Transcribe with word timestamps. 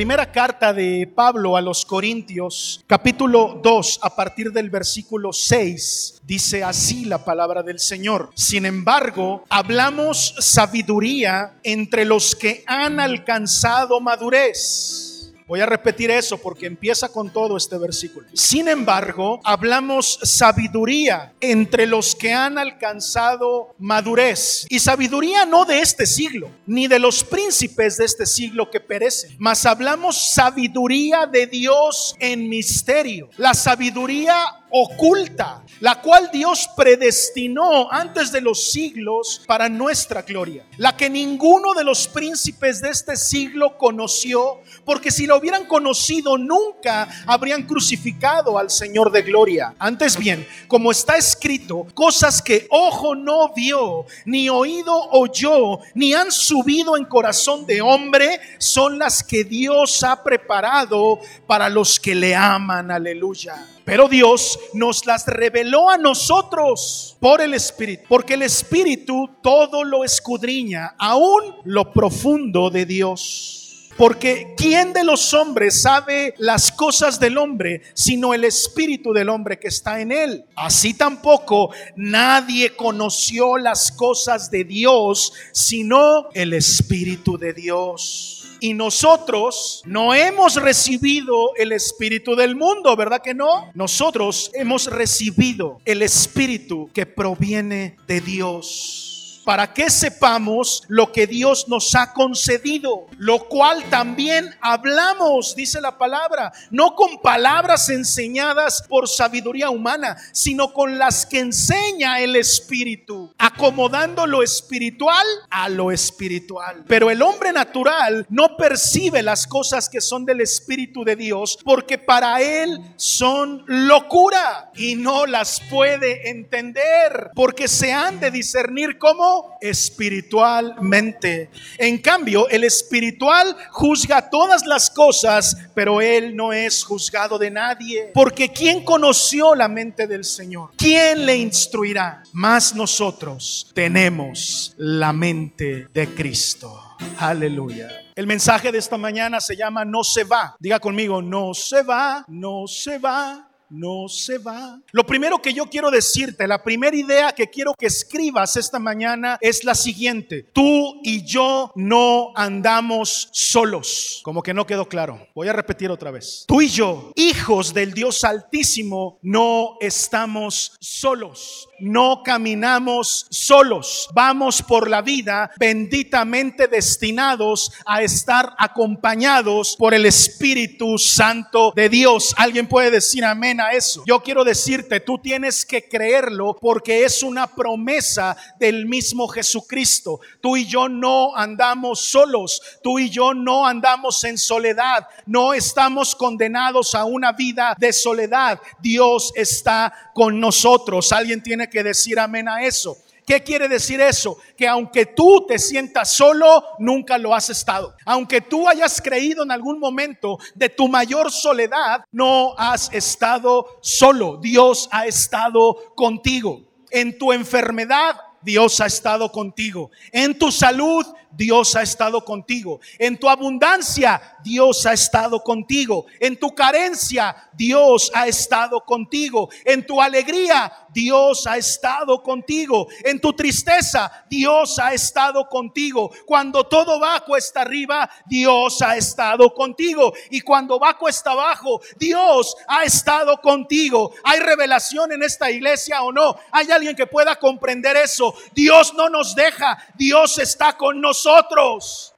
Primera 0.00 0.32
carta 0.32 0.72
de 0.72 1.12
Pablo 1.14 1.58
a 1.58 1.60
los 1.60 1.84
Corintios, 1.84 2.82
capítulo 2.86 3.60
2, 3.62 4.00
a 4.02 4.16
partir 4.16 4.50
del 4.50 4.70
versículo 4.70 5.30
6, 5.30 6.22
dice 6.24 6.64
así 6.64 7.04
la 7.04 7.22
palabra 7.22 7.62
del 7.62 7.78
Señor. 7.78 8.30
Sin 8.34 8.64
embargo, 8.64 9.44
hablamos 9.50 10.34
sabiduría 10.38 11.60
entre 11.64 12.06
los 12.06 12.34
que 12.34 12.64
han 12.66 12.98
alcanzado 12.98 14.00
madurez 14.00 15.09
Voy 15.50 15.58
a 15.58 15.66
repetir 15.66 16.12
eso 16.12 16.38
porque 16.38 16.66
empieza 16.66 17.08
con 17.08 17.28
todo 17.28 17.56
este 17.56 17.76
versículo. 17.76 18.24
Sin 18.34 18.68
embargo, 18.68 19.40
hablamos 19.42 20.20
sabiduría 20.22 21.32
entre 21.40 21.88
los 21.88 22.14
que 22.14 22.32
han 22.32 22.56
alcanzado 22.56 23.74
madurez. 23.76 24.64
Y 24.68 24.78
sabiduría 24.78 25.46
no 25.46 25.64
de 25.64 25.80
este 25.80 26.06
siglo, 26.06 26.52
ni 26.66 26.86
de 26.86 27.00
los 27.00 27.24
príncipes 27.24 27.96
de 27.96 28.04
este 28.04 28.26
siglo 28.26 28.70
que 28.70 28.78
perecen, 28.78 29.34
mas 29.40 29.66
hablamos 29.66 30.32
sabiduría 30.32 31.26
de 31.26 31.48
Dios 31.48 32.14
en 32.20 32.48
misterio. 32.48 33.28
La 33.36 33.52
sabiduría 33.52 34.59
oculta, 34.70 35.62
la 35.80 36.00
cual 36.00 36.30
Dios 36.32 36.68
predestinó 36.76 37.90
antes 37.90 38.32
de 38.32 38.40
los 38.40 38.70
siglos 38.70 39.42
para 39.46 39.68
nuestra 39.68 40.22
gloria, 40.22 40.64
la 40.76 40.96
que 40.96 41.10
ninguno 41.10 41.74
de 41.74 41.84
los 41.84 42.08
príncipes 42.08 42.80
de 42.80 42.90
este 42.90 43.16
siglo 43.16 43.76
conoció, 43.78 44.60
porque 44.84 45.10
si 45.10 45.26
lo 45.26 45.38
hubieran 45.38 45.66
conocido 45.66 46.38
nunca 46.38 47.08
habrían 47.26 47.64
crucificado 47.64 48.58
al 48.58 48.70
Señor 48.70 49.10
de 49.10 49.22
gloria. 49.22 49.74
Antes 49.78 50.16
bien, 50.16 50.46
como 50.68 50.90
está 50.90 51.16
escrito, 51.16 51.86
cosas 51.94 52.42
que 52.42 52.66
ojo 52.70 53.14
no 53.14 53.52
vio, 53.54 54.06
ni 54.24 54.48
oído 54.48 54.94
oyó, 55.10 55.78
ni 55.94 56.14
han 56.14 56.30
subido 56.30 56.96
en 56.96 57.04
corazón 57.04 57.66
de 57.66 57.80
hombre, 57.80 58.40
son 58.58 58.98
las 58.98 59.22
que 59.22 59.44
Dios 59.44 60.02
ha 60.02 60.22
preparado 60.22 61.20
para 61.46 61.68
los 61.68 61.98
que 61.98 62.14
le 62.14 62.34
aman. 62.34 62.90
Aleluya. 62.90 63.66
Pero 63.84 64.08
Dios 64.08 64.58
nos 64.74 65.06
las 65.06 65.26
reveló 65.26 65.90
a 65.90 65.98
nosotros 65.98 67.16
por 67.20 67.40
el 67.40 67.54
Espíritu, 67.54 68.04
porque 68.08 68.34
el 68.34 68.42
Espíritu 68.42 69.28
todo 69.42 69.84
lo 69.84 70.04
escudriña, 70.04 70.94
aún 70.98 71.56
lo 71.64 71.92
profundo 71.92 72.70
de 72.70 72.86
Dios. 72.86 73.59
Porque 74.00 74.54
¿quién 74.56 74.94
de 74.94 75.04
los 75.04 75.34
hombres 75.34 75.82
sabe 75.82 76.32
las 76.38 76.72
cosas 76.72 77.20
del 77.20 77.36
hombre 77.36 77.82
sino 77.92 78.32
el 78.32 78.44
espíritu 78.44 79.12
del 79.12 79.28
hombre 79.28 79.58
que 79.58 79.68
está 79.68 80.00
en 80.00 80.10
él? 80.10 80.46
Así 80.56 80.94
tampoco 80.94 81.70
nadie 81.96 82.74
conoció 82.74 83.58
las 83.58 83.92
cosas 83.92 84.50
de 84.50 84.64
Dios 84.64 85.34
sino 85.52 86.30
el 86.32 86.54
espíritu 86.54 87.36
de 87.36 87.52
Dios. 87.52 88.56
Y 88.60 88.72
nosotros 88.72 89.82
no 89.84 90.14
hemos 90.14 90.54
recibido 90.54 91.54
el 91.56 91.72
espíritu 91.72 92.34
del 92.34 92.56
mundo, 92.56 92.96
¿verdad 92.96 93.20
que 93.20 93.34
no? 93.34 93.70
Nosotros 93.74 94.50
hemos 94.54 94.86
recibido 94.86 95.78
el 95.84 96.00
espíritu 96.00 96.88
que 96.94 97.04
proviene 97.04 97.98
de 98.06 98.22
Dios 98.22 99.19
para 99.50 99.74
que 99.74 99.90
sepamos 99.90 100.84
lo 100.86 101.10
que 101.10 101.26
Dios 101.26 101.66
nos 101.66 101.96
ha 101.96 102.12
concedido, 102.12 103.08
lo 103.18 103.48
cual 103.48 103.82
también 103.90 104.54
hablamos, 104.60 105.56
dice 105.56 105.80
la 105.80 105.98
palabra, 105.98 106.52
no 106.70 106.94
con 106.94 107.20
palabras 107.20 107.88
enseñadas 107.88 108.80
por 108.88 109.08
sabiduría 109.08 109.68
humana, 109.68 110.16
sino 110.30 110.72
con 110.72 110.98
las 110.98 111.26
que 111.26 111.40
enseña 111.40 112.20
el 112.20 112.36
Espíritu, 112.36 113.34
acomodando 113.38 114.24
lo 114.24 114.44
espiritual 114.44 115.26
a 115.50 115.68
lo 115.68 115.90
espiritual. 115.90 116.84
Pero 116.86 117.10
el 117.10 117.20
hombre 117.20 117.52
natural 117.52 118.26
no 118.28 118.56
percibe 118.56 119.20
las 119.20 119.48
cosas 119.48 119.88
que 119.88 120.00
son 120.00 120.24
del 120.24 120.42
Espíritu 120.42 121.02
de 121.02 121.16
Dios, 121.16 121.58
porque 121.64 121.98
para 121.98 122.40
él 122.40 122.80
son 122.94 123.64
locura 123.66 124.70
y 124.76 124.94
no 124.94 125.26
las 125.26 125.60
puede 125.68 126.30
entender, 126.30 127.32
porque 127.34 127.66
se 127.66 127.92
han 127.92 128.20
de 128.20 128.30
discernir 128.30 128.96
como 128.96 129.39
espiritualmente. 129.60 131.50
En 131.78 131.98
cambio, 131.98 132.48
el 132.48 132.64
espiritual 132.64 133.56
juzga 133.70 134.30
todas 134.30 134.66
las 134.66 134.90
cosas, 134.90 135.56
pero 135.74 136.00
él 136.00 136.34
no 136.34 136.52
es 136.52 136.84
juzgado 136.84 137.38
de 137.38 137.50
nadie. 137.50 138.10
Porque 138.14 138.50
¿quién 138.50 138.84
conoció 138.84 139.54
la 139.54 139.68
mente 139.68 140.06
del 140.06 140.24
Señor? 140.24 140.70
¿Quién 140.76 141.26
le 141.26 141.36
instruirá? 141.36 142.22
Más 142.32 142.74
nosotros 142.74 143.70
tenemos 143.74 144.74
la 144.76 145.12
mente 145.12 145.88
de 145.92 146.14
Cristo. 146.14 146.96
Aleluya. 147.18 147.88
El 148.14 148.26
mensaje 148.26 148.70
de 148.70 148.78
esta 148.78 148.98
mañana 148.98 149.40
se 149.40 149.56
llama 149.56 149.84
No 149.84 150.04
se 150.04 150.24
va. 150.24 150.56
Diga 150.58 150.78
conmigo, 150.78 151.22
no 151.22 151.54
se 151.54 151.82
va, 151.82 152.24
no 152.28 152.66
se 152.66 152.98
va 152.98 153.49
no 153.70 154.08
se 154.08 154.38
va. 154.38 154.80
Lo 154.92 155.06
primero 155.06 155.40
que 155.40 155.54
yo 155.54 155.66
quiero 155.66 155.90
decirte, 155.90 156.46
la 156.46 156.62
primera 156.62 156.96
idea 156.96 157.32
que 157.32 157.48
quiero 157.48 157.74
que 157.74 157.86
escribas 157.86 158.56
esta 158.56 158.78
mañana 158.78 159.38
es 159.40 159.64
la 159.64 159.74
siguiente. 159.74 160.46
Tú 160.52 161.00
y 161.02 161.24
yo 161.24 161.72
no 161.74 162.32
andamos 162.34 163.28
solos. 163.32 164.20
Como 164.22 164.42
que 164.42 164.54
no 164.54 164.66
quedó 164.66 164.86
claro. 164.86 165.26
Voy 165.34 165.48
a 165.48 165.52
repetir 165.52 165.90
otra 165.90 166.10
vez. 166.10 166.44
Tú 166.46 166.60
y 166.60 166.68
yo, 166.68 167.12
hijos 167.16 167.72
del 167.72 167.94
Dios 167.94 168.24
Altísimo, 168.24 169.18
no 169.22 169.76
estamos 169.80 170.76
solos. 170.80 171.69
No 171.80 172.22
caminamos 172.24 173.26
solos. 173.30 174.08
Vamos 174.14 174.62
por 174.62 174.90
la 174.90 175.02
vida 175.02 175.50
benditamente 175.58 176.66
destinados 176.66 177.72
a 177.86 178.02
estar 178.02 178.54
acompañados 178.58 179.76
por 179.78 179.94
el 179.94 180.06
Espíritu 180.06 180.98
Santo 180.98 181.72
de 181.76 181.88
Dios. 181.88 182.34
¿Alguien 182.36 182.66
puede 182.66 182.90
decir 182.90 183.24
amén? 183.24 183.60
eso. 183.72 184.02
Yo 184.06 184.22
quiero 184.22 184.44
decirte, 184.44 185.00
tú 185.00 185.18
tienes 185.18 185.64
que 185.64 185.88
creerlo 185.88 186.56
porque 186.60 187.04
es 187.04 187.22
una 187.22 187.46
promesa 187.46 188.36
del 188.58 188.86
mismo 188.86 189.28
Jesucristo. 189.28 190.20
Tú 190.40 190.56
y 190.56 190.66
yo 190.66 190.88
no 190.88 191.36
andamos 191.36 192.00
solos, 192.00 192.62
tú 192.82 192.98
y 192.98 193.10
yo 193.10 193.34
no 193.34 193.66
andamos 193.66 194.22
en 194.24 194.38
soledad, 194.38 195.06
no 195.26 195.52
estamos 195.52 196.14
condenados 196.14 196.94
a 196.94 197.04
una 197.04 197.32
vida 197.32 197.74
de 197.78 197.92
soledad. 197.92 198.60
Dios 198.80 199.32
está 199.34 199.92
con 200.14 200.40
nosotros. 200.40 201.12
Alguien 201.12 201.42
tiene 201.42 201.68
que 201.70 201.82
decir 201.82 202.18
amén 202.18 202.48
a 202.48 202.62
eso. 202.62 202.98
¿Qué 203.30 203.44
quiere 203.44 203.68
decir 203.68 204.00
eso? 204.00 204.38
Que 204.56 204.66
aunque 204.66 205.06
tú 205.06 205.46
te 205.46 205.56
sientas 205.58 206.10
solo, 206.10 206.64
nunca 206.80 207.16
lo 207.16 207.32
has 207.32 207.48
estado. 207.48 207.94
Aunque 208.04 208.40
tú 208.40 208.68
hayas 208.68 209.00
creído 209.00 209.44
en 209.44 209.52
algún 209.52 209.78
momento 209.78 210.38
de 210.56 210.68
tu 210.68 210.88
mayor 210.88 211.30
soledad, 211.30 212.04
no 212.10 212.54
has 212.58 212.92
estado 212.92 213.78
solo. 213.82 214.38
Dios 214.38 214.88
ha 214.90 215.06
estado 215.06 215.94
contigo. 215.94 216.62
En 216.90 217.16
tu 217.16 217.32
enfermedad, 217.32 218.16
Dios 218.42 218.80
ha 218.80 218.86
estado 218.86 219.30
contigo. 219.30 219.92
En 220.10 220.36
tu 220.36 220.50
salud, 220.50 221.06
Dios 221.30 221.76
ha 221.76 221.82
estado 221.82 222.24
contigo. 222.24 222.80
En 222.98 223.18
tu 223.18 223.28
abundancia, 223.28 224.20
Dios 224.42 224.84
ha 224.86 224.92
estado 224.92 225.42
contigo. 225.42 226.06
En 226.18 226.38
tu 226.38 226.54
carencia, 226.54 227.36
Dios 227.52 228.10
ha 228.14 228.26
estado 228.26 228.80
contigo. 228.80 229.48
En 229.64 229.86
tu 229.86 230.00
alegría, 230.00 230.72
Dios 230.88 231.46
ha 231.46 231.56
estado 231.56 232.22
contigo. 232.22 232.88
En 233.04 233.20
tu 233.20 233.32
tristeza, 233.32 234.10
Dios 234.28 234.78
ha 234.78 234.92
estado 234.92 235.48
contigo. 235.48 236.10
Cuando 236.26 236.64
todo 236.64 236.98
va 236.98 237.20
cuesta 237.20 237.60
arriba, 237.60 238.10
Dios 238.26 238.82
ha 238.82 238.96
estado 238.96 239.54
contigo. 239.54 240.12
Y 240.30 240.40
cuando 240.40 240.78
va 240.80 240.98
cuesta 240.98 241.30
abajo, 241.30 241.80
Dios 241.96 242.56
ha 242.66 242.84
estado 242.84 243.40
contigo. 243.40 244.12
¿Hay 244.24 244.40
revelación 244.40 245.12
en 245.12 245.22
esta 245.22 245.50
iglesia 245.50 246.02
o 246.02 246.12
no? 246.12 246.36
¿Hay 246.50 246.70
alguien 246.70 246.96
que 246.96 247.06
pueda 247.06 247.36
comprender 247.36 247.96
eso? 247.96 248.34
Dios 248.52 248.94
no 248.94 249.08
nos 249.08 249.34
deja. 249.34 249.78
Dios 249.94 250.38
está 250.38 250.76
con 250.76 251.00
nosotros 251.00 251.19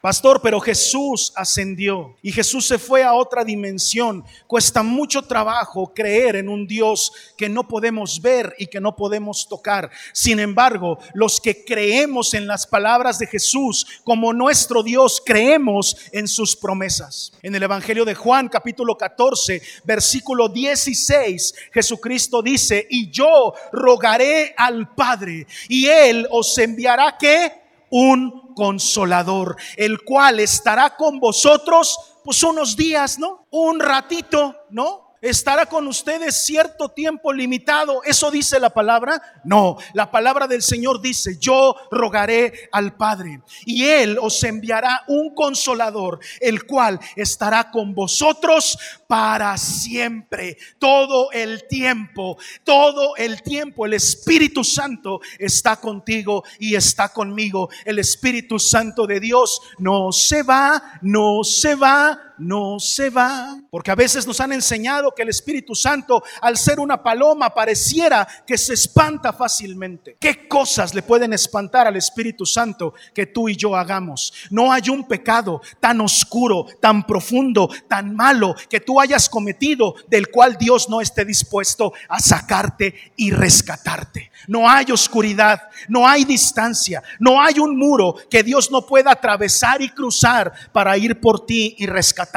Pastor, 0.00 0.40
pero 0.42 0.60
Jesús 0.60 1.32
ascendió 1.36 2.16
y 2.22 2.32
Jesús 2.32 2.66
se 2.66 2.78
fue 2.78 3.02
a 3.02 3.14
otra 3.14 3.44
dimensión. 3.44 4.24
Cuesta 4.46 4.82
mucho 4.82 5.22
trabajo 5.22 5.92
creer 5.94 6.36
en 6.36 6.48
un 6.48 6.66
Dios 6.66 7.12
que 7.36 7.48
no 7.48 7.66
podemos 7.66 8.20
ver 8.20 8.54
y 8.58 8.66
que 8.66 8.80
no 8.80 8.96
podemos 8.96 9.48
tocar. 9.48 9.90
Sin 10.12 10.40
embargo, 10.40 10.98
los 11.14 11.40
que 11.40 11.64
creemos 11.64 12.34
en 12.34 12.46
las 12.46 12.66
palabras 12.66 13.18
de 13.18 13.26
Jesús 13.26 13.86
como 14.04 14.32
nuestro 14.32 14.82
Dios, 14.82 15.22
creemos 15.24 15.96
en 16.12 16.28
sus 16.28 16.56
promesas. 16.56 17.32
En 17.42 17.54
el 17.54 17.62
Evangelio 17.62 18.04
de 18.04 18.14
Juan 18.14 18.48
capítulo 18.48 18.96
14, 18.96 19.62
versículo 19.84 20.48
16, 20.48 21.54
Jesucristo 21.72 22.42
dice, 22.42 22.86
y 22.90 23.10
yo 23.10 23.54
rogaré 23.72 24.54
al 24.56 24.94
Padre 24.94 25.46
y 25.68 25.86
Él 25.86 26.26
os 26.30 26.56
enviará 26.58 27.16
que 27.18 27.61
un 27.92 28.54
consolador, 28.54 29.56
el 29.76 30.02
cual 30.02 30.40
estará 30.40 30.96
con 30.96 31.20
vosotros 31.20 31.98
pues 32.24 32.42
unos 32.42 32.76
días, 32.76 33.18
¿no? 33.18 33.46
Un 33.50 33.80
ratito, 33.80 34.56
¿no? 34.70 35.01
Estará 35.22 35.66
con 35.66 35.86
ustedes 35.86 36.44
cierto 36.44 36.90
tiempo 36.90 37.32
limitado. 37.32 38.02
¿Eso 38.04 38.30
dice 38.30 38.60
la 38.60 38.70
palabra? 38.70 39.40
No, 39.44 39.78
la 39.94 40.10
palabra 40.10 40.46
del 40.46 40.62
Señor 40.62 41.00
dice, 41.00 41.38
yo 41.38 41.76
rogaré 41.90 42.68
al 42.72 42.96
Padre 42.96 43.40
y 43.64 43.84
Él 43.84 44.18
os 44.20 44.42
enviará 44.42 45.04
un 45.06 45.34
consolador, 45.34 46.18
el 46.40 46.66
cual 46.66 46.98
estará 47.16 47.70
con 47.70 47.94
vosotros 47.94 48.76
para 49.06 49.56
siempre, 49.56 50.56
todo 50.78 51.30
el 51.32 51.68
tiempo, 51.68 52.36
todo 52.64 53.16
el 53.16 53.42
tiempo. 53.42 53.86
El 53.86 53.94
Espíritu 53.94 54.64
Santo 54.64 55.20
está 55.38 55.76
contigo 55.76 56.42
y 56.58 56.74
está 56.74 57.10
conmigo. 57.10 57.68
El 57.84 58.00
Espíritu 58.00 58.58
Santo 58.58 59.06
de 59.06 59.20
Dios 59.20 59.60
no 59.78 60.10
se 60.10 60.42
va, 60.42 60.98
no 61.02 61.44
se 61.44 61.76
va 61.76 62.31
no 62.42 62.78
se 62.78 63.10
va. 63.10 63.58
Porque 63.70 63.90
a 63.90 63.94
veces 63.94 64.26
nos 64.26 64.40
han 64.40 64.52
enseñado 64.52 65.12
que 65.14 65.22
el 65.22 65.28
Espíritu 65.28 65.74
Santo, 65.74 66.22
al 66.40 66.56
ser 66.56 66.80
una 66.80 67.02
paloma, 67.02 67.54
pareciera 67.54 68.26
que 68.46 68.58
se 68.58 68.74
espanta 68.74 69.32
fácilmente. 69.32 70.16
¿Qué 70.20 70.48
cosas 70.48 70.94
le 70.94 71.02
pueden 71.02 71.32
espantar 71.32 71.86
al 71.86 71.96
Espíritu 71.96 72.44
Santo 72.44 72.94
que 73.14 73.26
tú 73.26 73.48
y 73.48 73.56
yo 73.56 73.76
hagamos? 73.76 74.32
No 74.50 74.72
hay 74.72 74.90
un 74.90 75.06
pecado 75.06 75.62
tan 75.80 76.00
oscuro, 76.00 76.66
tan 76.80 77.06
profundo, 77.06 77.68
tan 77.88 78.14
malo 78.14 78.54
que 78.68 78.80
tú 78.80 79.00
hayas 79.00 79.28
cometido 79.28 79.94
del 80.08 80.28
cual 80.28 80.56
Dios 80.58 80.88
no 80.88 81.00
esté 81.00 81.24
dispuesto 81.24 81.92
a 82.08 82.20
sacarte 82.20 83.12
y 83.16 83.30
rescatarte. 83.30 84.30
No 84.48 84.68
hay 84.68 84.90
oscuridad, 84.90 85.62
no 85.88 86.06
hay 86.06 86.24
distancia, 86.24 87.02
no 87.20 87.40
hay 87.40 87.58
un 87.58 87.76
muro 87.76 88.16
que 88.28 88.42
Dios 88.42 88.70
no 88.70 88.84
pueda 88.84 89.12
atravesar 89.12 89.80
y 89.82 89.90
cruzar 89.90 90.52
para 90.72 90.96
ir 90.96 91.20
por 91.20 91.46
ti 91.46 91.76
y 91.78 91.86
rescatarte. 91.86 92.31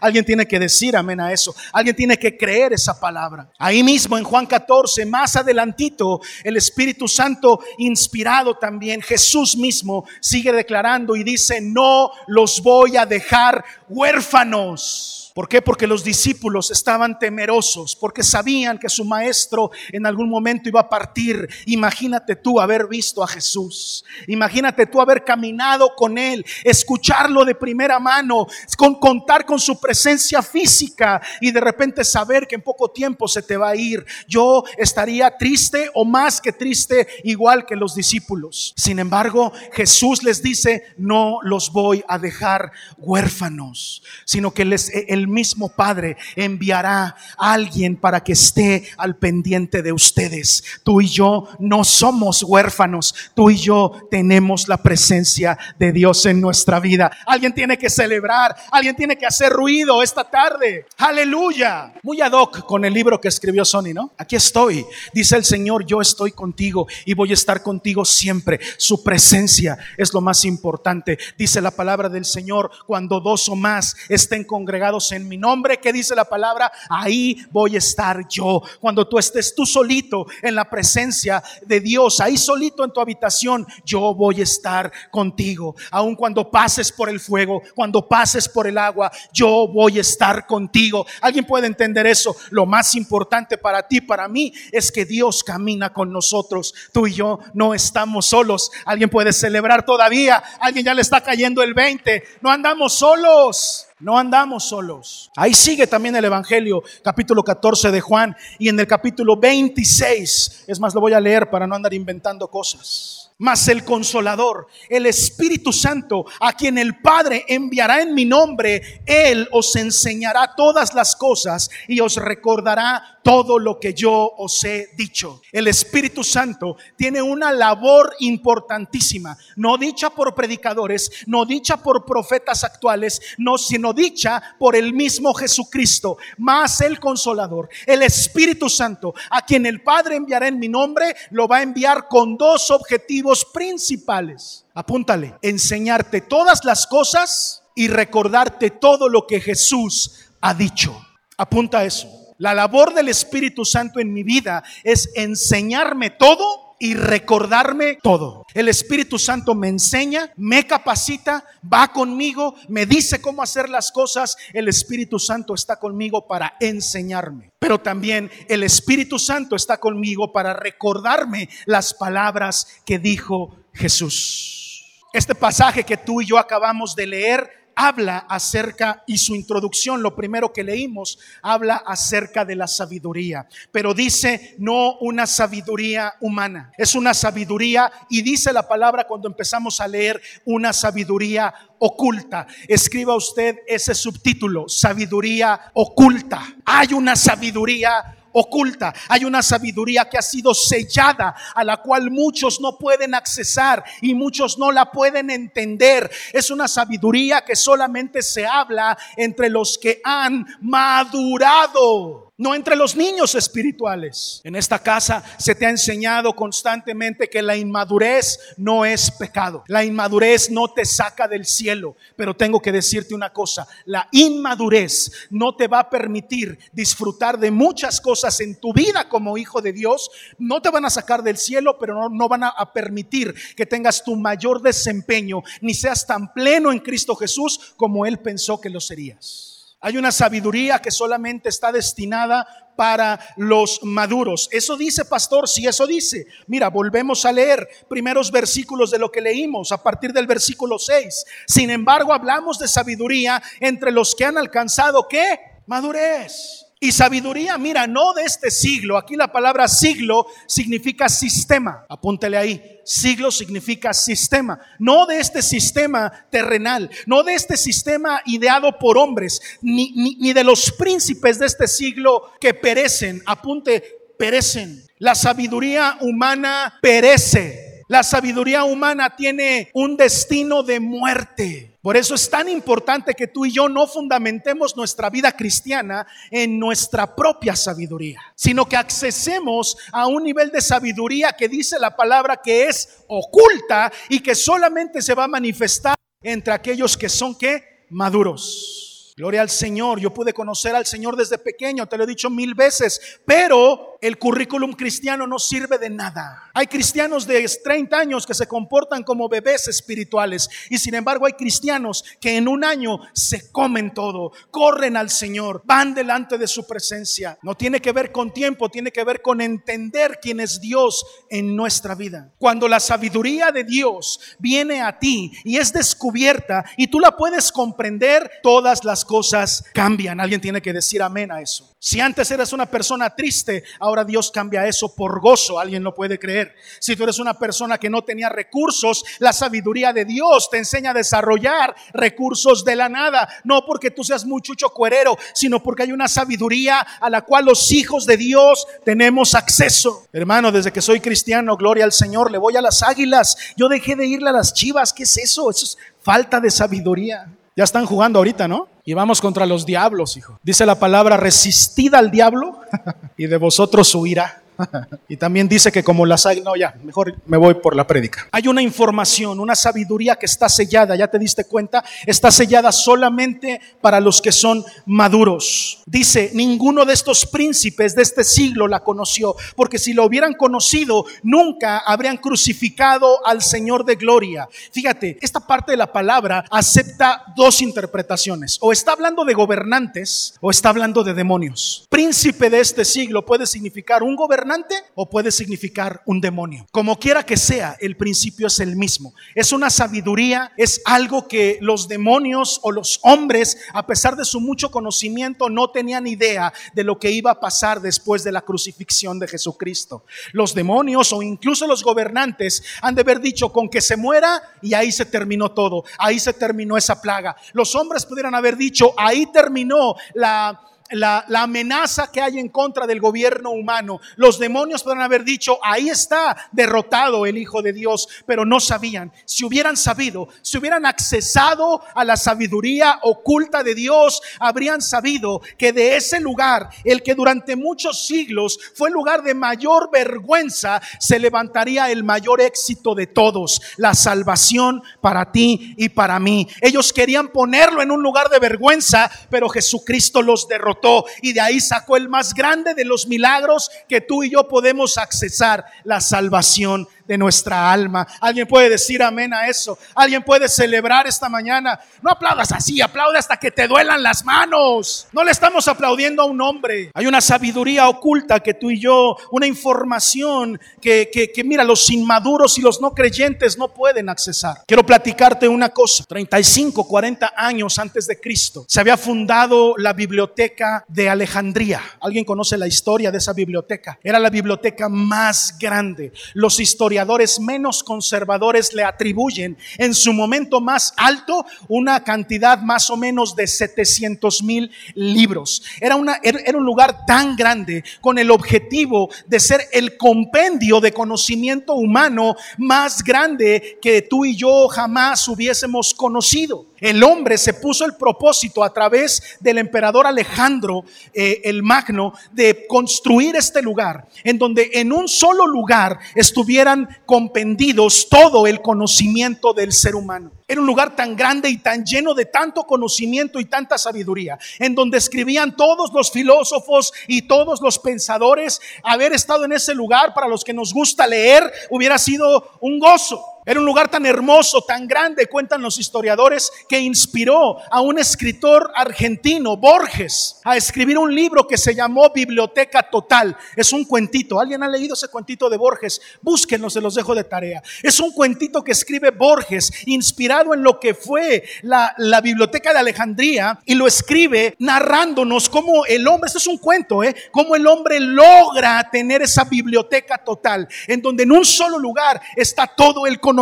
Alguien 0.00 0.24
tiene 0.24 0.46
que 0.46 0.58
decir 0.58 0.96
amén 0.96 1.20
a 1.20 1.32
eso. 1.32 1.54
Alguien 1.72 1.96
tiene 1.96 2.16
que 2.18 2.36
creer 2.36 2.72
esa 2.72 2.98
palabra. 2.98 3.50
Ahí 3.58 3.82
mismo 3.82 4.16
en 4.18 4.24
Juan 4.24 4.46
14, 4.46 5.06
más 5.06 5.36
adelantito, 5.36 6.20
el 6.44 6.56
Espíritu 6.56 7.08
Santo 7.08 7.60
inspirado 7.78 8.56
también, 8.56 9.00
Jesús 9.02 9.56
mismo 9.56 10.06
sigue 10.20 10.52
declarando 10.52 11.16
y 11.16 11.24
dice, 11.24 11.60
no 11.60 12.10
los 12.26 12.62
voy 12.62 12.96
a 12.96 13.06
dejar 13.06 13.64
huérfanos. 13.88 15.17
¿Por 15.38 15.48
qué? 15.48 15.62
Porque 15.62 15.86
los 15.86 16.02
discípulos 16.02 16.72
estaban 16.72 17.16
temerosos, 17.16 17.94
porque 17.94 18.24
sabían 18.24 18.76
que 18.76 18.88
su 18.88 19.04
maestro 19.04 19.70
en 19.92 20.04
algún 20.04 20.28
momento 20.28 20.68
iba 20.68 20.80
a 20.80 20.88
partir. 20.88 21.48
Imagínate 21.66 22.34
tú 22.34 22.60
haber 22.60 22.88
visto 22.88 23.22
a 23.22 23.28
Jesús. 23.28 24.04
Imagínate 24.26 24.86
tú 24.86 25.00
haber 25.00 25.22
caminado 25.22 25.94
con 25.94 26.18
él, 26.18 26.44
escucharlo 26.64 27.44
de 27.44 27.54
primera 27.54 28.00
mano, 28.00 28.48
con 28.76 28.98
contar 28.98 29.46
con 29.46 29.60
su 29.60 29.78
presencia 29.78 30.42
física 30.42 31.22
y 31.40 31.52
de 31.52 31.60
repente 31.60 32.02
saber 32.02 32.48
que 32.48 32.56
en 32.56 32.62
poco 32.62 32.90
tiempo 32.90 33.28
se 33.28 33.42
te 33.42 33.56
va 33.56 33.68
a 33.68 33.76
ir. 33.76 34.04
Yo 34.26 34.64
estaría 34.76 35.36
triste 35.38 35.88
o 35.94 36.04
más 36.04 36.40
que 36.40 36.50
triste 36.50 37.06
igual 37.22 37.64
que 37.64 37.76
los 37.76 37.94
discípulos. 37.94 38.74
Sin 38.76 38.98
embargo, 38.98 39.52
Jesús 39.72 40.24
les 40.24 40.42
dice, 40.42 40.82
"No 40.96 41.38
los 41.44 41.70
voy 41.70 42.02
a 42.08 42.18
dejar 42.18 42.72
huérfanos, 42.96 44.02
sino 44.24 44.50
que 44.52 44.64
les 44.64 44.90
el 45.06 45.27
mismo 45.28 45.68
Padre 45.68 46.16
enviará 46.36 47.16
a 47.36 47.52
alguien 47.52 47.96
para 47.96 48.20
que 48.20 48.32
esté 48.32 48.88
al 48.96 49.16
pendiente 49.16 49.82
de 49.82 49.92
ustedes. 49.92 50.62
Tú 50.82 51.00
y 51.00 51.08
yo 51.08 51.48
no 51.58 51.84
somos 51.84 52.42
huérfanos, 52.42 53.14
tú 53.34 53.50
y 53.50 53.56
yo 53.56 54.08
tenemos 54.10 54.68
la 54.68 54.82
presencia 54.82 55.58
de 55.78 55.92
Dios 55.92 56.24
en 56.26 56.40
nuestra 56.40 56.80
vida. 56.80 57.10
Alguien 57.26 57.52
tiene 57.52 57.76
que 57.76 57.90
celebrar, 57.90 58.56
alguien 58.70 58.96
tiene 58.96 59.16
que 59.16 59.26
hacer 59.26 59.52
ruido 59.52 60.02
esta 60.02 60.24
tarde. 60.24 60.86
Aleluya. 60.96 61.92
Muy 62.02 62.20
ad 62.20 62.32
hoc 62.32 62.64
con 62.66 62.84
el 62.84 62.92
libro 62.92 63.20
que 63.20 63.28
escribió 63.28 63.64
Sony, 63.64 63.92
¿no? 63.94 64.12
Aquí 64.18 64.36
estoy. 64.36 64.84
Dice 65.12 65.36
el 65.36 65.44
Señor, 65.44 65.84
yo 65.84 66.00
estoy 66.00 66.32
contigo 66.32 66.86
y 67.04 67.14
voy 67.14 67.30
a 67.30 67.34
estar 67.34 67.62
contigo 67.62 68.04
siempre. 68.04 68.60
Su 68.76 69.02
presencia 69.02 69.78
es 69.96 70.12
lo 70.12 70.20
más 70.20 70.44
importante. 70.44 71.18
Dice 71.36 71.60
la 71.60 71.70
palabra 71.70 72.08
del 72.08 72.24
Señor, 72.24 72.70
cuando 72.86 73.20
dos 73.20 73.48
o 73.48 73.56
más 73.56 73.96
estén 74.08 74.44
congregados 74.44 75.12
en 75.12 75.17
en 75.18 75.28
mi 75.28 75.36
nombre, 75.36 75.78
que 75.78 75.92
dice 75.92 76.14
la 76.14 76.24
palabra, 76.24 76.72
ahí 76.88 77.44
voy 77.50 77.74
a 77.74 77.78
estar 77.78 78.26
yo. 78.28 78.62
Cuando 78.80 79.06
tú 79.06 79.18
estés 79.18 79.54
tú 79.54 79.66
solito 79.66 80.26
en 80.42 80.54
la 80.54 80.68
presencia 80.68 81.42
de 81.66 81.80
Dios, 81.80 82.20
ahí 82.20 82.38
solito 82.38 82.84
en 82.84 82.92
tu 82.92 83.00
habitación, 83.00 83.66
yo 83.84 84.14
voy 84.14 84.40
a 84.40 84.44
estar 84.44 84.90
contigo. 85.10 85.76
Aun 85.90 86.16
cuando 86.16 86.50
pases 86.50 86.90
por 86.90 87.08
el 87.08 87.20
fuego, 87.20 87.62
cuando 87.74 88.08
pases 88.08 88.48
por 88.48 88.66
el 88.66 88.78
agua, 88.78 89.10
yo 89.32 89.68
voy 89.68 89.98
a 89.98 90.00
estar 90.00 90.46
contigo. 90.46 91.06
¿Alguien 91.20 91.44
puede 91.44 91.66
entender 91.66 92.06
eso? 92.06 92.34
Lo 92.50 92.66
más 92.66 92.94
importante 92.94 93.58
para 93.58 93.86
ti, 93.86 94.00
para 94.00 94.28
mí, 94.28 94.52
es 94.72 94.90
que 94.90 95.04
Dios 95.04 95.44
camina 95.44 95.92
con 95.92 96.12
nosotros. 96.12 96.74
Tú 96.92 97.06
y 97.06 97.14
yo 97.14 97.40
no 97.54 97.74
estamos 97.74 98.26
solos. 98.26 98.70
Alguien 98.84 99.10
puede 99.10 99.32
celebrar 99.32 99.84
todavía. 99.84 100.42
Alguien 100.60 100.84
ya 100.84 100.94
le 100.94 101.02
está 101.02 101.20
cayendo 101.20 101.62
el 101.62 101.74
20. 101.74 102.22
No 102.40 102.50
andamos 102.50 102.94
solos. 102.94 103.87
No 104.00 104.16
andamos 104.16 104.68
solos. 104.68 105.30
Ahí 105.34 105.52
sigue 105.52 105.88
también 105.88 106.14
el 106.14 106.24
Evangelio, 106.24 106.84
capítulo 107.02 107.42
14 107.42 107.90
de 107.90 108.00
Juan, 108.00 108.36
y 108.56 108.68
en 108.68 108.78
el 108.78 108.86
capítulo 108.86 109.36
26, 109.36 110.64
es 110.68 110.78
más, 110.78 110.94
lo 110.94 111.00
voy 111.00 111.14
a 111.14 111.20
leer 111.20 111.50
para 111.50 111.66
no 111.66 111.74
andar 111.74 111.92
inventando 111.92 112.48
cosas. 112.48 113.32
Mas 113.38 113.66
el 113.66 113.84
consolador, 113.84 114.68
el 114.88 115.06
Espíritu 115.06 115.72
Santo, 115.72 116.26
a 116.40 116.52
quien 116.52 116.78
el 116.78 117.00
Padre 117.00 117.44
enviará 117.48 118.00
en 118.00 118.14
mi 118.14 118.24
nombre, 118.24 119.02
Él 119.04 119.48
os 119.50 119.74
enseñará 119.74 120.54
todas 120.56 120.94
las 120.94 121.16
cosas 121.16 121.68
y 121.88 121.98
os 122.00 122.16
recordará 122.16 123.17
todo 123.28 123.58
lo 123.58 123.78
que 123.78 123.92
yo 123.92 124.32
os 124.38 124.64
he 124.64 124.88
dicho. 124.96 125.42
El 125.52 125.68
Espíritu 125.68 126.24
Santo 126.24 126.78
tiene 126.96 127.20
una 127.20 127.52
labor 127.52 128.14
importantísima, 128.20 129.36
no 129.56 129.76
dicha 129.76 130.08
por 130.08 130.34
predicadores, 130.34 131.10
no 131.26 131.44
dicha 131.44 131.76
por 131.76 132.06
profetas 132.06 132.64
actuales, 132.64 133.20
no, 133.36 133.58
sino 133.58 133.92
dicha 133.92 134.42
por 134.58 134.74
el 134.74 134.94
mismo 134.94 135.34
Jesucristo, 135.34 136.16
más 136.38 136.80
el 136.80 136.98
consolador, 136.98 137.68
el 137.84 138.02
Espíritu 138.02 138.70
Santo, 138.70 139.12
a 139.28 139.44
quien 139.44 139.66
el 139.66 139.82
Padre 139.82 140.16
enviará 140.16 140.48
en 140.48 140.58
mi 140.58 140.70
nombre, 140.70 141.14
lo 141.30 141.46
va 141.46 141.58
a 141.58 141.62
enviar 141.62 142.08
con 142.08 142.38
dos 142.38 142.70
objetivos 142.70 143.44
principales. 143.44 144.64
Apúntale, 144.72 145.34
enseñarte 145.42 146.22
todas 146.22 146.64
las 146.64 146.86
cosas 146.86 147.62
y 147.74 147.88
recordarte 147.88 148.70
todo 148.70 149.10
lo 149.10 149.26
que 149.26 149.38
Jesús 149.42 150.30
ha 150.40 150.54
dicho. 150.54 150.98
Apunta 151.36 151.84
eso. 151.84 152.27
La 152.38 152.54
labor 152.54 152.94
del 152.94 153.08
Espíritu 153.08 153.64
Santo 153.64 153.98
en 153.98 154.12
mi 154.12 154.22
vida 154.22 154.62
es 154.84 155.10
enseñarme 155.16 156.10
todo 156.10 156.76
y 156.78 156.94
recordarme 156.94 157.98
todo. 158.00 158.46
El 158.54 158.68
Espíritu 158.68 159.18
Santo 159.18 159.56
me 159.56 159.66
enseña, 159.66 160.32
me 160.36 160.64
capacita, 160.64 161.44
va 161.70 161.88
conmigo, 161.88 162.54
me 162.68 162.86
dice 162.86 163.20
cómo 163.20 163.42
hacer 163.42 163.68
las 163.68 163.90
cosas. 163.90 164.36
El 164.52 164.68
Espíritu 164.68 165.18
Santo 165.18 165.52
está 165.52 165.80
conmigo 165.80 166.28
para 166.28 166.54
enseñarme. 166.60 167.50
Pero 167.58 167.80
también 167.80 168.30
el 168.46 168.62
Espíritu 168.62 169.18
Santo 169.18 169.56
está 169.56 169.78
conmigo 169.78 170.32
para 170.32 170.54
recordarme 170.54 171.48
las 171.66 171.92
palabras 171.92 172.80
que 172.84 173.00
dijo 173.00 173.56
Jesús. 173.74 174.84
Este 175.12 175.34
pasaje 175.34 175.82
que 175.82 175.96
tú 175.96 176.20
y 176.20 176.26
yo 176.26 176.38
acabamos 176.38 176.94
de 176.94 177.06
leer 177.08 177.57
habla 177.80 178.26
acerca, 178.28 179.04
y 179.06 179.18
su 179.18 179.36
introducción, 179.36 180.02
lo 180.02 180.16
primero 180.16 180.52
que 180.52 180.64
leímos, 180.64 181.16
habla 181.42 181.76
acerca 181.76 182.44
de 182.44 182.56
la 182.56 182.66
sabiduría, 182.66 183.46
pero 183.70 183.94
dice 183.94 184.56
no 184.58 184.98
una 184.98 185.28
sabiduría 185.28 186.14
humana, 186.20 186.72
es 186.76 186.96
una 186.96 187.14
sabiduría, 187.14 187.90
y 188.10 188.22
dice 188.22 188.52
la 188.52 188.66
palabra 188.66 189.06
cuando 189.06 189.28
empezamos 189.28 189.78
a 189.78 189.86
leer, 189.86 190.20
una 190.44 190.72
sabiduría 190.72 191.54
oculta. 191.78 192.48
Escriba 192.66 193.14
usted 193.14 193.58
ese 193.68 193.94
subtítulo, 193.94 194.68
sabiduría 194.68 195.70
oculta. 195.74 196.56
Hay 196.64 196.92
una 196.92 197.14
sabiduría 197.14 198.17
oculta. 198.32 198.94
Hay 199.08 199.24
una 199.24 199.42
sabiduría 199.42 200.08
que 200.08 200.18
ha 200.18 200.22
sido 200.22 200.54
sellada, 200.54 201.34
a 201.54 201.64
la 201.64 201.78
cual 201.78 202.10
muchos 202.10 202.60
no 202.60 202.78
pueden 202.78 203.14
accesar 203.14 203.84
y 204.00 204.14
muchos 204.14 204.58
no 204.58 204.72
la 204.72 204.90
pueden 204.90 205.30
entender. 205.30 206.10
Es 206.32 206.50
una 206.50 206.68
sabiduría 206.68 207.44
que 207.44 207.56
solamente 207.56 208.22
se 208.22 208.46
habla 208.46 208.96
entre 209.16 209.48
los 209.50 209.78
que 209.78 210.00
han 210.04 210.46
madurado 210.60 212.27
no 212.38 212.54
entre 212.54 212.76
los 212.76 212.96
niños 212.96 213.34
espirituales. 213.34 214.40
En 214.44 214.54
esta 214.54 214.78
casa 214.78 215.22
se 215.38 215.56
te 215.56 215.66
ha 215.66 215.70
enseñado 215.70 216.34
constantemente 216.34 217.28
que 217.28 217.42
la 217.42 217.56
inmadurez 217.56 218.38
no 218.56 218.84
es 218.84 219.10
pecado. 219.10 219.64
La 219.66 219.84
inmadurez 219.84 220.48
no 220.48 220.68
te 220.68 220.84
saca 220.84 221.26
del 221.26 221.44
cielo. 221.44 221.96
Pero 222.16 222.36
tengo 222.36 222.62
que 222.62 222.72
decirte 222.72 223.14
una 223.14 223.32
cosa, 223.32 223.66
la 223.84 224.08
inmadurez 224.12 225.10
no 225.30 225.56
te 225.56 225.66
va 225.66 225.80
a 225.80 225.90
permitir 225.90 226.58
disfrutar 226.72 227.38
de 227.38 227.50
muchas 227.50 228.00
cosas 228.00 228.40
en 228.40 228.54
tu 228.54 228.72
vida 228.72 229.08
como 229.08 229.36
hijo 229.36 229.60
de 229.60 229.72
Dios. 229.72 230.08
No 230.38 230.62
te 230.62 230.70
van 230.70 230.84
a 230.84 230.90
sacar 230.90 231.24
del 231.24 231.36
cielo, 231.36 231.76
pero 231.78 232.08
no, 232.08 232.28
van 232.28 232.44
a, 232.44 232.48
a 232.50 232.72
permitir 232.72 233.34
que 233.56 233.66
tengas 233.66 234.04
tu 234.04 234.14
mayor 234.14 234.62
desempeño, 234.62 235.42
ni 235.60 235.74
seas 235.74 236.06
tan 236.06 236.32
pleno 236.32 236.70
en 236.70 236.78
Cristo 236.78 237.16
Jesús 237.16 237.74
como 237.76 238.06
Él 238.06 238.20
pensó 238.20 238.60
que 238.60 238.70
lo 238.70 238.80
serías. 238.80 239.57
Hay 239.80 239.96
una 239.96 240.10
sabiduría 240.10 240.80
que 240.80 240.90
solamente 240.90 241.48
está 241.48 241.70
destinada 241.70 242.46
para 242.76 243.18
los 243.36 243.80
maduros. 243.82 244.48
Eso 244.52 244.76
dice, 244.76 245.04
pastor, 245.04 245.48
si 245.48 245.66
eso 245.66 245.86
dice. 245.86 246.26
Mira, 246.46 246.68
volvemos 246.68 247.24
a 247.24 247.32
leer 247.32 247.68
primeros 247.88 248.30
versículos 248.30 248.90
de 248.90 248.98
lo 248.98 249.10
que 249.10 249.20
leímos 249.20 249.72
a 249.72 249.82
partir 249.82 250.12
del 250.12 250.28
versículo 250.28 250.78
6. 250.78 251.24
Sin 251.46 251.70
embargo, 251.70 252.12
hablamos 252.12 252.58
de 252.58 252.68
sabiduría 252.68 253.42
entre 253.58 253.90
los 253.90 254.14
que 254.14 254.24
han 254.24 254.38
alcanzado 254.38 255.08
qué? 255.08 255.40
Madurez. 255.66 256.67
Y 256.80 256.92
sabiduría, 256.92 257.58
mira, 257.58 257.88
no 257.88 258.12
de 258.12 258.22
este 258.22 258.50
siglo. 258.50 258.96
Aquí 258.96 259.16
la 259.16 259.32
palabra 259.32 259.66
siglo 259.66 260.26
significa 260.46 261.08
sistema. 261.08 261.84
Apúntele 261.88 262.36
ahí. 262.36 262.80
Siglo 262.84 263.32
significa 263.32 263.92
sistema. 263.92 264.60
No 264.78 265.06
de 265.06 265.18
este 265.18 265.42
sistema 265.42 266.26
terrenal, 266.30 266.88
no 267.06 267.24
de 267.24 267.34
este 267.34 267.56
sistema 267.56 268.22
ideado 268.26 268.78
por 268.78 268.96
hombres, 268.96 269.40
ni, 269.60 269.92
ni 269.92 270.32
de 270.32 270.44
los 270.44 270.70
príncipes 270.72 271.38
de 271.40 271.46
este 271.46 271.66
siglo 271.66 272.32
que 272.40 272.54
perecen. 272.54 273.22
Apunte, 273.26 273.82
perecen. 274.16 274.84
La 274.98 275.16
sabiduría 275.16 275.98
humana 276.00 276.78
perece. 276.80 277.82
La 277.88 278.02
sabiduría 278.02 278.64
humana 278.64 279.16
tiene 279.16 279.70
un 279.72 279.96
destino 279.96 280.62
de 280.62 280.78
muerte. 280.78 281.77
Por 281.88 281.96
eso 281.96 282.16
es 282.16 282.28
tan 282.28 282.50
importante 282.50 283.14
que 283.14 283.28
tú 283.28 283.46
y 283.46 283.50
yo 283.50 283.66
no 283.66 283.86
fundamentemos 283.86 284.76
nuestra 284.76 285.08
vida 285.08 285.32
cristiana 285.32 286.06
en 286.30 286.58
nuestra 286.58 287.16
propia 287.16 287.56
sabiduría, 287.56 288.20
sino 288.34 288.66
que 288.68 288.76
accesemos 288.76 289.74
a 289.90 290.06
un 290.06 290.22
nivel 290.22 290.50
de 290.50 290.60
sabiduría 290.60 291.32
que 291.32 291.48
dice 291.48 291.78
la 291.78 291.96
palabra 291.96 292.42
que 292.44 292.66
es 292.66 293.04
oculta 293.06 293.90
y 294.10 294.20
que 294.20 294.34
solamente 294.34 295.00
se 295.00 295.14
va 295.14 295.24
a 295.24 295.28
manifestar 295.28 295.94
entre 296.20 296.52
aquellos 296.52 296.94
que 296.94 297.08
son 297.08 297.34
que 297.34 297.86
maduros. 297.88 298.87
Gloria 299.18 299.40
al 299.40 299.50
Señor. 299.50 299.98
Yo 299.98 300.14
pude 300.14 300.32
conocer 300.32 300.76
al 300.76 300.86
Señor 300.86 301.16
desde 301.16 301.38
pequeño, 301.38 301.88
te 301.88 301.98
lo 301.98 302.04
he 302.04 302.06
dicho 302.06 302.30
mil 302.30 302.54
veces, 302.54 303.18
pero 303.26 303.98
el 304.00 304.16
currículum 304.16 304.74
cristiano 304.74 305.26
no 305.26 305.40
sirve 305.40 305.76
de 305.76 305.90
nada. 305.90 306.50
Hay 306.54 306.68
cristianos 306.68 307.26
de 307.26 307.44
30 307.64 307.98
años 307.98 308.24
que 308.24 308.34
se 308.34 308.46
comportan 308.46 309.02
como 309.02 309.28
bebés 309.28 309.66
espirituales 309.66 310.48
y 310.70 310.78
sin 310.78 310.94
embargo 310.94 311.26
hay 311.26 311.32
cristianos 311.32 312.04
que 312.20 312.36
en 312.36 312.46
un 312.46 312.62
año 312.62 313.00
se 313.12 313.50
comen 313.50 313.92
todo, 313.92 314.30
corren 314.52 314.96
al 314.96 315.10
Señor, 315.10 315.62
van 315.64 315.94
delante 315.94 316.38
de 316.38 316.46
su 316.46 316.64
presencia. 316.64 317.38
No 317.42 317.56
tiene 317.56 317.80
que 317.80 317.90
ver 317.90 318.12
con 318.12 318.32
tiempo, 318.32 318.68
tiene 318.68 318.92
que 318.92 319.02
ver 319.02 319.20
con 319.20 319.40
entender 319.40 320.20
quién 320.22 320.38
es 320.38 320.60
Dios 320.60 321.04
en 321.28 321.56
nuestra 321.56 321.96
vida. 321.96 322.32
Cuando 322.38 322.68
la 322.68 322.78
sabiduría 322.78 323.50
de 323.50 323.64
Dios 323.64 324.20
viene 324.38 324.80
a 324.80 324.96
ti 324.96 325.32
y 325.42 325.56
es 325.56 325.72
descubierta 325.72 326.64
y 326.76 326.86
tú 326.86 327.00
la 327.00 327.16
puedes 327.16 327.50
comprender, 327.50 328.30
todas 328.44 328.84
las 328.84 329.04
cosas 329.08 329.64
cambian. 329.74 330.20
Alguien 330.20 330.40
tiene 330.40 330.62
que 330.62 330.72
decir 330.72 331.02
amén 331.02 331.32
a 331.32 331.40
eso. 331.40 331.74
Si 331.80 332.00
antes 332.00 332.30
eras 332.30 332.52
una 332.52 332.66
persona 332.66 333.14
triste, 333.14 333.64
ahora 333.80 334.04
Dios 334.04 334.30
cambia 334.30 334.66
eso 334.66 334.94
por 334.94 335.20
gozo. 335.20 335.58
Alguien 335.58 335.82
lo 335.82 335.94
puede 335.94 336.18
creer. 336.18 336.54
Si 336.78 336.94
tú 336.94 337.04
eres 337.04 337.18
una 337.18 337.38
persona 337.38 337.78
que 337.78 337.88
no 337.88 338.02
tenía 338.02 338.28
recursos, 338.28 339.04
la 339.20 339.32
sabiduría 339.32 339.92
de 339.92 340.04
Dios 340.04 340.50
te 340.50 340.58
enseña 340.58 340.90
a 340.90 340.94
desarrollar 340.94 341.74
recursos 341.92 342.64
de 342.64 342.76
la 342.76 342.88
nada. 342.88 343.28
No 343.44 343.64
porque 343.64 343.90
tú 343.90 344.04
seas 344.04 344.26
muchucho 344.26 344.68
cuerero, 344.70 345.16
sino 345.34 345.62
porque 345.62 345.84
hay 345.84 345.92
una 345.92 346.08
sabiduría 346.08 346.80
a 346.80 347.08
la 347.08 347.22
cual 347.22 347.46
los 347.46 347.72
hijos 347.72 348.06
de 348.06 348.16
Dios 348.16 348.66
tenemos 348.84 349.34
acceso. 349.34 350.06
Hermano, 350.12 350.52
desde 350.52 350.72
que 350.72 350.82
soy 350.82 351.00
cristiano, 351.00 351.56
gloria 351.56 351.84
al 351.84 351.92
Señor, 351.92 352.30
le 352.30 352.38
voy 352.38 352.56
a 352.56 352.62
las 352.62 352.82
águilas. 352.82 353.36
Yo 353.56 353.68
dejé 353.68 353.96
de 353.96 354.06
irle 354.06 354.28
a 354.28 354.32
las 354.32 354.52
chivas. 354.52 354.92
¿Qué 354.92 355.04
es 355.04 355.16
eso? 355.16 355.48
Eso 355.48 355.64
es 355.64 355.78
falta 356.02 356.40
de 356.40 356.50
sabiduría. 356.50 357.37
Ya 357.58 357.64
están 357.64 357.86
jugando 357.86 358.20
ahorita, 358.20 358.46
¿no? 358.46 358.68
Y 358.84 358.94
vamos 358.94 359.20
contra 359.20 359.44
los 359.44 359.66
diablos, 359.66 360.16
hijo. 360.16 360.38
Dice 360.44 360.64
la 360.64 360.78
palabra, 360.78 361.16
resistid 361.16 361.92
al 361.92 362.12
diablo 362.12 362.60
y 363.16 363.26
de 363.26 363.36
vosotros 363.36 363.92
huirá. 363.96 364.42
y 365.08 365.16
también 365.16 365.48
dice 365.48 365.70
que 365.72 365.82
como 365.82 366.06
las 366.06 366.26
hay, 366.26 366.40
no, 366.40 366.56
ya, 366.56 366.74
mejor 366.82 367.16
me 367.26 367.36
voy 367.36 367.54
por 367.54 367.76
la 367.76 367.86
prédica. 367.86 368.28
Hay 368.32 368.48
una 368.48 368.62
información, 368.62 369.40
una 369.40 369.54
sabiduría 369.54 370.16
que 370.16 370.26
está 370.26 370.48
sellada, 370.48 370.96
ya 370.96 371.08
te 371.08 371.18
diste 371.18 371.44
cuenta, 371.44 371.84
está 372.06 372.30
sellada 372.30 372.72
solamente 372.72 373.60
para 373.80 374.00
los 374.00 374.20
que 374.20 374.32
son 374.32 374.64
maduros. 374.86 375.82
Dice, 375.86 376.30
ninguno 376.34 376.84
de 376.84 376.94
estos 376.94 377.26
príncipes 377.26 377.94
de 377.94 378.02
este 378.02 378.24
siglo 378.24 378.66
la 378.66 378.80
conoció, 378.80 379.36
porque 379.56 379.78
si 379.78 379.92
lo 379.92 380.04
hubieran 380.04 380.34
conocido, 380.34 381.04
nunca 381.22 381.78
habrían 381.78 382.16
crucificado 382.16 383.24
al 383.26 383.42
Señor 383.42 383.84
de 383.84 383.96
gloria. 383.96 384.48
Fíjate, 384.72 385.18
esta 385.20 385.40
parte 385.40 385.72
de 385.72 385.78
la 385.78 385.92
palabra 385.92 386.44
acepta 386.50 387.24
dos 387.36 387.62
interpretaciones, 387.62 388.58
o 388.60 388.72
está 388.72 388.92
hablando 388.92 389.24
de 389.24 389.34
gobernantes 389.34 390.34
o 390.40 390.50
está 390.50 390.70
hablando 390.70 391.04
de 391.04 391.14
demonios. 391.14 391.86
Príncipe 391.88 392.50
de 392.50 392.60
este 392.60 392.84
siglo 392.84 393.24
puede 393.24 393.46
significar 393.46 394.02
un 394.02 394.16
gobernante 394.16 394.47
o 394.94 395.08
puede 395.08 395.30
significar 395.30 396.02
un 396.06 396.20
demonio. 396.20 396.66
Como 396.70 396.98
quiera 396.98 397.24
que 397.24 397.36
sea, 397.36 397.76
el 397.80 397.96
principio 397.96 398.46
es 398.46 398.60
el 398.60 398.76
mismo. 398.76 399.14
Es 399.34 399.52
una 399.52 399.70
sabiduría, 399.70 400.52
es 400.56 400.80
algo 400.84 401.28
que 401.28 401.58
los 401.60 401.88
demonios 401.88 402.60
o 402.62 402.72
los 402.72 403.00
hombres, 403.02 403.58
a 403.72 403.86
pesar 403.86 404.16
de 404.16 404.24
su 404.24 404.40
mucho 404.40 404.70
conocimiento, 404.70 405.48
no 405.48 405.70
tenían 405.70 406.06
idea 406.06 406.52
de 406.74 406.84
lo 406.84 406.98
que 406.98 407.10
iba 407.10 407.30
a 407.30 407.40
pasar 407.40 407.80
después 407.80 408.24
de 408.24 408.32
la 408.32 408.42
crucifixión 408.42 409.18
de 409.18 409.28
Jesucristo. 409.28 410.04
Los 410.32 410.54
demonios 410.54 411.12
o 411.12 411.22
incluso 411.22 411.66
los 411.66 411.82
gobernantes 411.82 412.62
han 412.82 412.94
de 412.94 413.02
haber 413.02 413.20
dicho 413.20 413.52
con 413.52 413.68
que 413.68 413.80
se 413.80 413.96
muera 413.96 414.42
y 414.62 414.74
ahí 414.74 414.92
se 414.92 415.06
terminó 415.06 415.52
todo, 415.52 415.84
ahí 415.98 416.18
se 416.18 416.32
terminó 416.32 416.76
esa 416.76 417.00
plaga. 417.00 417.36
Los 417.52 417.74
hombres 417.74 418.06
pudieran 418.06 418.34
haber 418.34 418.56
dicho, 418.56 418.94
ahí 418.96 419.26
terminó 419.32 419.94
la 420.14 420.60
la, 420.90 421.24
amenaza 421.34 422.10
que 422.10 422.20
hay 422.20 422.38
en 422.38 422.48
contra 422.48 422.86
del 422.86 423.00
gobierno 423.00 423.50
humano. 423.50 424.00
Los 424.16 424.38
demonios 424.38 424.82
podrían 424.82 425.04
haber 425.04 425.24
dicho, 425.24 425.58
ahí 425.62 425.88
está 425.88 426.36
derrotado 426.52 427.26
el 427.26 427.38
Hijo 427.38 427.62
de 427.62 427.72
Dios, 427.72 428.08
pero 428.26 428.44
no 428.44 428.60
sabían. 428.60 429.12
Si 429.24 429.44
hubieran 429.44 429.76
sabido, 429.76 430.28
si 430.42 430.58
hubieran 430.58 430.86
accesado 430.86 431.82
a 431.94 432.04
la 432.04 432.16
sabiduría 432.16 432.98
oculta 433.02 433.62
de 433.62 433.74
Dios, 433.74 434.20
habrían 434.38 434.80
sabido 434.80 435.40
que 435.56 435.72
de 435.72 435.96
ese 435.96 436.20
lugar, 436.20 436.70
el 436.84 437.02
que 437.02 437.14
durante 437.14 437.56
muchos 437.56 438.06
siglos 438.06 438.58
fue 438.74 438.88
el 438.88 438.94
lugar 438.94 439.22
de 439.22 439.34
mayor 439.34 439.90
vergüenza, 439.90 440.80
se 440.98 441.18
levantaría 441.18 441.90
el 441.90 442.04
mayor 442.04 442.40
éxito 442.40 442.94
de 442.94 443.06
todos, 443.06 443.60
la 443.76 443.94
salvación 443.94 444.82
para 445.00 445.32
ti 445.32 445.74
y 445.76 445.90
para 445.90 446.18
mí. 446.18 446.48
Ellos 446.60 446.92
querían 446.92 447.28
ponerlo 447.28 447.82
en 447.82 447.90
un 447.90 448.02
lugar 448.02 448.28
de 448.30 448.38
vergüenza, 448.38 449.10
pero 449.30 449.48
Jesucristo 449.48 450.22
los 450.22 450.48
derrotó 450.48 450.77
y 451.22 451.32
de 451.32 451.40
ahí 451.40 451.60
sacó 451.60 451.96
el 451.96 452.08
más 452.08 452.34
grande 452.34 452.74
de 452.74 452.84
los 452.84 453.06
milagros 453.06 453.70
que 453.88 454.00
tú 454.00 454.22
y 454.22 454.30
yo 454.30 454.48
podemos 454.48 454.98
accesar, 454.98 455.64
la 455.84 456.00
salvación 456.00 456.88
de 457.08 457.18
nuestra 457.18 457.72
alma. 457.72 458.06
Alguien 458.20 458.46
puede 458.46 458.68
decir 458.68 459.02
amén 459.02 459.32
a 459.32 459.48
eso. 459.48 459.78
Alguien 459.94 460.22
puede 460.22 460.46
celebrar 460.48 461.06
esta 461.06 461.28
mañana. 461.30 461.80
No 462.02 462.10
aplaudas 462.10 462.52
así, 462.52 462.82
aplaude 462.82 463.18
hasta 463.18 463.38
que 463.38 463.50
te 463.50 463.66
duelan 463.66 464.02
las 464.02 464.24
manos. 464.24 465.08
No 465.12 465.24
le 465.24 465.30
estamos 465.30 465.66
aplaudiendo 465.66 466.22
a 466.22 466.26
un 466.26 466.40
hombre. 466.42 466.90
Hay 466.92 467.06
una 467.06 467.22
sabiduría 467.22 467.88
oculta 467.88 468.40
que 468.40 468.54
tú 468.54 468.70
y 468.70 468.78
yo, 468.78 469.16
una 469.30 469.46
información 469.46 470.60
que, 470.82 471.08
que, 471.10 471.32
que 471.32 471.42
mira, 471.44 471.64
los 471.64 471.88
inmaduros 471.88 472.58
y 472.58 472.60
los 472.60 472.80
no 472.80 472.92
creyentes 472.92 473.56
no 473.56 473.68
pueden 473.68 474.10
accesar. 474.10 474.58
Quiero 474.66 474.84
platicarte 474.84 475.48
una 475.48 475.70
cosa. 475.70 476.04
35, 476.06 476.86
40 476.86 477.32
años 477.34 477.78
antes 477.78 478.06
de 478.06 478.20
Cristo 478.20 478.66
se 478.68 478.80
había 478.80 478.98
fundado 478.98 479.74
la 479.78 479.94
biblioteca 479.94 480.84
de 480.88 481.08
Alejandría. 481.08 481.80
¿Alguien 482.02 482.26
conoce 482.26 482.58
la 482.58 482.66
historia 482.66 483.10
de 483.10 483.16
esa 483.16 483.32
biblioteca? 483.32 483.98
Era 484.02 484.18
la 484.18 484.28
biblioteca 484.28 484.90
más 484.90 485.56
grande. 485.58 486.12
Los 486.34 486.60
historiadores 486.60 486.97
menos 487.40 487.82
conservadores 487.82 488.72
le 488.72 488.84
atribuyen 488.84 489.56
en 489.76 489.94
su 489.94 490.12
momento 490.12 490.60
más 490.60 490.92
alto 490.96 491.44
una 491.68 492.02
cantidad 492.04 492.60
más 492.60 492.90
o 492.90 492.96
menos 492.96 493.36
de 493.36 493.46
700 493.46 494.42
mil 494.42 494.70
libros. 494.94 495.62
Era, 495.80 495.96
una, 495.96 496.20
era 496.22 496.58
un 496.58 496.64
lugar 496.64 497.04
tan 497.06 497.36
grande 497.36 497.84
con 498.00 498.18
el 498.18 498.30
objetivo 498.30 499.10
de 499.26 499.40
ser 499.40 499.62
el 499.72 499.96
compendio 499.96 500.80
de 500.80 500.92
conocimiento 500.92 501.74
humano 501.74 502.36
más 502.56 503.02
grande 503.02 503.78
que 503.80 504.02
tú 504.02 504.24
y 504.24 504.36
yo 504.36 504.68
jamás 504.68 505.26
hubiésemos 505.28 505.94
conocido. 505.94 506.66
El 506.80 507.02
hombre 507.02 507.38
se 507.38 507.54
puso 507.54 507.84
el 507.84 507.96
propósito 507.96 508.62
a 508.62 508.72
través 508.72 509.36
del 509.40 509.58
emperador 509.58 510.06
Alejandro 510.06 510.84
eh, 511.12 511.40
el 511.44 511.62
Magno 511.62 512.12
de 512.32 512.66
construir 512.68 513.34
este 513.34 513.62
lugar 513.62 514.06
en 514.22 514.38
donde 514.38 514.70
en 514.74 514.92
un 514.92 515.08
solo 515.08 515.46
lugar 515.46 515.98
estuvieran 516.14 516.87
compendidos 517.06 518.08
todo 518.08 518.46
el 518.46 518.60
conocimiento 518.60 519.52
del 519.52 519.72
ser 519.72 519.94
humano. 519.94 520.30
Era 520.46 520.60
un 520.60 520.66
lugar 520.66 520.96
tan 520.96 521.14
grande 521.14 521.50
y 521.50 521.58
tan 521.58 521.84
lleno 521.84 522.14
de 522.14 522.24
tanto 522.24 522.64
conocimiento 522.64 523.38
y 523.38 523.44
tanta 523.44 523.76
sabiduría, 523.76 524.38
en 524.58 524.74
donde 524.74 524.96
escribían 524.98 525.54
todos 525.54 525.92
los 525.92 526.10
filósofos 526.10 526.92
y 527.06 527.22
todos 527.22 527.60
los 527.60 527.78
pensadores. 527.78 528.60
Haber 528.82 529.12
estado 529.12 529.44
en 529.44 529.52
ese 529.52 529.74
lugar 529.74 530.14
para 530.14 530.28
los 530.28 530.44
que 530.44 530.54
nos 530.54 530.72
gusta 530.72 531.06
leer 531.06 531.52
hubiera 531.70 531.98
sido 531.98 532.50
un 532.60 532.78
gozo. 532.78 533.22
Era 533.48 533.60
un 533.60 533.64
lugar 533.64 533.90
tan 533.90 534.04
hermoso, 534.04 534.60
tan 534.60 534.86
grande, 534.86 535.24
cuentan 535.24 535.62
los 535.62 535.78
historiadores, 535.78 536.52
que 536.68 536.78
inspiró 536.80 537.56
a 537.70 537.80
un 537.80 537.98
escritor 537.98 538.70
argentino, 538.74 539.56
Borges, 539.56 540.38
a 540.44 540.54
escribir 540.54 540.98
un 540.98 541.14
libro 541.14 541.48
que 541.48 541.56
se 541.56 541.74
llamó 541.74 542.12
Biblioteca 542.12 542.82
Total. 542.82 543.34
Es 543.56 543.72
un 543.72 543.86
cuentito. 543.86 544.38
¿Alguien 544.38 544.62
ha 544.62 544.68
leído 544.68 544.92
ese 544.92 545.08
cuentito 545.08 545.48
de 545.48 545.56
Borges? 545.56 545.98
Búsquenlo, 546.20 546.68
se 546.68 546.82
los 546.82 546.94
dejo 546.94 547.14
de 547.14 547.24
tarea. 547.24 547.62
Es 547.82 547.98
un 548.00 548.12
cuentito 548.12 548.62
que 548.62 548.72
escribe 548.72 549.12
Borges, 549.12 549.72
inspirado 549.86 550.52
en 550.52 550.62
lo 550.62 550.78
que 550.78 550.92
fue 550.92 551.42
la, 551.62 551.94
la 551.96 552.20
Biblioteca 552.20 552.74
de 552.74 552.80
Alejandría, 552.80 553.60
y 553.64 553.76
lo 553.76 553.86
escribe 553.86 554.56
narrándonos 554.58 555.48
cómo 555.48 555.86
el 555.86 556.06
hombre, 556.06 556.26
esto 556.26 556.36
es 556.36 556.46
un 556.48 556.58
cuento, 556.58 557.02
¿eh? 557.02 557.16
Cómo 557.30 557.56
el 557.56 557.66
hombre 557.66 557.98
logra 557.98 558.90
tener 558.92 559.22
esa 559.22 559.44
biblioteca 559.44 560.18
total, 560.18 560.68
en 560.86 561.00
donde 561.00 561.22
en 561.22 561.32
un 561.32 561.46
solo 561.46 561.78
lugar 561.78 562.20
está 562.36 562.66
todo 562.66 563.06
el 563.06 563.18
conocimiento 563.18 563.37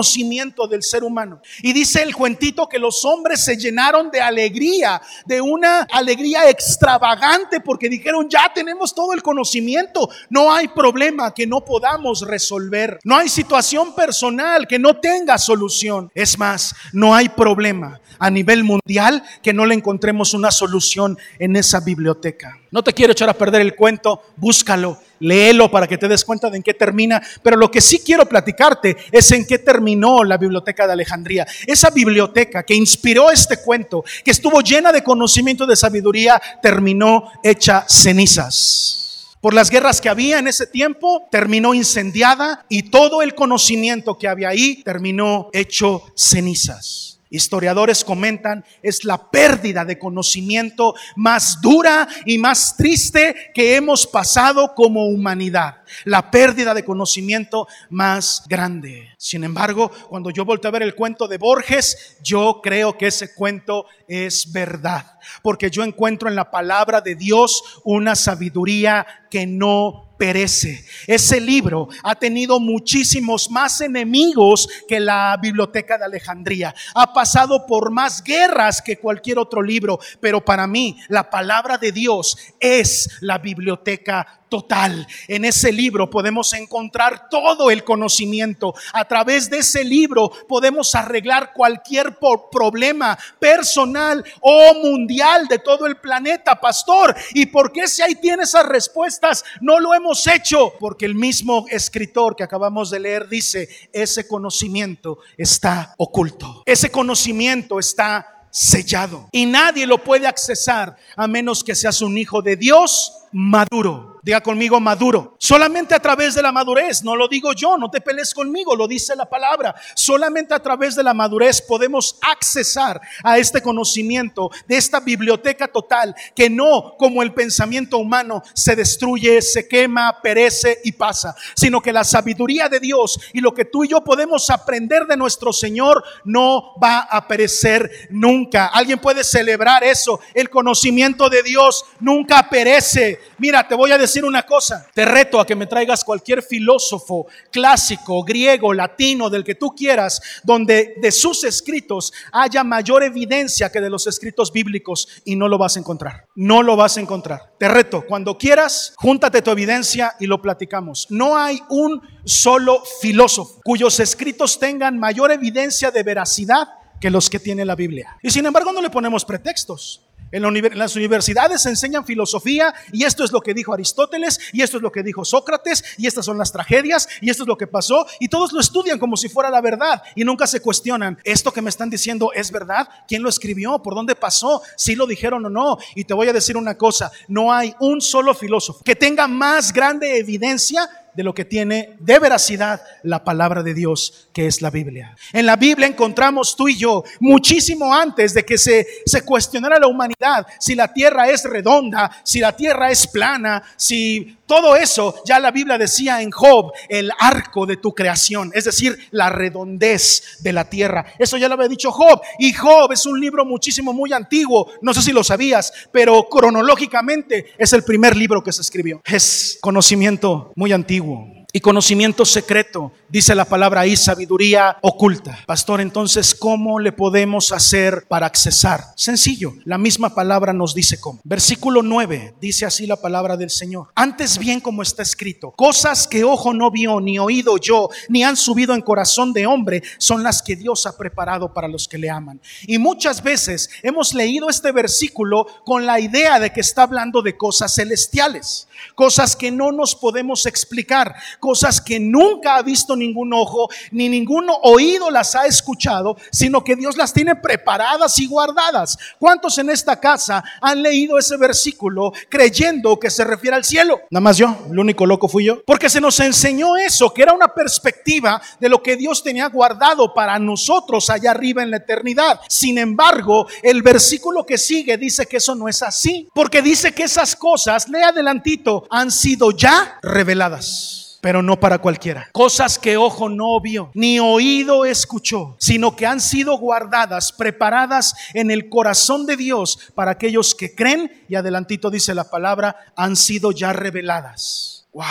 del 0.69 0.83
ser 0.83 1.05
humano. 1.05 1.41
Y 1.63 1.73
dice 1.73 2.03
el 2.03 2.15
cuentito 2.15 2.69
que 2.69 2.79
los 2.79 3.05
hombres 3.05 3.45
se 3.45 3.57
llenaron 3.57 4.11
de 4.11 4.21
alegría, 4.21 5.01
de 5.25 5.41
una 5.41 5.83
alegría 5.91 6.49
extravagante, 6.49 7.61
porque 7.61 7.89
dijeron, 7.89 8.29
ya 8.29 8.51
tenemos 8.55 8.95
todo 8.95 9.13
el 9.13 9.23
conocimiento, 9.23 10.09
no 10.31 10.53
hay 10.53 10.69
problema 10.69 11.33
que 11.33 11.47
no 11.47 11.65
podamos 11.65 12.21
resolver, 12.23 12.99
no 13.05 13.17
hay 13.17 13.29
situación 13.29 13.95
personal 13.95 14.67
que 14.67 14.79
no 14.79 14.99
tenga 14.99 15.39
solución. 15.39 16.11
Es 16.15 16.39
más, 16.39 16.75
no 16.93 17.15
hay 17.15 17.29
problema 17.29 18.01
a 18.19 18.31
nivel 18.31 18.65
mundial 18.65 19.23
que 19.43 19.53
no 19.53 19.67
le 19.67 19.75
encontremos 19.75 20.35
una 20.35 20.51
solución 20.51 21.19
en 21.39 21.57
esa 21.57 21.81
biblioteca. 21.81 22.59
No 22.71 22.83
te 22.83 22.93
quiero 22.93 23.13
echar 23.13 23.29
a 23.29 23.35
perder 23.35 23.61
el 23.61 23.75
cuento, 23.75 24.23
búscalo, 24.37 24.99
léelo 25.21 25.71
para 25.71 25.87
que 25.87 25.99
te 25.99 26.09
des 26.09 26.25
cuenta 26.25 26.51
de 26.51 26.57
en 26.57 26.63
qué 26.63 26.75
termina, 26.75 27.23
pero 27.43 27.57
lo 27.57 27.71
que 27.71 27.81
sí 27.81 28.01
quiero 28.01 28.27
platicarte 28.27 28.97
es 29.13 29.31
en 29.33 29.47
qué 29.47 29.59
terminó 29.59 30.25
la 30.25 30.37
biblioteca 30.37 30.87
de 30.87 30.93
Alejandría. 30.93 31.47
Esa 31.67 31.91
biblioteca 31.91 32.63
que 32.65 32.75
inspiró 32.75 33.31
este 33.31 33.59
cuento, 33.59 34.05
que 34.25 34.31
estuvo 34.31 34.61
llena 34.61 34.93
de 34.93 35.03
conocimiento 35.03 35.67
de 35.67 35.77
sabiduría, 35.77 36.41
terminó 36.61 37.31
hecha 37.43 37.85
cenizas 37.89 39.05
por 39.47 39.55
las 39.55 39.71
guerras 39.71 40.01
que 40.01 40.09
había 40.09 40.41
en 40.41 40.49
ese 40.49 40.67
tiempo, 40.67 41.29
terminó 41.31 41.73
incendiada 41.73 42.67
y 42.69 42.91
todo 42.91 43.23
el 43.23 43.37
conocimiento 43.37 44.19
que 44.19 44.27
había 44.27 44.49
ahí 44.49 44.83
terminó 44.83 45.51
hecho 45.53 46.03
cenizas. 46.17 47.16
Historiadores 47.37 48.03
comentan, 48.03 48.65
es 48.83 49.05
la 49.05 49.31
pérdida 49.31 49.85
de 49.85 49.99
conocimiento 49.99 50.95
más 51.17 51.61
dura 51.61 52.09
y 52.25 52.39
más 52.39 52.77
triste 52.77 53.53
que 53.55 53.77
hemos 53.77 54.07
pasado 54.07 54.75
como 54.75 55.07
humanidad. 55.07 55.83
La 56.05 56.31
pérdida 56.31 56.75
de 56.75 56.85
conocimiento 56.85 57.69
más 57.91 58.43
grande. 58.49 59.11
Sin 59.19 59.45
embargo, 59.45 59.91
cuando 60.09 60.31
yo 60.31 60.45
volteo 60.45 60.71
a 60.71 60.73
ver 60.73 60.83
el 60.83 60.95
cuento 60.95 61.29
de 61.29 61.39
Borges, 61.39 62.17
yo 62.23 62.61
creo 62.63 62.97
que 62.97 63.09
ese 63.09 63.35
cuento 63.35 63.87
es 64.09 64.51
verdad. 64.53 65.19
Porque 65.43 65.71
yo 65.71 65.85
encuentro 65.85 66.29
en 66.29 66.37
la 66.37 66.51
palabra 66.51 67.01
de 67.01 67.15
Dios 67.15 67.81
una 67.85 68.15
sabiduría 68.15 69.07
que 69.31 69.47
no 69.47 70.06
perece. 70.17 70.85
Ese 71.07 71.41
libro 71.41 71.89
ha 72.03 72.15
tenido 72.15 72.61
muchísimos 72.61 73.51
más 73.51 73.81
enemigos 73.81 74.69
que 74.89 75.01
la 75.01 75.39
biblioteca 75.41 75.99
de 75.99 76.05
Alejandría. 76.05 76.75
Ha 76.95 77.13
pasado 77.13 77.67
por 77.67 77.91
más 77.91 78.23
guerras 78.23 78.83
que 78.83 78.99
cualquier 78.99 79.39
otro 79.39 79.63
libro, 79.63 79.99
pero 80.21 80.45
para 80.45 80.67
mí 80.67 80.99
la 81.09 81.31
palabra 81.31 81.79
de 81.79 81.93
Dios 81.93 82.37
es 82.61 83.19
la 83.21 83.39
biblioteca 83.39 84.46
total. 84.49 85.07
En 85.29 85.45
ese 85.45 85.73
libro 85.73 86.09
podemos 86.11 86.53
encontrar 86.53 87.29
todo 87.29 87.71
el 87.71 87.85
conocimiento. 87.85 88.75
A 88.93 89.05
través 89.07 89.51
de 89.51 89.59
ese 89.59 89.85
libro 89.85 90.31
podemos 90.49 90.95
arreglar 90.95 91.53
cualquier 91.53 92.19
problema 92.51 93.19
personal 93.39 94.25
o 94.41 94.75
mundial 94.75 95.49
de 95.49 95.59
todo 95.59 95.87
el 95.87 95.97
planeta, 95.97 96.61
pastor. 96.61 97.15
¿Y 97.35 97.47
por 97.47 97.73
qué 97.73 97.89
si 97.89 98.03
ahí 98.03 98.15
tiene 98.15 98.45
esas 98.45 98.67
respuestas 98.67 99.45
no 99.61 99.81
lo 99.81 99.95
hemos 99.95 100.27
hecho? 100.27 100.75
Porque 100.79 101.07
el 101.07 101.15
mismo 101.15 101.67
escritor 101.71 102.37
que 102.37 102.45
acabamos 102.45 102.91
de 102.91 103.01
leer 103.01 103.29
dice, 103.29 103.69
ese 103.93 104.27
conocimiento 104.27 105.19
está 105.37 105.95
oculto. 105.99 106.63
Ese 106.67 106.91
conocimiento 106.91 107.79
está 107.79 108.37
sellado 108.51 109.29
y 109.33 109.45
nadie 109.45 109.87
lo 109.87 110.03
puede 110.03 110.27
accesar 110.27 110.97
a 111.15 111.27
menos 111.27 111.63
que 111.63 111.75
seas 111.75 112.01
un 112.01 112.17
hijo 112.17 112.41
de 112.41 112.57
Dios 112.57 113.13
maduro. 113.33 114.16
Diga 114.27 114.41
conmigo 114.41 114.81
maduro. 114.81 115.37
Solamente 115.39 115.95
a 115.95 116.01
través 116.01 116.35
de 116.35 116.43
la 116.43 116.51
madurez, 116.51 117.05
no 117.05 117.15
lo 117.15 117.29
digo 117.29 117.53
yo, 117.53 117.79
no 117.79 117.89
te 117.89 118.01
pelees 118.01 118.35
conmigo, 118.35 118.75
lo 118.75 118.89
dice 118.89 119.15
la 119.15 119.27
palabra. 119.27 119.73
Solamente 119.95 120.53
a 120.53 120.59
través 120.59 120.97
de 120.97 121.05
la 121.05 121.15
madurez 121.15 121.63
podemos 121.63 122.19
accesar 122.23 123.01
a 123.23 123.39
este 123.39 123.63
conocimiento, 123.63 124.51
de 124.67 124.79
esta 124.79 124.99
biblioteca 124.99 125.69
total, 125.69 126.13
que 126.35 126.51
no 126.51 126.97
como 126.99 127.23
el 127.23 127.35
pensamiento 127.35 127.99
humano 127.99 128.43
se 128.53 128.75
destruye, 128.75 129.41
se 129.43 129.69
quema, 129.69 130.21
perece 130.21 130.81
y 130.83 130.91
pasa, 130.91 131.37
sino 131.55 131.81
que 131.81 131.93
la 131.93 132.03
sabiduría 132.03 132.69
de 132.69 132.81
Dios 132.81 133.21
y 133.33 133.41
lo 133.41 133.55
que 133.55 133.65
tú 133.65 133.85
y 133.85 133.89
yo 133.91 134.03
podemos 134.03 134.51
aprender 134.51 135.07
de 135.07 135.17
nuestro 135.17 135.53
Señor 135.53 136.03
no 136.25 136.75
va 136.83 136.99
a 136.99 137.29
perecer 137.29 138.09
nunca. 138.11 138.67
Alguien 138.67 138.99
puede 138.99 139.23
celebrar 139.23 139.85
eso. 139.85 140.19
El 140.35 140.51
conocimiento 140.51 141.31
de 141.31 141.45
Dios 141.45 141.85
nunca 142.01 142.49
perece. 142.51 143.21
Mira, 143.39 143.69
te 143.69 143.77
voy 143.77 143.93
a 143.93 143.99
decir 143.99 144.16
una 144.25 144.45
cosa, 144.45 144.89
te 144.95 145.05
reto 145.05 145.41
a 145.41 145.47
que 145.47 145.55
me 145.55 145.67
traigas 145.67 146.05
cualquier 146.05 146.43
filósofo 146.43 147.27
clásico, 147.51 148.23
griego, 148.23 148.73
latino, 148.73 149.31
del 149.31 149.45
que 149.45 149.55
tú 149.55 149.75
quieras, 149.75 150.21
donde 150.43 150.95
de 151.01 151.13
sus 151.13 151.45
escritos 151.45 152.13
haya 152.33 152.65
mayor 152.65 153.03
evidencia 153.03 153.71
que 153.71 153.81
de 153.81 153.91
los 153.91 154.07
escritos 154.07 154.53
bíblicos 154.53 155.09
y 155.25 155.37
no 155.37 155.49
lo 155.49 155.59
vas 155.59 155.77
a 155.77 155.81
encontrar. 155.81 156.27
No 156.35 156.63
lo 156.63 156.77
vas 156.77 156.97
a 156.97 157.01
encontrar. 157.01 157.53
Te 157.59 157.69
reto, 157.69 158.05
cuando 158.07 158.39
quieras, 158.39 158.95
júntate 158.97 159.43
tu 159.43 159.51
evidencia 159.51 160.15
y 160.21 160.27
lo 160.27 160.41
platicamos. 160.41 161.07
No 161.11 161.37
hay 161.37 161.61
un 161.69 162.01
solo 162.25 162.83
filósofo 163.01 163.61
cuyos 163.65 164.01
escritos 164.01 164.59
tengan 164.59 164.99
mayor 164.99 165.31
evidencia 165.33 165.91
de 165.91 166.03
veracidad 166.03 166.69
que 167.01 167.11
los 167.11 167.29
que 167.29 167.39
tiene 167.39 167.65
la 167.65 167.75
Biblia. 167.75 168.17
Y 168.23 168.31
sin 168.31 168.47
embargo 168.47 168.73
no 168.73 168.81
le 168.81 168.91
ponemos 168.91 169.25
pretextos. 169.25 170.06
En, 170.33 170.79
las 170.79 170.97
universidades 170.97 171.63
se 171.63 171.69
enseñan 171.69 172.05
filosofía 172.05 172.75
y 172.93 173.05
esto 173.05 173.25
es 173.25 173.33
lo 173.33 173.41
que 173.41 173.55
dijo 173.55 173.73
Aristóteles 173.73 174.41
y 174.53 174.63
esto 174.63 174.79
es 174.79 174.83
lo 174.83 174.91
que 174.91 175.03
dijo 175.03 175.25
Sócrates 175.25 175.85
y 175.99 176.07
estas 176.07 176.25
son 176.25 176.39
las 176.39 176.53
tragedias 176.53 177.09
y 177.21 177.31
esto 177.31 177.45
es 177.45 177.49
lo 177.49 177.57
que 177.57 177.67
pasó 177.67 178.07
y 178.19 178.29
todos 178.29 178.53
lo 178.53 178.61
estudian 178.61 178.99
como 178.99 179.17
si 179.17 179.29
fuera 179.29 179.51
la 179.51 179.61
verdad 179.61 180.03
y 180.15 180.25
nunca 180.25 180.47
se 180.47 180.61
cuestionan, 180.61 181.19
¿esto 181.25 181.53
que 181.53 181.63
me 181.63 181.71
están 181.71 181.91
diciendo 181.91 182.33
es 182.35 182.51
verdad? 182.51 182.89
¿Quién 183.07 183.23
lo 183.23 183.29
escribió? 183.29 183.81
¿Por 183.83 183.95
dónde 183.95 184.17
pasó? 184.17 184.63
¿Si 184.77 184.95
lo 184.95 185.07
dijeron 185.07 185.45
o 185.47 185.49
no? 185.49 185.79
Y 185.95 186.05
te 186.05 186.15
voy 186.15 186.29
a 186.29 186.33
decir 186.33 186.57
una 186.57 186.77
cosa, 186.77 187.11
no 187.29 187.53
hay 187.53 187.75
un 187.81 188.01
solo 188.01 188.35
filósofo 188.35 188.83
que 188.85 188.97
tenga 188.97 189.29
más 189.29 189.73
grande 189.73 190.19
evidencia 190.19 190.89
de 191.17 191.25
lo 191.25 191.35
que 191.35 191.47
tiene 191.47 191.97
de 191.99 192.19
veracidad 192.19 192.83
la 193.03 193.25
palabra 193.25 193.63
de 193.63 193.73
Dios, 193.73 194.29
que 194.35 194.47
es 194.47 194.61
la 194.61 194.71
Biblia. 194.71 195.17
En 195.33 195.47
la 195.47 195.57
Biblia 195.57 195.87
encontramos 195.87 196.55
tú 196.55 196.69
y 196.69 196.77
yo, 196.77 197.03
muchísimo 197.21 197.93
antes 197.93 198.35
de 198.35 198.45
que 198.45 198.59
se, 198.59 198.87
cuestionara 199.25 199.79
la 199.79 199.87
humanidad, 199.87 200.47
si 200.61 200.75
la 200.75 200.93
tierra 200.93 201.29
es 201.31 201.45
redonda, 201.45 202.11
si 202.23 202.41
la 202.41 202.55
tierra 202.55 202.91
es 202.91 203.07
plana, 203.07 203.63
si 203.77 204.37
todo 204.47 204.77
eso, 204.77 205.23
ya 205.25 205.41
la 205.41 205.51
Biblia 205.51 205.79
decía 205.79 206.21
en 206.21 206.31
Job, 206.31 206.73
el 206.89 207.11
arco 207.19 207.67
de 207.67 207.79
tu 207.79 207.95
creación, 207.95 208.53
es 208.55 208.65
decir, 208.65 208.97
la 209.11 209.31
redondez 209.31 210.39
de 210.41 210.53
la 210.53 210.69
tierra. 210.69 211.07
Eso 211.19 211.37
ya 211.37 211.49
lo 211.49 211.55
había 211.55 211.67
dicho 211.67 211.91
Job. 211.91 212.21
Y 212.39 212.53
Job 212.53 212.93
es 212.93 213.07
un 213.07 213.19
libro 213.19 213.45
muchísimo, 213.45 213.93
muy 213.93 214.13
antiguo. 214.13 214.71
No 214.83 214.95
sé 214.95 215.03
si 215.03 215.13
lo 215.13 215.25
sabías, 215.25 215.73
pero 215.91 216.29
cronológicamente 216.29 217.47
es 217.59 217.73
el 217.73 217.83
primer 217.83 218.17
libro 218.17 218.43
que 218.43 218.53
se 218.53 218.61
escribió. 218.61 219.01
Es 219.05 219.59
conocimiento 219.61 220.53
muy 220.55 220.73
antiguo 220.73 221.06
erro. 221.07 221.46
Y 221.57 221.61
conocimiento 221.61 222.27
secreto, 222.27 222.93
dice 223.09 223.35
la 223.35 223.47
palabra 223.47 223.81
ahí, 223.81 223.97
sabiduría 223.97 224.77
oculta. 224.83 225.39
Pastor, 225.47 225.81
entonces, 225.81 226.35
¿cómo 226.35 226.79
le 226.79 226.93
podemos 226.93 227.51
hacer 227.51 228.05
para 228.11 228.27
accesar? 228.27 228.85
Sencillo, 228.95 229.55
la 229.65 229.79
misma 229.79 230.15
palabra 230.15 230.53
nos 230.53 230.75
dice 230.75 231.01
cómo. 231.01 231.19
Versículo 231.25 231.83
9, 231.83 232.35
dice 232.43 232.67
así 232.67 232.87
la 232.87 232.97
palabra 232.97 233.39
del 233.39 233.49
Señor. 233.49 233.89
Antes 233.95 234.37
bien 234.37 234.61
como 234.61 234.83
está 234.83 235.03
escrito, 235.03 235.51
cosas 235.53 236.07
que 236.07 236.25
ojo 236.25 236.53
no 236.53 236.71
vio, 236.71 237.01
ni 237.01 237.19
oído 237.19 237.57
yo, 237.57 237.89
ni 238.11 238.23
han 238.23 238.37
subido 238.37 238.75
en 238.75 238.83
corazón 238.83 239.33
de 239.33 239.47
hombre, 239.47 239.83
son 239.97 240.23
las 240.23 240.43
que 240.43 240.57
Dios 240.57 240.85
ha 240.85 240.99
preparado 240.99 241.55
para 241.55 241.69
los 241.69 241.89
que 241.89 241.97
le 241.97 242.11
aman. 242.11 242.39
Y 242.67 242.77
muchas 242.77 243.23
veces 243.23 243.71
hemos 243.83 244.13
leído 244.13 244.51
este 244.51 244.73
versículo 244.73 245.47
con 245.65 245.87
la 245.87 246.01
idea 246.01 246.39
de 246.39 246.53
que 246.53 246.61
está 246.61 246.83
hablando 246.83 247.23
de 247.23 247.39
cosas 247.39 247.75
celestiales, 247.75 248.69
cosas 248.95 249.35
que 249.35 249.51
no 249.51 249.73
nos 249.73 249.95
podemos 249.95 250.45
explicar 250.45 251.15
cosas 251.47 251.81
que 251.81 252.01
nunca 252.01 252.57
ha 252.57 252.63
visto 252.63 252.97
ningún 252.97 253.33
ojo, 253.33 253.69
ni 253.93 254.09
ningún 254.09 254.49
oído 254.65 255.13
las 255.13 255.37
ha 255.37 255.47
escuchado, 255.47 256.17
sino 256.33 256.65
que 256.65 256.75
Dios 256.75 256.97
las 256.97 257.13
tiene 257.13 257.37
preparadas 257.37 258.19
y 258.19 258.27
guardadas. 258.27 258.99
¿Cuántos 259.21 259.57
en 259.59 259.71
esta 259.71 260.01
casa 260.01 260.43
han 260.61 260.83
leído 260.83 261.17
ese 261.17 261.37
versículo 261.37 262.13
creyendo 262.29 262.99
que 262.99 263.11
se 263.11 263.23
refiere 263.23 263.55
al 263.55 263.65
cielo? 263.65 264.01
Nada 264.11 264.23
más 264.23 264.37
yo, 264.37 264.57
el 264.69 264.77
único 264.77 265.07
loco 265.07 265.29
fui 265.29 265.45
yo. 265.45 265.63
Porque 265.65 265.89
se 265.89 266.01
nos 266.01 266.19
enseñó 266.19 266.77
eso, 266.77 267.15
que 267.15 267.23
era 267.23 267.33
una 267.33 267.55
perspectiva 267.55 268.43
de 268.59 268.69
lo 268.69 268.83
que 268.83 268.97
Dios 268.97 269.23
tenía 269.23 269.49
guardado 269.49 270.13
para 270.15 270.41
nosotros 270.41 271.11
allá 271.11 271.31
arriba 271.31 271.63
en 271.63 271.71
la 271.71 271.77
eternidad. 271.77 272.41
Sin 272.49 272.77
embargo, 272.77 273.47
el 273.63 273.85
versículo 273.85 274.45
que 274.45 274.59
sigue 274.59 274.99
dice 274.99 275.27
que 275.27 275.37
eso 275.37 275.55
no 275.55 275.69
es 275.69 275.81
así, 275.81 276.29
porque 276.35 276.61
dice 276.61 276.93
que 276.93 277.05
esas 277.05 277.37
cosas, 277.37 277.89
lea 277.89 278.09
adelantito, 278.09 278.89
han 278.91 279.13
sido 279.13 279.53
ya 279.53 280.01
reveladas 280.03 281.06
pero 281.21 281.43
no 281.43 281.59
para 281.59 281.79
cualquiera. 281.79 282.29
Cosas 282.33 282.79
que 282.79 282.97
ojo 282.97 283.29
no 283.29 283.61
vio, 283.61 283.91
ni 283.95 284.21
oído 284.21 284.85
escuchó, 284.85 285.57
sino 285.59 285.97
que 285.97 286.07
han 286.07 286.21
sido 286.21 286.57
guardadas, 286.59 287.33
preparadas 287.33 288.15
en 288.35 288.51
el 288.51 288.69
corazón 288.69 289.27
de 289.27 289.37
Dios 289.37 289.79
para 289.95 290.13
aquellos 290.13 290.55
que 290.55 290.75
creen, 290.75 291.25
y 291.29 291.35
adelantito 291.35 291.91
dice 291.91 292.15
la 292.15 292.31
palabra, 292.31 292.77
han 292.97 293.17
sido 293.17 293.53
ya 293.53 293.73
reveladas. 293.73 294.87
Wow. 294.93 295.05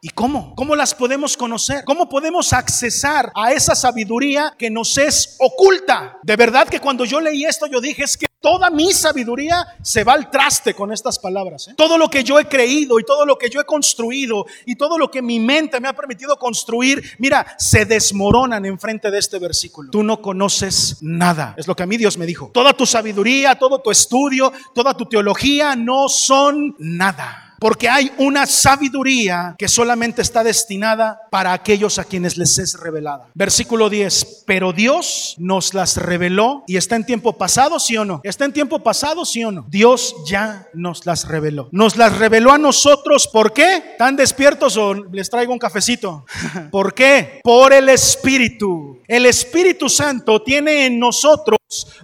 ¿Y 0.00 0.10
cómo? 0.10 0.54
¿Cómo 0.54 0.76
las 0.76 0.94
podemos 0.94 1.36
conocer? 1.36 1.84
¿Cómo 1.84 2.08
podemos 2.08 2.52
accesar 2.52 3.32
a 3.34 3.50
esa 3.50 3.74
sabiduría 3.74 4.54
que 4.56 4.70
nos 4.70 4.96
es 4.96 5.36
oculta? 5.40 6.18
De 6.22 6.36
verdad 6.36 6.68
que 6.68 6.78
cuando 6.78 7.04
yo 7.04 7.20
leí 7.20 7.44
esto 7.44 7.66
yo 7.66 7.80
dije 7.80 8.04
es 8.04 8.16
que 8.16 8.27
toda 8.40 8.70
mi 8.70 8.92
sabiduría 8.92 9.66
se 9.82 10.04
va 10.04 10.14
al 10.14 10.30
traste 10.30 10.74
con 10.74 10.92
estas 10.92 11.18
palabras. 11.18 11.68
¿eh? 11.68 11.74
Todo 11.76 11.98
lo 11.98 12.08
que 12.08 12.22
yo 12.24 12.38
he 12.38 12.46
creído 12.46 12.98
y 12.98 13.04
todo 13.04 13.26
lo 13.26 13.36
que 13.36 13.50
yo 13.50 13.60
he 13.60 13.64
construido 13.64 14.46
y 14.66 14.76
todo 14.76 14.98
lo 14.98 15.10
que 15.10 15.22
mi 15.22 15.40
mente 15.40 15.80
me 15.80 15.88
ha 15.88 15.92
permitido 15.92 16.36
construir, 16.38 17.02
mira, 17.18 17.46
se 17.58 17.84
desmoronan 17.84 18.64
enfrente 18.66 19.10
de 19.10 19.18
este 19.18 19.38
versículo. 19.38 19.90
Tú 19.90 20.02
no 20.02 20.22
conoces 20.22 20.98
nada. 21.00 21.54
Es 21.56 21.66
lo 21.66 21.74
que 21.74 21.82
a 21.82 21.86
mí 21.86 21.96
Dios 21.96 22.18
me 22.18 22.26
dijo. 22.26 22.50
Toda 22.52 22.72
tu 22.72 22.86
sabiduría, 22.86 23.58
todo 23.58 23.80
tu 23.80 23.90
estudio, 23.90 24.52
toda 24.74 24.94
tu 24.94 25.06
teología 25.06 25.74
no 25.76 26.08
son 26.08 26.76
nada. 26.78 27.47
Porque 27.58 27.88
hay 27.88 28.12
una 28.18 28.46
sabiduría 28.46 29.54
que 29.58 29.68
solamente 29.68 30.22
está 30.22 30.44
destinada 30.44 31.20
para 31.30 31.52
aquellos 31.52 31.98
a 31.98 32.04
quienes 32.04 32.36
les 32.36 32.58
es 32.58 32.78
revelada. 32.78 33.28
Versículo 33.34 33.90
10. 33.90 34.44
Pero 34.46 34.72
Dios 34.72 35.34
nos 35.38 35.74
las 35.74 35.96
reveló 35.96 36.64
y 36.66 36.76
está 36.76 36.96
en 36.96 37.04
tiempo 37.04 37.36
pasado, 37.36 37.78
sí 37.80 37.96
o 37.96 38.04
no. 38.04 38.20
Está 38.22 38.44
en 38.44 38.52
tiempo 38.52 38.78
pasado, 38.80 39.24
sí 39.24 39.44
o 39.44 39.50
no. 39.50 39.66
Dios 39.68 40.14
ya 40.26 40.68
nos 40.72 41.04
las 41.06 41.26
reveló. 41.26 41.68
Nos 41.72 41.96
las 41.96 42.16
reveló 42.16 42.52
a 42.52 42.58
nosotros. 42.58 43.28
¿Por 43.28 43.52
qué? 43.52 43.76
¿Están 43.92 44.16
despiertos 44.16 44.76
o 44.76 44.94
les 44.94 45.28
traigo 45.28 45.52
un 45.52 45.58
cafecito? 45.58 46.24
¿Por 46.70 46.94
qué? 46.94 47.40
Por 47.42 47.72
el 47.72 47.88
Espíritu. 47.88 49.00
El 49.06 49.26
Espíritu 49.26 49.88
Santo 49.88 50.42
tiene 50.42 50.86
en 50.86 50.98
nosotros 50.98 51.58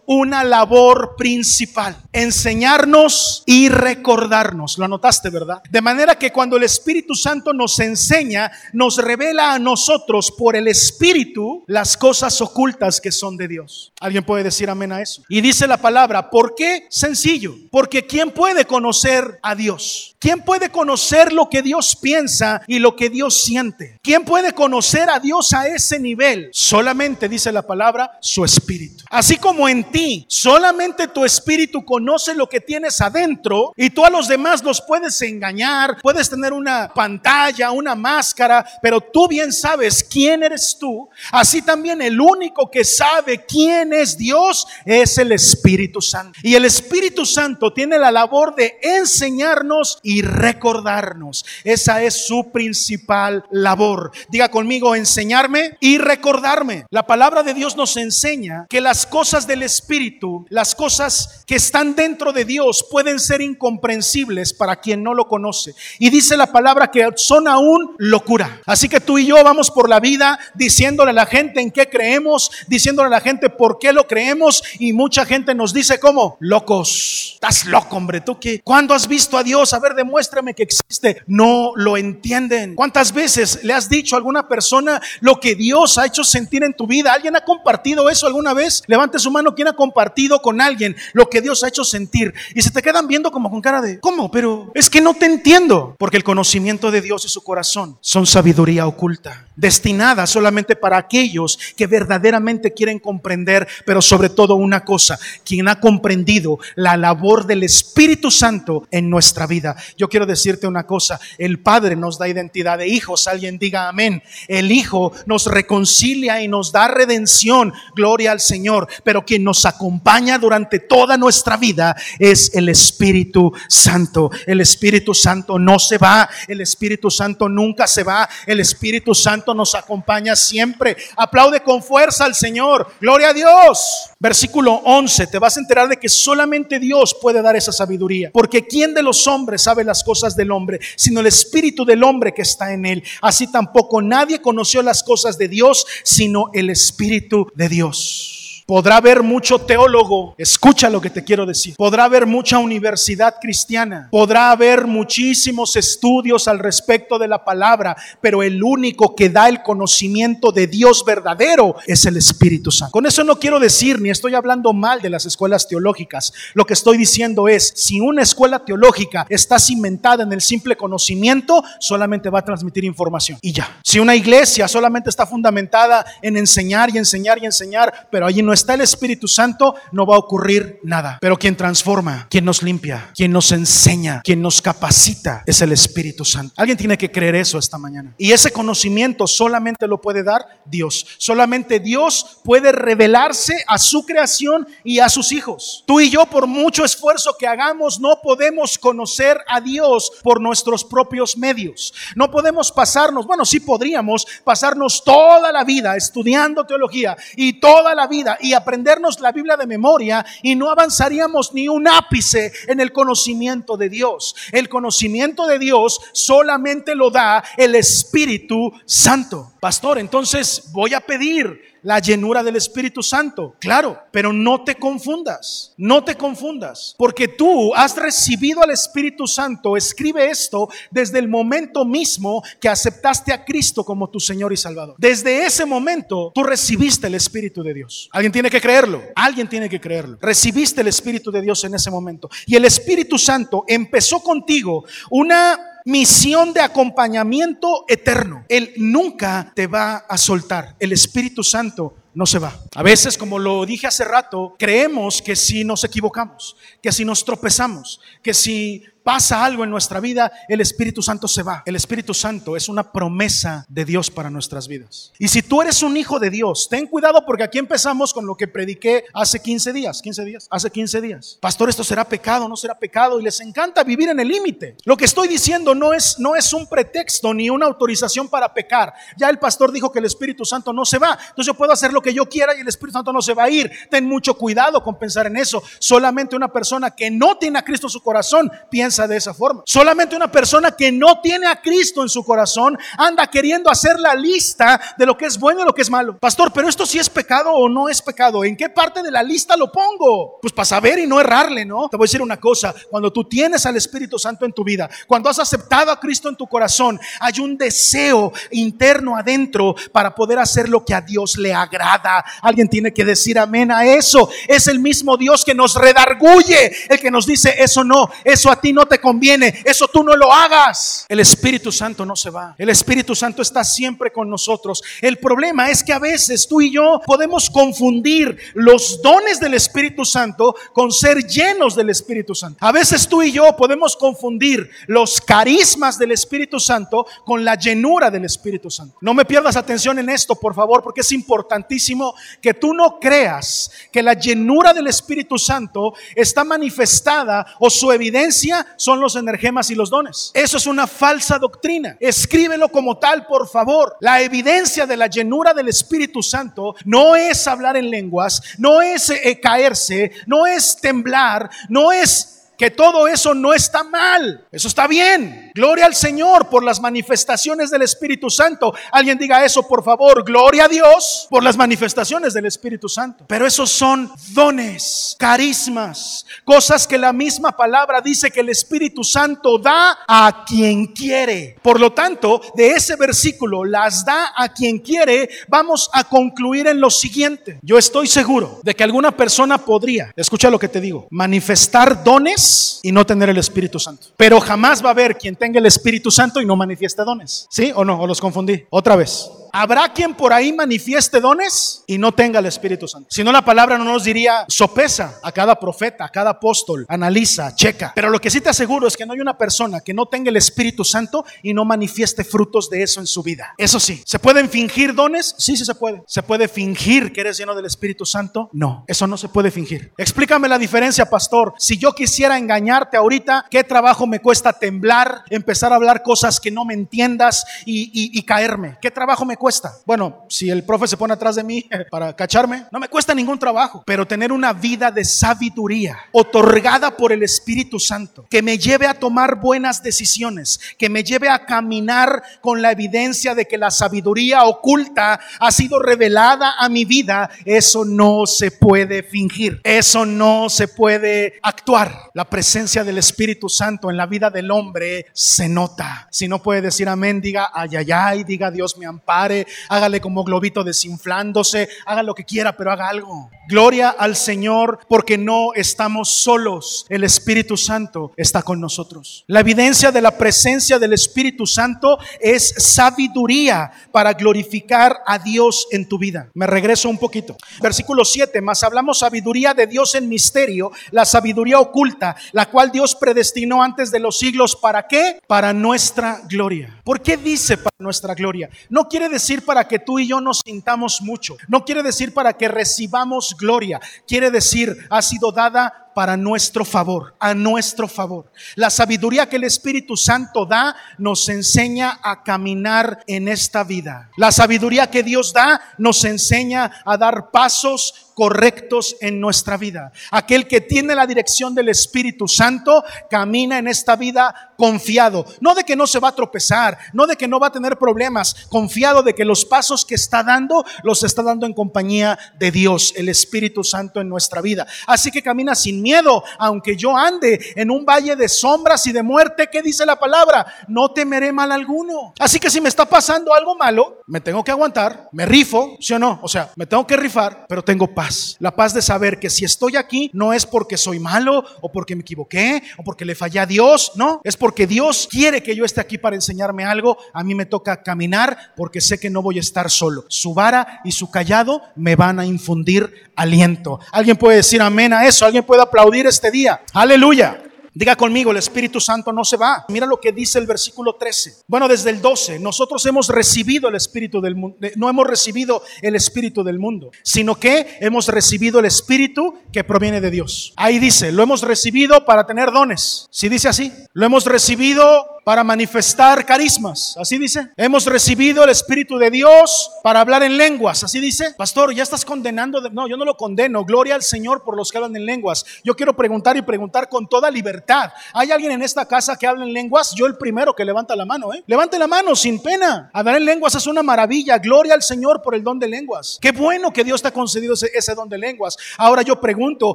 una 0.07 0.43
labor 0.45 1.14
principal. 1.17 1.97
Enseñarnos 2.12 3.43
y 3.47 3.69
recordarnos. 3.69 4.79
¿Lo 4.79 4.85
anotaste, 4.87 5.31
verdad? 5.31 5.43
De 5.70 5.80
manera 5.80 6.16
que 6.16 6.33
cuando 6.33 6.57
el 6.57 6.62
Espíritu 6.62 7.14
Santo 7.14 7.52
nos 7.52 7.78
enseña, 7.78 8.50
nos 8.72 8.96
revela 8.98 9.52
a 9.52 9.59
nosotros 9.59 10.33
por 10.33 10.57
el 10.57 10.68
Espíritu 10.68 11.64
las 11.66 11.96
cosas 11.96 12.40
ocultas 12.40 13.00
que 13.00 13.12
son 13.12 13.37
de 13.37 13.48
Dios. 13.48 13.92
¿Alguien 14.00 14.24
puede 14.24 14.44
decir 14.44 14.68
amén 14.70 14.92
a 14.92 15.00
eso? 15.00 15.22
Y 15.28 15.40
dice 15.40 15.66
la 15.66 15.76
palabra, 15.76 16.30
¿por 16.30 16.54
qué? 16.54 16.87
Sencillo, 16.90 17.54
porque 17.70 18.07
¿quién 18.07 18.30
puede 18.30 18.64
conocer 18.64 19.38
a 19.42 19.54
Dios? 19.54 20.16
¿Quién 20.18 20.40
puede 20.40 20.70
conocer 20.70 21.33
lo 21.33 21.50
que 21.50 21.62
Dios 21.62 21.96
piensa 22.00 22.62
y 22.66 22.78
lo 22.78 22.96
que 22.96 23.11
Dios 23.11 23.42
siente? 23.42 23.98
¿Quién 24.02 24.24
puede 24.24 24.52
conocer 24.52 25.11
a 25.11 25.20
Dios 25.20 25.52
a 25.52 25.68
ese 25.68 25.98
nivel? 25.98 26.48
Solamente 26.52 27.28
dice 27.28 27.52
la 27.52 27.62
palabra, 27.62 28.18
su 28.20 28.44
espíritu. 28.44 29.04
Así 29.11 29.37
como 29.37 29.68
en 29.68 29.85
ti, 29.85 30.24
solamente 30.28 31.09
tu 31.09 31.24
espíritu 31.24 31.85
conoce 31.85 32.35
lo 32.35 32.48
que 32.48 32.61
tienes 32.61 33.00
adentro 33.00 33.72
y 33.76 33.90
tú 33.90 34.04
a 34.04 34.11
los 34.11 34.28
demás 34.28 34.62
los 34.62 34.80
puedes 34.80 35.20
engañar 35.22 35.34
engañar, 35.35 35.99
puedes 36.01 36.29
tener 36.31 36.53
una 36.53 36.92
pantalla, 36.92 37.70
una 37.70 37.94
máscara, 37.94 38.64
pero 38.81 39.01
tú 39.01 39.29
bien 39.29 39.53
sabes 39.53 40.03
quién 40.03 40.42
eres 40.42 40.77
tú. 40.79 41.09
Así 41.31 41.62
también 41.62 42.01
el 42.03 42.20
único 42.20 42.70
que 42.70 42.85
sabe 42.85 43.44
quién 43.44 43.92
es 43.92 44.16
Dios 44.16 44.66
es 44.85 45.18
el 45.18 45.33
Espíritu 45.33 46.01
Santo. 46.01 46.38
Y 46.42 46.55
el 46.55 46.64
Espíritu 46.64 47.27
Santo 47.27 47.73
tiene 47.73 47.99
la 47.99 48.11
labor 48.11 48.55
de 48.55 48.79
enseñarnos 48.83 49.99
y 50.03 50.23
recordarnos. 50.23 51.44
Esa 51.64 52.03
es 52.03 52.27
su 52.27 52.51
principal 52.51 53.44
labor. 53.51 54.12
Diga 54.29 54.51
conmigo, 54.51 54.94
enseñarme 54.94 55.77
y 55.81 55.99
recordarme. 55.99 56.87
La 56.90 57.07
palabra 57.07 57.42
de 57.42 57.55
Dios 57.55 57.77
nos 57.77 57.97
enseña 57.97 58.66
que 58.68 58.81
las 58.81 59.07
cosas 59.07 59.47
del 59.47 59.62
Espíritu, 59.62 60.47
las 60.49 60.75
cosas 60.75 61.44
que 61.47 61.57
están 61.57 61.94
dentro 61.94 62.33
de 62.33 62.44
Dios 62.44 62.87
pueden 62.90 63.18
ser 63.18 63.40
incomprensibles 63.40 64.53
para 64.53 64.77
quien 64.77 65.03
no 65.03 65.14
lo 65.14 65.24
conoce. 65.27 65.75
Y 65.99 66.11
dice 66.11 66.37
la 66.37 66.51
palabra 66.51 66.91
que 66.91 67.09
son 67.17 67.49
aún 67.49 67.95
locura. 67.99 68.61
Así 68.67 68.89
que 68.89 69.01
tú 69.01 69.19
y 69.19 69.27
yo 69.27 69.43
vamos 69.45 69.71
por 69.71 69.89
la 69.89 70.01
vida 70.01 70.39
diciéndole 70.55 71.11
a 71.11 71.15
la 71.15 71.27
gente 71.27 71.61
en 71.61 71.71
qué 71.71 71.89
creemos, 71.89 72.51
diciéndole 72.67 73.09
a 73.09 73.11
la 73.11 73.21
gente 73.21 73.51
por 73.51 73.79
qué 73.79 73.93
lo 73.93 74.07
creemos 74.07 74.63
y 74.79 74.93
mucha 74.93 75.25
gente 75.25 75.55
nos 75.55 75.73
dice 75.73 75.99
como 75.99 76.37
locos. 76.41 77.33
Estás 77.35 77.67
loco, 77.67 77.97
hombre, 77.97 78.21
tú 78.21 78.39
que 78.39 78.61
cuando 78.63 78.95
has 78.95 79.07
visto 79.07 79.37
a 79.37 79.43
Dios, 79.43 79.73
a 79.73 79.79
ver, 79.79 79.95
demuéstrame 79.95 80.55
que 80.55 80.63
existe. 80.63 81.23
No 81.27 81.73
lo 81.77 81.97
entienden. 81.97 82.75
¿Cuántas 82.75 83.13
veces 83.13 83.61
le 83.65 83.73
has 83.73 83.89
dicho 83.89 84.17
a 84.17 84.19
alguna 84.19 84.49
persona 84.49 85.01
lo 85.21 85.41
que 85.41 85.55
Dios 85.55 85.99
ha 85.99 86.07
hecho 86.07 86.25
sentir 86.25 86.65
en 86.65 86.75
tu 86.75 86.87
vida? 86.87 87.13
¿Alguien 87.13 87.37
ha 87.37 87.45
compartido 87.45 88.09
eso 88.09 88.27
alguna 88.27 88.55
vez? 88.55 88.83
Levante 88.87 89.19
su 89.19 89.31
mano 89.31 89.55
quien 89.55 89.69
ha 89.69 89.75
compartido 89.75 90.41
con 90.41 90.61
alguien 90.61 90.97
lo 91.13 91.29
que 91.29 91.41
Dios 91.41 91.63
ha 91.65 91.69
hecho 91.69 91.85
sentir 91.85 92.35
y 92.55 92.63
se 92.63 92.71
te 92.71 92.83
quedan 92.83 93.07
viendo 93.07 93.31
como 93.31 93.51
con 93.51 93.61
cara 93.61 93.81
de, 93.81 94.01
¿cómo? 94.01 94.31
Pero 94.31 94.71
es 94.75 94.91
que 94.91 95.01
no 95.01 95.13
te 95.14 95.27
entiendo, 95.27 95.96
porque 95.98 96.16
el 96.16 96.24
conocimiento 96.24 96.90
de 96.90 97.00
Dios 97.00 97.24
y 97.24 97.29
su 97.29 97.42
corazón 97.42 97.98
son 98.00 98.27
sabiduría 98.27 98.87
oculta, 98.87 99.48
destinada 99.57 100.27
solamente 100.27 100.77
para 100.77 100.97
aquellos 100.97 101.59
que 101.77 101.87
verdaderamente 101.87 102.73
quieren 102.73 102.99
comprender, 102.99 103.67
pero 103.87 104.03
sobre 104.03 104.29
todo 104.29 104.57
una 104.57 104.85
cosa, 104.85 105.19
quien 105.45 105.69
ha 105.69 105.81
comprendido 105.81 106.59
la 106.75 106.97
labor 106.97 107.47
del 107.47 107.62
Espíritu 107.62 108.31
Santo 108.31 108.87
en 108.90 109.11
nuestra 109.11 109.47
vida. 109.47 109.77
Yo 109.97 110.09
quiero 110.09 110.27
decirte 110.27 110.67
una 110.67 110.87
cosa, 110.87 111.21
el 111.38 111.61
Padre 111.61 111.97
nos 111.97 112.19
da 112.19 112.29
identidad 112.29 112.79
de 112.79 112.88
hijos, 112.88 113.27
alguien 113.27 113.59
diga 113.59 113.88
amén. 113.88 114.23
El 114.49 114.73
Hijo 114.73 115.12
nos 115.27 115.47
reconcilia 115.47 116.43
y 116.43 116.49
nos 116.49 116.73
da 116.73 116.88
redención, 116.88 117.73
gloria 117.95 118.33
al 118.33 118.40
Señor, 118.40 118.88
pero 119.03 119.25
quien 119.25 119.45
nos 119.45 119.64
acompaña 119.64 120.38
durante 120.38 120.79
toda 120.79 121.17
nuestra 121.17 121.57
vida 121.57 121.97
es 122.19 122.55
el 122.55 122.69
Espíritu 122.69 123.53
Santo. 123.69 124.31
El 124.47 124.61
Espíritu 124.61 125.14
Santo 125.14 125.59
no 125.59 125.79
se 125.79 125.99
va, 125.99 126.29
el 126.49 126.61
Espíritu 126.61 127.11
Santo 127.11 127.49
nunca 127.49 127.87
se 127.87 128.03
va, 128.03 128.29
el 128.47 128.61
Espíritu 128.61 129.14
Santo 129.14 129.43
nos 129.52 129.74
acompaña 129.74 130.37
siempre. 130.37 130.96
Aplaude 131.16 131.61
con 131.61 131.83
fuerza 131.83 132.24
al 132.24 132.35
Señor, 132.35 132.87
gloria 133.00 133.30
a 133.30 133.35
Dios. 133.35 134.11
Versículo 134.20 134.74
11, 134.85 135.26
te 135.26 135.38
vas 135.38 135.57
a 135.57 135.61
enterar 135.61 135.88
de 135.88 135.98
que 135.98 136.09
solamente 136.09 136.78
Dios 136.78 137.16
puede 137.20 137.42
dar 137.42 137.57
esa 137.57 137.72
sabiduría, 137.72 138.30
porque 138.33 138.66
¿quién 138.66 138.94
de 138.94 139.02
los 139.02 139.26
hombres 139.26 139.62
sabe 139.62 139.85
las 139.85 140.02
cosas 140.04 140.37
del 140.37 140.52
hombre, 140.52 140.78
sino 140.96 141.20
el 141.20 141.26
Espíritu 141.26 141.85
del 141.85 142.02
hombre 142.04 142.33
que 142.33 142.42
está 142.42 142.72
en 142.72 142.87
él? 142.87 143.04
Así 143.20 143.50
tampoco 143.50 144.00
nadie 144.00 144.40
conoció 144.40 144.80
las 144.83 145.02
cosas 145.02 145.37
de 145.37 145.48
Dios, 145.48 145.85
sino 146.04 146.50
el 146.54 146.70
Espíritu 146.70 147.50
de 147.54 147.68
Dios. 147.68 148.34
Podrá 148.66 148.96
haber 148.96 149.22
mucho 149.22 149.59
teólogo, 149.59 150.35
escucha 150.38 150.88
lo 150.88 150.98
que 150.98 151.11
te 151.11 151.22
quiero 151.22 151.44
decir. 151.44 151.74
Podrá 151.77 152.05
haber 152.05 152.24
mucha 152.24 152.59
universidad 152.59 153.35
cristiana, 153.38 154.09
podrá 154.11 154.53
haber 154.53 154.87
muchísimos 154.87 155.77
estudios 155.77 156.48
al 156.48 156.59
respecto 156.59 157.18
de 157.18 157.29
la 157.29 157.44
palabra, 157.44 157.94
pero 158.22 158.42
el 158.42 158.62
único 158.62 159.14
que 159.14 159.29
da 159.29 159.50
el 159.50 159.62
conocimiento 159.62 160.50
de 160.50 160.66
Dios 160.66 161.05
verdadero 161.05 161.77
es 161.87 162.07
el 162.07 162.16
Espíritu 162.16 162.70
Santo. 162.70 162.92
Con 162.92 163.05
eso 163.05 163.22
no 163.22 163.38
quiero 163.38 163.61
decir 163.61 164.00
ni 164.00 164.09
estoy 164.09 164.35
hablando 164.35 164.72
mal 164.72 165.03
de 165.03 165.11
las 165.11 165.27
escuelas 165.27 165.68
teológicas. 165.68 166.33
Lo 166.55 166.64
que 166.64 166.72
estoy 166.72 166.96
diciendo 166.96 167.48
es, 167.48 167.70
si 167.77 168.00
una 168.00 168.22
escuela 168.22 168.64
teológica 168.64 169.27
está 169.29 169.59
cimentada 169.59 170.22
en 170.22 170.33
el 170.33 170.40
simple 170.40 170.74
conocimiento, 170.74 171.62
solamente 171.81 172.31
va 172.31 172.38
a 172.38 172.44
transmitir 172.46 172.85
información 172.85 173.37
y 173.42 173.53
ya. 173.53 173.79
Si 173.85 173.98
una 173.98 174.16
iglesia 174.16 174.68
solamente 174.68 175.11
está 175.11 175.27
fundamentada 175.27 176.07
en 176.22 176.38
enseñar 176.38 176.88
y 176.88 176.96
enseñar 176.96 177.38
y 177.42 177.44
enseñar, 177.44 178.09
pero 178.11 178.24
allí 178.24 178.42
no 178.42 178.54
está 178.55 178.75
el 178.75 178.81
Espíritu 178.81 179.29
Santo, 179.29 179.75
no 179.93 180.07
va 180.07 180.17
a 180.17 180.19
ocurrir 180.19 180.81
nada. 180.83 181.19
Pero 181.21 181.37
quien 181.37 181.57
transforma, 181.57 182.27
quien 182.31 182.45
nos 182.45 182.62
limpia, 182.62 183.11
quien 183.14 183.33
nos 183.33 183.53
enseña, 183.53 184.23
quien 184.23 184.40
nos 184.40 184.62
capacita, 184.62 185.43
es 185.47 185.61
el 185.61 185.73
Espíritu 185.73 186.25
Santo. 186.25 186.55
Alguien 186.57 186.79
tiene 186.79 186.99
que 186.99 187.11
creer 187.11 187.35
eso 187.35 187.59
esta 187.59 187.79
mañana. 187.79 188.14
Y 188.19 188.33
ese 188.33 188.51
conocimiento 188.51 189.27
solamente 189.27 189.87
lo 189.87 190.01
puede 190.01 190.23
dar 190.23 190.45
Dios. 190.64 191.07
Solamente 191.19 191.81
Dios 191.81 192.38
puede 192.45 192.73
revelarse 192.73 193.64
a 193.67 193.79
su 193.79 194.07
creación 194.07 194.67
y 194.83 194.99
a 194.99 195.09
sus 195.09 195.33
hijos. 195.33 195.85
Tú 195.87 196.01
y 196.01 196.11
yo, 196.11 196.27
por 196.27 196.47
mucho 196.47 196.85
esfuerzo 196.85 197.37
que 197.38 197.47
hagamos, 197.47 198.01
no 198.01 198.21
podemos 198.23 198.79
conocer 198.79 199.38
a 199.49 199.61
Dios 199.61 200.12
por 200.23 200.40
nuestros 200.40 200.85
propios 200.85 201.37
medios. 201.37 201.93
No 202.14 202.31
podemos 202.31 202.73
pasarnos, 202.73 203.27
bueno, 203.27 203.45
sí 203.45 203.61
podríamos 203.61 204.27
pasarnos 204.45 205.03
toda 205.05 205.53
la 205.53 205.64
vida 205.64 205.97
estudiando 205.97 206.64
teología 206.64 207.17
y 207.37 207.55
toda 207.55 207.95
la 207.95 208.07
vida 208.07 208.38
y 208.44 208.52
aprendernos 208.52 209.20
la 209.20 209.33
Biblia 209.33 209.57
de 209.57 209.66
memoria 209.66 210.24
y 210.42 210.54
no 210.54 210.70
avanzaríamos 210.70 211.54
ni 211.54 211.66
un 211.68 211.88
ápice 211.88 212.52
en 212.68 212.78
el 212.80 212.92
conocimiento 212.92 213.76
de 213.76 213.88
Dios. 213.88 214.37
El 214.52 214.68
conocimiento 214.68 215.46
de 215.46 215.59
Dios 215.59 216.00
solamente 216.12 216.94
lo 216.94 217.11
da 217.11 217.42
el 217.57 217.74
Espíritu 217.74 218.72
Santo. 218.85 219.52
Pastor, 219.61 219.98
entonces 219.98 220.70
voy 220.72 220.94
a 220.94 221.00
pedir 221.00 221.74
la 221.85 222.01
llenura 222.01 222.42
del 222.42 222.57
Espíritu 222.57 223.03
Santo. 223.03 223.55
Claro, 223.61 223.99
pero 224.11 224.33
no 224.33 224.64
te 224.64 224.75
confundas, 224.75 225.73
no 225.77 226.03
te 226.03 226.16
confundas, 226.16 226.94
porque 226.99 227.29
tú 227.29 227.75
has 227.75 227.97
recibido 227.97 228.62
al 228.62 228.70
Espíritu 228.70 229.27
Santo, 229.27 229.77
escribe 229.77 230.29
esto 230.29 230.68
desde 230.90 231.18
el 231.18 231.29
momento 231.29 231.85
mismo 231.85 232.42
que 232.61 232.68
aceptaste 232.68 233.33
a 233.33 233.44
Cristo 233.44 233.85
como 233.85 234.11
tu 234.11 234.18
Señor 234.18 234.53
y 234.53 234.57
Salvador. 234.57 234.97
Desde 234.99 235.44
ese 235.44 235.64
momento 235.64 236.33
tú 236.35 236.42
recibiste 236.42 237.07
el 237.07 237.14
Espíritu 237.14 237.62
de 237.62 237.75
Dios. 237.75 238.09
Alguien 238.12 238.33
tiene 238.33 238.51
que 238.51 238.61
creerlo, 238.61 239.03
alguien 239.14 239.49
tiene 239.49 239.68
que 239.68 239.81
creerlo. 239.81 240.18
Recibiste 240.20 240.81
el 240.81 240.88
Espíritu 240.88 241.31
de 241.31 241.42
Dios 241.42 241.62
en 241.64 241.75
ese 241.75 241.90
momento. 241.90 242.31
Y 242.47 242.57
el 242.57 242.64
Espíritu 242.64 243.18
Santo 243.18 243.64
empezó 243.68 244.20
contigo 244.20 244.85
una 245.11 245.74
misión 245.85 246.53
de 246.53 246.61
acompañamiento 246.61 247.85
eterno. 247.88 248.44
Él 248.49 248.73
nunca 248.77 249.53
te 249.55 249.66
va 249.66 249.97
a 250.09 250.16
soltar. 250.16 250.75
El 250.81 250.92
Espíritu 250.92 251.44
Santo 251.44 251.94
no 252.14 252.27
se 252.27 252.38
va. 252.38 252.59
A 252.75 252.83
veces, 252.83 253.18
como 253.18 253.38
lo 253.38 253.66
dije 253.66 253.87
hace 253.87 254.05
rato, 254.05 254.55
creemos 254.59 255.20
que 255.20 255.37
si 255.37 255.64
nos 255.64 255.85
equivocamos, 255.85 256.57
que 256.83 256.92
si 256.92 257.05
nos 257.05 257.25
tropezamos, 257.25 258.01
que 258.23 258.33
si 258.33 258.85
pasa 259.05 259.45
algo 259.45 259.62
en 259.62 259.71
nuestra 259.71 260.01
vida, 260.01 260.33
el 260.49 260.61
Espíritu 260.61 261.03
Santo 261.03 261.29
se 261.29 261.43
va. 261.43 261.62
El 261.67 261.77
Espíritu 261.77 262.14
Santo 262.14 262.57
es 262.57 262.69
una 262.69 262.90
promesa 262.90 263.64
de 263.69 263.85
Dios 263.85 264.11
para 264.11 264.31
nuestras 264.31 264.67
vidas. 264.67 265.12
Y 265.19 265.29
si 265.29 265.43
tú 265.43 265.62
eres 265.62 265.83
un 265.83 265.97
hijo 265.97 266.19
de 266.19 266.31
Dios, 266.31 266.69
ten 266.69 266.87
cuidado 266.87 267.25
porque 267.25 267.45
aquí 267.45 267.59
empezamos 267.59 268.12
con 268.12 268.27
lo 268.27 268.35
que 268.35 268.49
prediqué 268.49 269.05
hace 269.12 269.40
15 269.40 269.73
días, 269.73 270.01
15 270.01 270.25
días, 270.25 270.49
hace 270.51 270.71
15 270.71 271.01
días. 271.03 271.38
Pastor, 271.40 271.69
esto 271.69 271.85
será 271.85 272.05
pecado, 272.05 272.49
no 272.49 272.57
será 272.57 272.77
pecado 272.79 273.21
y 273.21 273.23
les 273.23 273.38
encanta 273.40 273.85
vivir 273.85 274.09
en 274.09 274.19
el 274.19 274.29
límite. 274.29 274.77
Lo 274.85 274.97
que 274.97 275.05
estoy 275.05 275.29
diciendo 275.29 275.75
no 275.75 275.93
es 275.93 276.19
no 276.19 276.35
es 276.35 276.53
un 276.55 276.67
pretexto 276.67 277.35
ni 277.35 277.51
una 277.51 277.67
autorización 277.67 278.29
para 278.29 278.53
pecar. 278.55 278.95
Ya 279.19 279.29
el 279.29 279.38
pastor 279.38 279.71
dijo 279.71 279.93
que 279.93 279.99
el 279.99 280.07
Espíritu 280.07 280.47
Santo 280.47 280.73
no 280.73 280.87
se 280.87 280.99
va. 280.99 281.19
Entonces 281.29 281.47
yo 281.47 281.55
puedo 281.55 281.73
hacer 281.73 281.93
lo 281.93 282.01
que 282.01 282.14
yo 282.14 282.27
quiera 282.27 282.57
y 282.57 282.61
el 282.61 282.69
Espíritu 282.69 282.97
Santo 282.97 283.12
no 283.12 283.21
se 283.21 283.35
va 283.35 283.45
a 283.45 283.51
ir. 283.51 283.71
Ten 283.90 284.07
mucho 284.07 284.35
cuidado 284.35 284.83
con 284.83 284.99
pensar 284.99 285.27
en 285.27 285.37
eso. 285.37 285.62
Solamente 285.79 286.37
una 286.37 286.49
persona 286.49 286.90
que 286.90 287.11
no 287.11 287.37
tiene 287.37 287.59
a 287.59 287.62
Cristo 287.62 287.88
en 287.88 287.90
su 287.90 288.03
corazón 288.03 288.51
piensa 288.71 288.93
de 289.02 289.16
esa 289.16 289.35
forma. 289.35 289.62
Solamente 289.66 290.14
una 290.14 290.30
persona 290.30 290.70
que 290.72 290.92
no 290.92 291.20
tiene 291.20 291.46
a 291.46 291.61
Cristo 291.61 292.02
en 292.02 292.09
su 292.09 292.24
corazón 292.24 292.78
anda 292.96 293.26
queriendo 293.26 293.70
hacer 293.70 293.98
la 293.98 294.14
lista 294.14 294.80
de 294.96 295.04
lo 295.04 295.16
que 295.16 295.26
es 295.26 295.38
bueno 295.38 295.62
y 295.62 295.64
lo 295.64 295.74
que 295.74 295.83
es 295.83 295.90
malo. 295.90 296.16
Pastor, 296.18 296.52
pero 296.52 296.68
esto 296.68 296.87
sí 296.87 296.98
es 296.98 297.11
pecado 297.11 297.52
o 297.52 297.68
no 297.68 297.88
es 297.88 298.00
pecado. 298.00 298.44
¿En 298.44 298.57
qué 298.57 298.68
parte 298.68 299.02
de 299.02 299.11
la 299.11 299.22
lista 299.22 299.57
lo 299.57 299.70
pongo? 299.72 300.38
Pues 300.40 300.52
para 300.52 300.64
saber 300.64 300.98
y 301.00 301.07
no 301.07 301.20
errarle, 301.20 301.64
¿no? 301.64 301.88
Te 301.88 301.96
voy 301.96 302.04
a 302.04 302.09
decir 302.09 302.22
una 302.22 302.38
cosa. 302.38 302.74
Cuando 302.88 303.12
tú 303.12 303.24
tienes 303.24 303.66
al 303.66 303.76
Espíritu 303.76 304.18
Santo 304.18 304.44
en 304.44 304.52
tu 304.52 304.62
vida, 304.62 304.88
cuando 305.07 305.28
has 305.28 305.38
aceptado 305.38 305.90
a 305.90 305.98
Cristo 305.98 306.28
en 306.28 306.37
tu 306.37 306.46
corazón, 306.46 307.00
hay 307.20 307.40
un 307.40 307.59
deseo 307.59 308.33
interno 308.52 309.16
adentro 309.16 309.74
para 309.92 310.14
poder 310.14 310.38
hacer 310.38 310.68
lo 310.68 310.85
que 310.85 310.94
a 310.94 311.00
Dios 311.00 311.37
le 311.37 311.52
agrada. 311.52 312.24
Alguien 312.42 312.68
tiene 312.68 312.92
que 312.92 313.04
decir 313.04 313.38
amén 313.38 313.72
a 313.72 313.85
eso. 313.85 314.28
Es 314.46 314.68
el 314.68 314.78
mismo 314.78 315.16
Dios 315.16 315.44
que 315.44 315.54
nos 315.54 315.74
redarguye, 315.74 316.72
el 316.88 317.00
que 317.00 317.11
nos 317.11 317.26
dice, 317.26 317.54
eso 317.59 317.85
no, 317.85 318.11
eso 318.22 318.50
a 318.50 318.61
ti 318.61 318.72
no 318.72 318.84
te 318.87 319.01
conviene, 319.01 319.62
eso 319.64 319.88
tú 319.88 320.03
no 320.03 320.16
lo 320.16 320.33
hagas. 320.33 321.07
El 321.09 321.20
Espíritu 321.20 321.70
Santo 321.73 322.05
no 322.05 322.16
se 322.16 322.31
va. 322.31 322.55
El 322.59 322.70
Espíritu 322.70 323.14
Santo 323.14 323.42
está 323.42 323.64
siempre 323.64 324.12
con 324.12 324.29
nosotros. 324.29 324.83
El 325.01 325.18
problema 325.18 325.70
es 325.70 325.83
que 325.83 325.92
a 325.92 325.99
veces 325.99 326.47
tú 326.49 326.61
y 326.61 326.73
yo 326.73 327.01
podemos 327.07 327.51
confundir 327.51 328.38
los 328.55 329.01
dones 329.03 329.40
del 329.40 329.55
Espíritu 329.55 330.05
Santo 330.05 330.55
con 330.73 330.90
ser 330.92 331.27
llenos 331.27 331.75
del 331.75 331.90
Espíritu 331.90 332.35
Santo. 332.35 332.59
A 332.61 332.73
veces 332.73 333.09
tú 333.09 333.23
y 333.23 333.33
yo 333.33 333.57
podemos 333.57 333.97
confundir 333.97 334.70
los 334.87 335.20
carismas 335.20 335.99
del 335.99 336.12
Espíritu 336.12 336.61
Santo 336.61 337.07
con 337.25 337.44
la 337.44 337.57
llenura 337.57 338.11
del 338.11 338.25
Espíritu 338.25 338.70
Santo. 338.70 338.97
No 339.01 339.14
me 339.14 339.25
pierdas 339.25 339.57
atención 339.57 339.99
en 339.99 340.09
esto, 340.09 340.35
por 340.35 340.55
favor, 340.55 340.83
porque 340.83 341.01
es 341.01 341.12
importantísimo 341.12 342.14
que 342.40 342.55
tú 342.55 342.75
no 342.75 342.99
creas 343.01 343.70
que 343.90 344.03
la 344.03 344.14
llenura 344.14 344.73
del 344.73 344.87
Espíritu 344.87 345.38
Santo 345.38 345.94
está 346.14 346.44
manifestada 346.44 347.47
o 347.59 347.70
su 347.70 347.92
evidencia 347.92 348.74
son 348.77 349.01
los 349.01 349.17
energemas 349.17 349.71
y 349.71 349.75
los 349.75 349.91
dones. 349.91 350.31
Eso 350.35 350.57
es 350.57 350.67
una 350.67 350.87
falsa 350.87 351.39
doctrina. 351.39 351.97
Escríbelo 352.01 352.69
como 352.69 352.99
tal, 352.99 353.27
por 353.27 353.49
favor. 353.49 353.97
La 354.01 354.21
evidencia 354.21 354.87
de 354.87 354.97
la 354.97 355.07
llenura 355.07 355.53
del 355.55 355.69
Espíritu 355.69 356.23
Santo 356.23 356.75
no 356.85 357.17
es 357.17 357.47
hablar 357.47 357.77
en 357.77 357.91
lenguas, 357.91 358.43
no 358.59 358.83
es 358.83 359.11
eh, 359.11 359.41
caerse, 359.41 360.13
no 360.27 360.47
es 360.47 360.77
temblar, 360.77 361.51
no 361.69 361.93
es 361.93 362.35
que 362.57 362.71
todo 362.71 363.09
eso 363.09 363.35
no 363.35 363.53
está 363.53 363.83
mal. 363.85 364.47
Eso 364.51 364.69
está 364.69 364.87
bien. 364.87 365.43
Gloria 365.55 365.87
al 365.87 365.95
Señor 365.95 366.49
por 366.49 366.64
las 366.64 366.81
manifestaciones 366.81 367.71
del 367.71 367.83
Espíritu 367.83 368.29
Santo. 368.29 368.75
Alguien 368.90 369.17
diga 369.17 369.45
eso, 369.45 369.69
por 369.69 369.85
favor. 369.85 370.25
Gloria 370.25 370.64
a 370.64 370.69
Dios 370.69 371.29
por 371.31 371.45
las 371.45 371.57
manifestaciones 371.57 372.35
del 372.35 372.47
Espíritu 372.47 372.88
Santo. 372.88 373.25
Pero 373.29 373.47
esos 373.47 373.71
son 373.71 374.11
dones, 374.31 375.14
carismas, 375.17 376.27
cosas 376.45 376.88
que 376.88 376.99
la 376.99 377.12
misma 377.12 377.53
palabra 377.53 378.01
dice 378.01 378.33
que 378.33 378.40
el 378.40 378.49
Espíritu 378.49 379.05
Santo 379.05 379.57
da 379.59 379.99
a 380.09 380.45
quien 380.45 380.88
quiere. 380.88 381.57
Por 381.62 381.79
lo 381.79 381.93
tanto, 381.93 382.40
de 382.57 382.73
ese 382.73 382.97
versículo, 382.97 383.64
las 383.64 384.05
da 384.05 384.33
a 384.37 384.53
quien 384.53 384.81
quiere, 384.81 385.29
vamos 385.47 385.88
a 385.93 386.03
concluir 386.03 386.67
en 386.67 386.81
lo 386.81 386.90
siguiente. 386.90 387.61
Yo 387.62 387.79
estoy 387.79 388.09
seguro 388.09 388.59
de 388.64 388.75
que 388.75 388.83
alguna 388.83 389.12
persona 389.12 389.59
podría, 389.59 390.12
escucha 390.17 390.51
lo 390.51 390.59
que 390.59 390.69
te 390.69 390.81
digo, 390.81 391.07
manifestar 391.11 392.03
dones 392.03 392.81
y 392.83 392.90
no 392.90 393.07
tener 393.07 393.29
el 393.29 393.38
Espíritu 393.38 393.79
Santo. 393.79 394.09
Pero 394.17 394.40
jamás 394.40 394.83
va 394.83 394.88
a 394.88 394.93
haber 394.93 395.17
quien 395.17 395.37
tenga 395.44 395.59
el 395.59 395.66
Espíritu 395.66 396.11
Santo 396.11 396.40
y 396.40 396.46
no 396.46 396.57
manifieste 396.57 397.04
dones. 397.04 397.46
¿Sí 397.50 397.70
o 397.76 397.85
no? 397.85 398.00
¿O 398.00 398.07
los 398.07 398.18
confundí? 398.18 398.64
Otra 398.70 398.96
vez. 398.96 399.30
Habrá 399.57 399.93
quien 399.93 400.14
por 400.14 400.33
ahí 400.33 400.53
manifieste 400.53 401.21
dones 401.21 401.85
y 401.87 401.97
no 401.97 402.11
tenga 402.11 402.40
el 402.40 402.47
Espíritu 402.47 402.88
Santo. 402.88 403.07
Si 403.09 403.23
no, 403.23 403.31
la 403.31 403.45
palabra 403.45 403.79
no 403.79 403.85
nos 403.85 404.03
diría 404.03 404.45
sopesa 404.49 405.21
a 405.23 405.31
cada 405.31 405.61
profeta, 405.61 406.07
a 406.07 406.09
cada 406.09 406.31
apóstol, 406.31 406.85
analiza, 406.88 407.55
checa. 407.55 407.93
Pero 407.95 408.11
lo 408.11 408.21
que 408.21 408.31
sí 408.31 408.40
te 408.40 408.49
aseguro 408.49 408.88
es 408.88 408.97
que 408.97 409.07
no 409.07 409.12
hay 409.12 409.21
una 409.21 409.38
persona 409.38 409.81
que 409.81 409.95
no 409.95 410.07
tenga 410.07 410.31
el 410.31 410.37
Espíritu 410.37 410.85
Santo 410.85 411.25
y 411.40 411.55
no 411.55 411.64
manifieste 411.64 412.25
frutos 412.25 412.69
de 412.69 412.83
eso 412.83 412.99
en 412.99 413.07
su 413.07 413.23
vida. 413.23 413.55
Eso 413.57 413.79
sí, 413.79 414.03
¿se 414.05 414.19
pueden 414.19 414.51
fingir 414.51 414.93
dones? 414.93 415.37
Sí, 415.38 415.57
sí 415.57 415.64
se 415.64 415.77
puede. 415.77 416.03
¿Se 416.09 416.25
puede 416.25 416.49
fingir 416.49 417.12
que 417.12 417.21
eres 417.21 417.38
lleno 417.38 417.55
del 417.55 417.67
Espíritu 417.67 418.05
Santo? 418.05 418.51
No, 418.53 418.85
eso 418.88 419.07
no 419.07 419.17
se 419.17 419.29
puede 419.29 419.53
fingir. 419.53 419.93
Explícame 419.97 420.49
la 420.49 420.59
diferencia, 420.59 421.09
pastor. 421.09 421.55
Si 421.59 421.79
yo 421.79 421.93
quisiera 421.93 422.38
engañarte 422.38 422.97
ahorita, 422.97 423.47
¿qué 423.49 423.62
trabajo 423.62 424.05
me 424.09 424.19
cuesta 424.19 424.53
temblar, 424.53 425.23
empezar 425.31 425.73
a 425.73 425.77
hablar 425.77 426.03
cosas 426.03 426.40
que 426.40 426.51
no 426.51 426.64
me 426.64 426.75
entiendas 426.75 427.47
y, 427.64 428.19
y 428.19 428.23
caerme? 428.25 428.79
¿Qué 428.83 428.90
trabajo 428.90 429.25
me 429.25 429.37
cuesta? 429.37 429.43
Bueno, 429.85 430.24
si 430.30 430.48
el 430.48 430.64
profe 430.64 430.87
se 430.87 430.96
pone 430.96 431.12
atrás 431.12 431.37
de 431.37 431.44
mí 431.44 431.68
para 431.90 432.14
cacharme, 432.16 432.64
no 432.70 432.78
me 432.78 432.88
cuesta 432.88 433.14
ningún 433.14 433.38
trabajo, 433.38 433.83
pero 433.87 434.07
tener 434.07 434.33
una 434.33 434.54
vida 434.54 434.90
de 434.90 435.04
sabiduría 435.04 435.98
otorgada 436.12 436.96
por 436.96 437.12
el 437.12 437.22
Espíritu 437.22 437.78
Santo, 437.78 438.26
que 438.30 438.40
me 438.40 438.57
lleve 438.57 438.87
a 438.87 438.94
tomar 438.94 439.37
buenas 439.37 439.83
decisiones, 439.83 440.59
que 440.78 440.88
me 440.88 441.04
lleve 441.04 441.28
a 441.28 441.44
caminar 441.44 442.22
con 442.40 442.62
la 442.62 442.72
evidencia 442.72 443.35
de 443.35 443.46
que 443.46 443.59
la 443.59 443.70
sabiduría 443.70 444.44
oculta 444.44 445.20
ha 445.38 445.50
sido 445.50 445.78
revelada 445.78 446.54
a 446.59 446.68
mi 446.70 446.87
vida, 446.87 447.28
eso 447.44 447.85
no 447.85 448.26
se 448.26 448.50
puede 448.50 449.02
fingir, 449.02 449.61
eso 449.62 450.07
no 450.07 450.48
se 450.48 450.68
puede 450.68 451.35
actuar. 451.42 452.11
La 452.14 452.24
presencia 452.24 452.83
del 452.83 452.96
Espíritu 452.96 453.50
Santo 453.50 453.90
en 453.90 453.98
la 453.98 454.07
vida 454.07 454.30
del 454.30 454.50
hombre 454.50 455.07
se 455.12 455.48
nota. 455.50 456.09
Si 456.11 456.28
no 456.28 456.42
puede 456.42 456.62
decir 456.62 456.88
amén, 456.88 457.20
diga 457.20 457.50
ay, 457.52 457.76
ay, 457.76 457.92
ay, 457.92 458.24
diga 458.24 458.50
Dios 458.50 458.78
me 458.78 458.87
ampare 458.87 459.34
hágale 459.68 460.01
como 460.01 460.25
globito 460.25 460.64
desinflándose, 460.64 461.68
haga 461.87 462.03
lo 462.03 462.14
que 462.14 462.25
quiera, 462.25 462.57
pero 462.57 462.73
haga 462.73 462.88
algo. 462.88 463.31
Gloria 463.49 463.90
al 463.90 464.16
Señor 464.16 464.79
porque 464.88 465.18
no 465.18 465.53
estamos 465.55 466.09
solos. 466.11 466.87
El 466.88 467.05
Espíritu 467.05 467.57
Santo 467.57 468.12
está 468.16 468.42
con 468.42 468.61
nosotros. 468.61 469.25
La 469.27 469.40
evidencia 469.40 469.92
de 469.92 470.01
la 470.01 470.16
presencia 470.16 470.79
del 470.79 470.92
Espíritu 470.92 471.47
Santo 471.47 471.99
es 472.20 472.55
sabiduría 472.57 473.70
para 473.92 474.12
glorificar 474.14 474.97
a 475.07 475.18
Dios 475.18 475.66
en 475.70 475.88
tu 475.88 475.99
vida. 475.99 476.31
Me 476.35 476.47
regreso 476.47 476.88
un 476.88 476.99
poquito. 476.99 477.37
Versículo 477.61 478.05
7, 478.05 478.40
más 478.40 478.62
hablamos 478.62 478.99
sabiduría 478.99 479.55
de 479.55 479.66
Dios 479.66 479.94
en 479.94 480.09
misterio, 480.09 480.73
la 480.90 481.05
sabiduría 481.05 481.61
oculta, 481.61 482.16
la 482.33 482.47
cual 482.47 482.70
Dios 482.70 482.94
predestinó 482.94 483.62
antes 483.62 483.90
de 483.90 484.01
los 484.01 484.18
siglos. 484.18 484.57
¿Para 484.57 484.87
qué? 484.87 485.20
Para 485.27 485.53
nuestra 485.53 486.23
gloria. 486.29 486.81
¿Por 486.85 487.01
qué 487.01 487.16
dice 487.16 487.57
para 487.57 487.77
nuestra 487.79 488.14
gloria? 488.14 488.49
No 488.68 488.88
quiere 488.88 489.09
decir 489.09 489.24
para 489.45 489.67
que 489.67 489.79
tú 489.79 489.99
y 489.99 490.07
yo 490.07 490.21
nos 490.21 490.43
sintamos 490.45 491.01
mucho. 491.03 491.37
No 491.49 491.65
quiere 491.65 491.83
decir 491.83 492.13
para 492.13 492.35
que 492.35 492.49
recibamos 492.49 493.37
gloria. 493.39 493.81
Quiere 494.07 494.31
decir, 494.31 494.87
ha 494.91 495.03
sido 495.03 495.33
dada 495.33 495.84
para 495.94 496.16
nuestro 496.16 496.64
favor, 496.64 497.14
a 497.18 497.35
nuestro 497.35 497.88
favor. 497.88 498.30
La 498.57 498.70
sabiduría 498.70 499.28
que 499.28 499.37
el 499.37 499.44
Espíritu 499.44 499.96
Santo 499.96 500.44
da 500.44 500.76
nos 500.98 501.28
enseña 501.28 502.00
a 502.02 502.22
caminar 502.22 503.02
en 503.07 503.28
esta 503.28 503.64
vida. 503.64 504.11
La 504.16 504.33
sabiduría 504.33 504.90
que 504.90 505.02
Dios 505.02 505.33
da 505.33 505.61
nos 505.78 506.04
enseña 506.04 506.70
a 506.85 506.96
dar 506.96 507.30
pasos 507.30 508.04
correctos 508.14 508.96
en 509.00 509.20
nuestra 509.20 509.57
vida. 509.57 509.92
Aquel 510.11 510.46
que 510.46 510.61
tiene 510.61 510.94
la 510.94 511.07
dirección 511.07 511.54
del 511.54 511.68
Espíritu 511.68 512.28
Santo 512.28 512.85
camina 513.11 513.59
en 513.59 513.68
esta 513.68 513.96
vida 513.96 514.52
confiado, 514.57 515.26
no 515.40 515.54
de 515.54 515.64
que 515.64 515.76
no 515.76 515.87
se 515.87 515.98
va 515.98 516.09
a 516.09 516.14
tropezar, 516.14 516.78
no 516.92 517.07
de 517.07 517.16
que 517.16 517.28
no 517.28 517.40
va 517.40 517.48
a 517.48 517.52
tener 517.52 517.76
problemas, 517.76 518.46
confiado 518.48 519.02
de 519.02 519.14
que 519.14 519.24
los 519.24 519.44
pasos 519.44 519.85
que 519.85 519.96
está 519.96 520.22
dando 520.22 520.64
los 520.83 521.02
está 521.02 521.22
dando 521.22 521.46
en 521.46 521.52
compañía 521.52 522.18
de 522.38 522.50
Dios, 522.50 522.94
el 522.96 523.09
Espíritu 523.09 523.64
Santo 523.64 524.00
en 524.00 524.09
nuestra 524.09 524.40
vida. 524.40 524.66
Así 524.87 525.11
que 525.11 525.22
camina 525.22 525.54
sin 525.54 525.83
miedo, 525.85 526.25
aunque 526.38 526.77
yo 526.77 526.97
ande 526.97 527.38
en 527.55 527.70
un 527.70 527.85
valle 527.85 528.16
de 528.16 528.29
sombras 528.29 528.87
y 528.87 528.92
de 528.92 529.03
muerte, 529.03 529.49
¿qué 529.53 529.61
dice 529.61 529.85
la 529.85 529.97
palabra? 529.97 530.47
No 530.66 530.90
temeré 530.90 531.31
mal 531.31 531.53
alguno. 531.53 532.14
Así 532.18 532.40
que 532.40 532.49
si 532.49 532.61
me 532.61 532.70
está 532.70 532.87
pasando 532.87 533.35
algo 533.35 533.55
malo, 533.55 534.01
me 534.07 534.20
tengo 534.20 534.42
que 534.42 534.51
aguantar, 534.51 535.09
me 535.12 535.27
rifo, 535.27 535.77
¿sí 535.81 535.92
o 535.92 535.99
no? 535.99 536.18
O 536.23 536.29
sea, 536.29 536.51
me 536.57 536.66
tengo 536.66 536.87
que 536.87 536.97
rifar, 536.97 537.44
pero 537.49 537.62
tengo 537.62 537.94
paz. 537.94 538.37
La 538.38 538.57
paz 538.57 538.73
de 538.73 538.81
saber 538.81 539.20
que 539.20 539.29
si 539.29 539.44
estoy 539.44 539.77
aquí 539.77 540.11
no 540.14 540.33
es 540.33 540.47
porque 540.47 540.79
soy 540.79 540.99
malo 540.99 541.44
o 541.61 541.70
porque 541.70 541.94
me 541.94 542.01
equivoqué 542.01 542.62
o 542.79 542.83
porque 542.83 543.05
le 543.05 543.14
fallé 543.14 543.40
a 543.40 543.47
Dios, 543.47 543.92
no, 543.97 544.20
es 544.25 544.37
porque 544.37 544.66
Dios 544.66 545.07
quiere 545.11 545.42
que 545.42 545.55
yo 545.55 545.64
esté 545.64 545.81
aquí 545.81 545.99
para 545.99 546.16
enseñarme 546.16 546.64
algo. 546.64 546.97
A 547.12 547.23
mí 547.23 547.35
me 547.35 547.47
toca 547.47 547.83
caminar 547.83 548.55
porque 548.57 548.81
sé 548.81 548.99
que 548.99 549.11
no 549.11 549.23
voy 549.23 549.37
a 549.37 549.40
estar 549.40 549.70
solo. 549.70 550.05
Su 550.09 550.33
vara 550.33 550.81
y 550.85 550.92
su 550.92 551.11
callado 551.11 551.61
me 551.77 551.97
van 551.97 552.18
a 552.18 552.27
infundir 552.27 553.12
aliento. 553.16 553.81
Alguien 553.92 554.16
puede 554.16 554.38
decir 554.38 554.62
amén 554.62 554.92
a 554.92 555.07
eso, 555.07 555.25
alguien 555.25 555.44
puede 555.44 555.62
este 556.07 556.31
día. 556.31 556.61
Aleluya. 556.73 557.43
Diga 557.77 557.97
conmigo, 557.97 558.31
el 558.31 558.37
Espíritu 558.37 558.81
Santo 558.81 559.13
no 559.13 559.25
se 559.25 559.37
va. 559.37 559.65
Mira 559.69 559.85
lo 559.85 559.99
que 559.99 560.13
dice 560.13 560.39
el 560.39 560.47
versículo 560.47 560.95
13. 560.95 561.43
Bueno, 561.49 561.67
desde 561.67 561.91
el 561.91 562.01
12, 562.01 562.39
nosotros 562.39 562.87
hemos 562.87 563.09
recibido 563.09 563.69
el 563.69 563.75
Espíritu 563.75 564.21
del 564.21 564.37
mundo, 564.37 564.59
no 564.77 564.89
hemos 564.89 565.09
recibido 565.09 565.61
el 565.83 565.97
Espíritu 565.97 566.45
del 566.45 566.61
mundo, 566.61 566.93
sino 567.03 567.35
que 567.35 567.79
hemos 567.81 568.07
recibido 568.07 568.61
el 568.61 568.67
Espíritu 568.67 569.35
que 569.53 569.65
proviene 569.65 570.01
de 570.01 570.13
Dios. 570.13 570.53
Ahí 570.57 570.79
dice, 570.79 571.11
lo 571.11 571.25
hemos 571.25 571.43
recibido 571.43 572.05
para 572.05 572.27
tener 572.27 572.53
dones. 572.53 573.09
Si 573.11 573.29
dice 573.29 573.49
así, 573.49 573.73
lo 573.93 574.07
hemos 574.07 574.25
recibido 574.27 575.13
para 575.25 575.43
manifestar 575.43 576.25
carismas, 576.27 576.97
así 576.99 577.19
dice. 577.19 577.49
Hemos 577.57 577.87
recibido 577.87 578.45
el 578.45 578.51
Espíritu 578.51 578.99
de 578.99 579.11
Dios 579.11 579.71
para 579.83 580.01
hablar 580.01 580.23
en 580.23 580.37
lenguas, 580.37 580.85
así 580.85 581.01
dice. 581.01 581.35
Pastor, 581.37 581.75
ya 581.75 581.83
estás 581.83 582.05
condenando. 582.05 582.61
No, 582.71 582.87
yo 582.87 582.97
no 582.97 583.05
lo 583.05 583.17
condeno. 583.17 583.65
Gloria 583.65 583.95
al 583.95 584.03
Señor 584.03 584.45
por 584.45 584.57
los 584.57 584.71
que 584.71 584.79
hablan 584.79 584.95
en 584.97 585.07
lenguas. 585.07 585.45
Yo 585.65 585.75
quiero 585.75 585.97
preguntar 585.97 586.37
y 586.37 586.43
preguntar 586.43 586.89
con 586.89 587.09
toda 587.09 587.31
libertad. 587.31 587.91
¿Hay 588.13 588.31
alguien 588.31 588.53
en 588.53 588.63
esta 588.63 588.87
casa 588.87 589.17
que 589.17 589.27
habla 589.27 589.45
en 589.45 589.53
lenguas? 589.53 589.95
Yo 589.97 590.07
el 590.07 590.17
primero 590.17 590.55
que 590.55 590.65
levanta 590.65 590.95
la 590.95 591.07
mano, 591.07 591.33
¿eh? 591.33 591.43
Levante 591.47 591.79
la 591.79 591.87
mano 591.87 592.15
sin 592.15 592.43
pena. 592.43 592.91
Hablar 592.93 593.17
en 593.17 593.25
lenguas 593.25 593.55
es 593.55 593.67
una 593.67 593.83
maravilla. 593.83 594.39
Gloria 594.39 594.75
al 594.75 594.83
Señor 594.83 595.23
por 595.23 595.35
el 595.35 595.43
don 595.43 595.59
de 595.59 595.69
lenguas. 595.69 596.19
Qué 596.21 596.33
bueno 596.33 596.73
que 596.73 596.85
Dios 596.85 597.01
te 597.01 597.09
ha 597.09 597.13
concedido 597.13 597.55
ese 597.55 597.95
don 597.95 598.09
de 598.09 598.19
lenguas. 598.19 598.57
Ahora 598.77 599.03
yo 599.03 599.19
pregunto, 599.21 599.75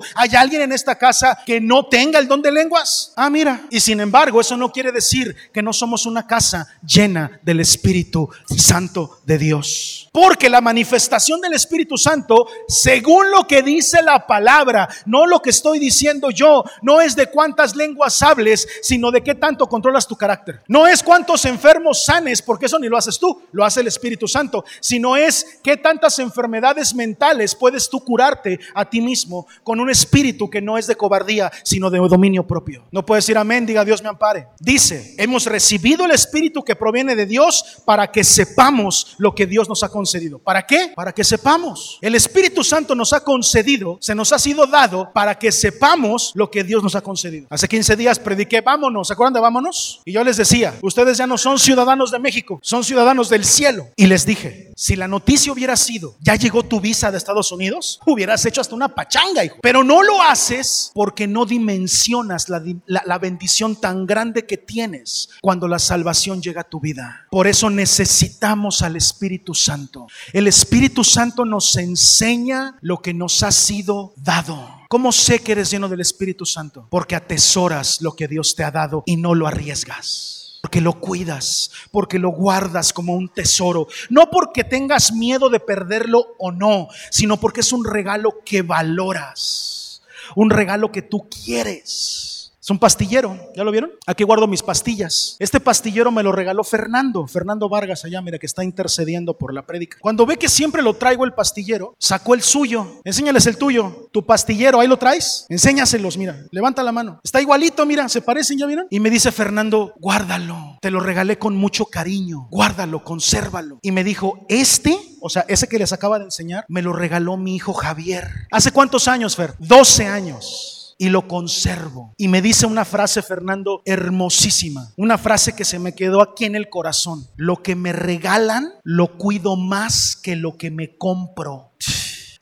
¿hay 0.14 0.36
alguien 0.36 0.62
en 0.62 0.74
esta 0.74 0.96
casa 0.96 1.40
que 1.46 1.60
no 1.60 1.88
tenga 1.88 2.20
el 2.20 2.28
don 2.28 2.42
de 2.42 2.52
lenguas? 2.52 3.14
Ah, 3.16 3.30
mira. 3.30 3.62
Y 3.72 3.80
sin 3.80 4.00
embargo, 4.00 4.40
eso 4.40 4.56
no 4.56 4.72
quiere 4.72 4.92
decir 4.92 5.36
que 5.54 5.62
no 5.62 5.74
somos 5.74 6.06
una 6.06 6.28
casa 6.28 6.68
llena 6.86 7.40
del 7.44 7.60
Espíritu 7.60 8.30
Santo 8.58 9.20
de 9.26 9.38
Dios. 9.38 10.10
Porque 10.12 10.50
la 10.50 10.62
manifestación 10.62 11.42
del 11.42 11.54
Espíritu 11.54 11.98
Santo, 11.98 12.48
según 12.68 13.32
lo 13.32 13.48
que 13.48 13.62
dice 13.62 14.02
la 14.02 14.26
palabra, 14.26 14.90
no 15.06 15.26
lo 15.26 15.42
que 15.42 15.50
estoy 15.50 15.80
diciendo 15.80 16.32
yo, 16.32 16.64
no 16.82 17.02
es 17.02 17.16
de 17.16 17.28
cuántas 17.28 17.76
lenguas 17.76 18.22
hables, 18.22 18.68
sino 18.82 19.12
de 19.12 19.22
qué 19.22 19.36
tanto 19.36 19.68
controlas 19.68 20.08
tu 20.08 20.16
carácter. 20.16 20.62
No 20.68 20.88
es 20.88 21.04
cuántos 21.04 21.46
enfermos 21.46 22.04
sanes, 22.04 22.42
porque 22.42 22.66
eso 22.66 22.80
ni 22.80 22.88
lo 22.88 22.98
haces 22.98 23.20
tú, 23.20 23.42
lo 23.52 23.64
hace 23.64 23.82
el 23.82 23.88
Espíritu 23.88 24.28
Santo, 24.28 24.64
sino 24.80 25.16
es 25.16 25.60
qué 25.64 25.78
tantas 25.78 26.20
enfermedades 26.20 26.94
mentales 26.94 27.56
puedes 27.56 27.90
tú 27.90 28.00
curarte 28.00 28.60
a 28.74 28.90
ti 28.90 29.02
mismo 29.02 29.48
con 29.64 29.80
un 29.80 29.90
espíritu 29.90 30.50
que 30.50 30.62
no 30.62 30.78
es 30.78 30.88
de 30.88 30.96
cobardía, 30.96 31.52
sino 31.64 31.90
de 31.90 32.00
dominio 32.00 32.46
propio. 32.46 32.86
No 32.92 33.06
puedes 33.06 33.26
decir 33.26 33.38
amén, 33.38 33.66
diga 33.66 33.86
Dios 33.86 34.02
me 34.02 34.10
ampare. 34.10 34.48
Dice, 34.60 35.16
hemos 35.30 35.46
recibido 35.46 36.06
el 36.06 36.12
Espíritu 36.12 36.64
que 36.64 36.76
proviene 36.76 37.16
de 37.16 37.26
Dios 37.26 37.64
para 37.86 38.12
que 38.12 38.24
sepamos 38.24 39.16
lo 39.20 39.34
que 39.34 39.46
Dios 39.46 39.70
nos 39.70 39.84
ha 39.84 39.90
concedido. 39.90 40.40
¿Para 40.40 40.66
qué? 40.66 40.92
Para 40.96 41.14
que 41.14 41.24
sepamos. 41.24 42.00
El 42.02 42.16
Espíritu 42.16 42.64
Santo 42.64 42.96
nos 42.96 43.14
ha 43.14 43.24
concedido, 43.24 43.98
se 44.02 44.16
nos 44.16 44.34
ha 44.34 44.40
sido 44.40 44.66
dado 44.66 45.12
para 45.14 45.38
que 45.38 45.52
sepamos 45.52 46.32
lo 46.34 46.50
que 46.50 46.64
Dios 46.64 46.84
nos 46.84 46.96
ha 46.96 47.02
concedido. 47.02 47.48
Hace 47.50 47.68
15 47.68 47.96
días 47.96 48.20
prediqué, 48.20 48.62
vámonos, 48.62 49.08
¿se 49.08 49.14
acuerdan 49.14 49.34
de 49.34 49.40
vámonos? 49.40 50.02
Y 50.04 50.14
yo 50.14 50.24
les 50.24 50.38
decía, 50.38 50.76
ustedes 50.82 51.18
ya 51.18 51.28
no 51.28 51.38
son 51.38 51.60
ciudadanos 51.60 52.12
de 52.12 52.20
México, 52.20 52.60
son 52.64 52.84
ciudadanos 52.84 53.30
del 53.30 53.46
cielo. 53.46 53.88
Y 53.96 54.08
les 54.08 54.26
dije, 54.26 54.69
si 54.80 54.96
la 54.96 55.10
noticia 55.10 55.52
hubiera 55.52 55.76
sido, 55.76 56.16
ya 56.22 56.38
llegó 56.38 56.64
tu 56.64 56.80
visa 56.80 57.12
de 57.12 57.18
Estados 57.18 57.52
Unidos, 57.52 58.00
hubieras 58.06 58.46
hecho 58.46 58.62
hasta 58.62 58.76
una 58.76 58.96
pachanga, 58.96 59.44
hijo. 59.44 59.58
Pero 59.62 59.84
no 59.84 60.02
lo 60.04 60.22
haces 60.22 60.92
porque 60.94 61.28
no 61.28 61.46
dimensionas 61.46 62.48
la, 62.48 62.64
la, 62.86 63.04
la 63.06 63.18
bendición 63.20 63.76
tan 63.76 64.06
grande 64.06 64.46
que 64.46 64.56
tienes 64.56 65.32
cuando 65.42 65.68
la 65.68 65.80
salvación 65.80 66.42
llega 66.42 66.62
a 66.62 66.70
tu 66.70 66.80
vida. 66.80 67.28
Por 67.30 67.48
eso 67.48 67.70
necesitamos 67.70 68.82
al 68.82 68.96
Espíritu 68.96 69.54
Santo. 69.54 70.08
El 70.32 70.48
Espíritu 70.48 71.04
Santo 71.04 71.44
nos 71.44 71.76
enseña 71.76 72.78
lo 72.80 73.02
que 73.02 73.14
nos 73.14 73.44
ha 73.44 73.52
sido 73.52 74.14
dado. 74.16 74.66
¿Cómo 74.88 75.12
sé 75.12 75.40
que 75.40 75.52
eres 75.52 75.72
lleno 75.72 75.90
del 75.90 76.00
Espíritu 76.00 76.46
Santo? 76.46 76.88
Porque 76.90 77.18
atesoras 77.18 78.02
lo 78.02 78.14
que 78.14 78.30
Dios 78.30 78.56
te 78.56 78.64
ha 78.64 78.72
dado 78.72 79.04
y 79.06 79.18
no 79.18 79.36
lo 79.36 79.46
arriesgas 79.46 80.39
porque 80.62 80.82
lo 80.82 81.00
cuidas, 81.00 81.72
porque 81.92 82.20
lo 82.20 82.30
guardas 82.30 82.92
como 82.94 83.14
un 83.14 83.30
tesoro, 83.30 83.88
no 84.10 84.30
porque 84.30 84.64
tengas 84.64 85.14
miedo 85.14 85.50
de 85.50 85.60
perderlo 85.60 86.36
o 86.38 86.52
no, 86.52 86.88
sino 87.12 87.38
porque 87.38 87.62
es 87.62 87.72
un 87.72 87.86
regalo 87.86 88.44
que 88.44 88.62
valoras, 88.62 90.02
un 90.36 90.50
regalo 90.50 90.92
que 90.92 91.02
tú 91.02 91.30
quieres. 91.30 92.39
Es 92.62 92.70
un 92.70 92.78
pastillero, 92.78 93.40
¿ya 93.56 93.64
lo 93.64 93.72
vieron? 93.72 93.92
Aquí 94.06 94.26
guardo 94.26 94.46
mis 94.46 94.64
pastillas. 94.64 95.38
Este 95.40 95.62
pastillero 95.62 96.12
me 96.12 96.24
lo 96.24 96.34
regaló 96.34 96.66
Fernando, 96.66 97.26
Fernando 97.26 97.70
Vargas 97.70 98.04
allá, 98.04 98.22
mira 98.22 98.38
que 98.38 98.46
está 98.46 98.66
intercediendo 98.66 99.38
por 99.38 99.54
la 99.54 99.66
prédica. 99.66 99.98
Cuando 100.02 100.26
ve 100.26 100.36
que 100.38 100.50
siempre 100.50 100.82
lo 100.82 100.94
traigo 100.96 101.24
el 101.24 101.34
pastillero, 101.34 101.96
sacó 101.98 102.34
el 102.34 102.42
suyo. 102.42 103.00
Enséñales 103.06 103.46
el 103.46 103.58
tuyo, 103.58 104.10
tu 104.12 104.26
pastillero, 104.26 104.82
ahí 104.82 104.90
lo 104.90 104.98
traes. 104.98 105.46
Enséñaselos, 105.48 106.18
mira, 106.18 106.46
levanta 106.52 106.84
la 106.84 106.92
mano. 106.92 107.22
Está 107.24 107.42
igualito, 107.42 107.86
mira, 107.86 108.10
se 108.10 108.22
parecen, 108.22 108.58
¿ya 108.58 108.66
vieron? 108.66 108.88
Y 108.90 109.00
me 109.00 109.10
dice 109.10 109.32
Fernando, 109.32 109.94
guárdalo. 109.98 110.80
Te 110.82 110.92
lo 110.92 111.00
regalé 111.00 111.40
con 111.40 111.56
mucho 111.56 111.86
cariño. 111.86 112.50
Guárdalo, 112.52 113.06
consérvalo. 113.06 113.80
Y 113.82 113.92
me 113.92 114.04
dijo, 114.04 114.46
este 114.50 115.00
o 115.22 115.30
sea, 115.30 115.46
ese 115.48 115.68
que 115.68 115.80
les 115.80 115.92
acaba 115.92 116.18
de 116.18 116.26
enseñar, 116.26 116.66
me 116.70 116.82
lo 116.82 116.94
regaló 116.94 117.38
mi 117.38 117.56
hijo 117.56 117.74
Javier. 117.74 118.48
¿Hace 118.52 118.72
cuántos 118.72 119.08
años, 119.08 119.36
Fer? 119.36 119.54
12 119.60 120.08
años 120.08 120.79
y 121.00 121.10
lo 121.10 121.28
conservo. 121.28 122.14
Y 122.18 122.28
me 122.28 122.42
dice 122.42 122.68
una 122.68 122.84
frase, 122.84 123.24
Fernando, 123.24 123.82
hermosísima. 123.86 124.92
Una 124.98 125.18
frase 125.18 125.56
que 125.56 125.64
se 125.64 125.80
me 125.80 125.96
quedó 125.96 126.22
aquí 126.22 126.44
en 126.44 126.56
el 126.56 126.70
corazón. 126.70 127.26
Lo 127.38 127.64
que 127.64 127.76
me 127.76 127.94
regalan, 127.94 128.74
lo 128.84 129.18
cuido 129.18 129.56
más 129.56 130.18
que 130.22 130.36
lo 130.36 130.58
que 130.58 130.70
me 130.70 130.98
compro. 130.98 131.69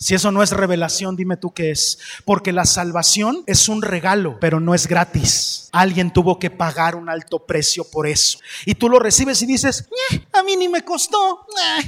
Si 0.08 0.15
eso 0.15 0.32
no 0.32 0.41
es 0.41 0.52
revelación, 0.52 1.17
dime 1.17 1.36
tú 1.36 1.54
qué 1.54 1.70
es. 1.70 2.00
Porque 2.24 2.54
la 2.54 2.63
salvación 2.63 3.43
es 3.46 3.67
un 3.67 3.82
regalo, 3.82 4.38
pero 4.39 4.62
no 4.62 4.74
es 4.74 4.88
gratis. 4.88 5.67
Alguien 5.74 6.13
tuvo 6.13 6.39
que 6.39 6.50
pagar 6.50 6.96
un 6.96 7.10
alto 7.10 7.46
precio 7.46 7.84
por 7.84 8.08
eso. 8.08 8.39
Y 8.65 8.76
tú 8.76 8.88
lo 8.88 9.00
recibes 9.00 9.41
y 9.41 9.46
dices, 9.46 9.89
a 10.32 10.43
mí 10.43 10.56
ni 10.56 10.70
me 10.70 10.86
costó. 10.86 11.46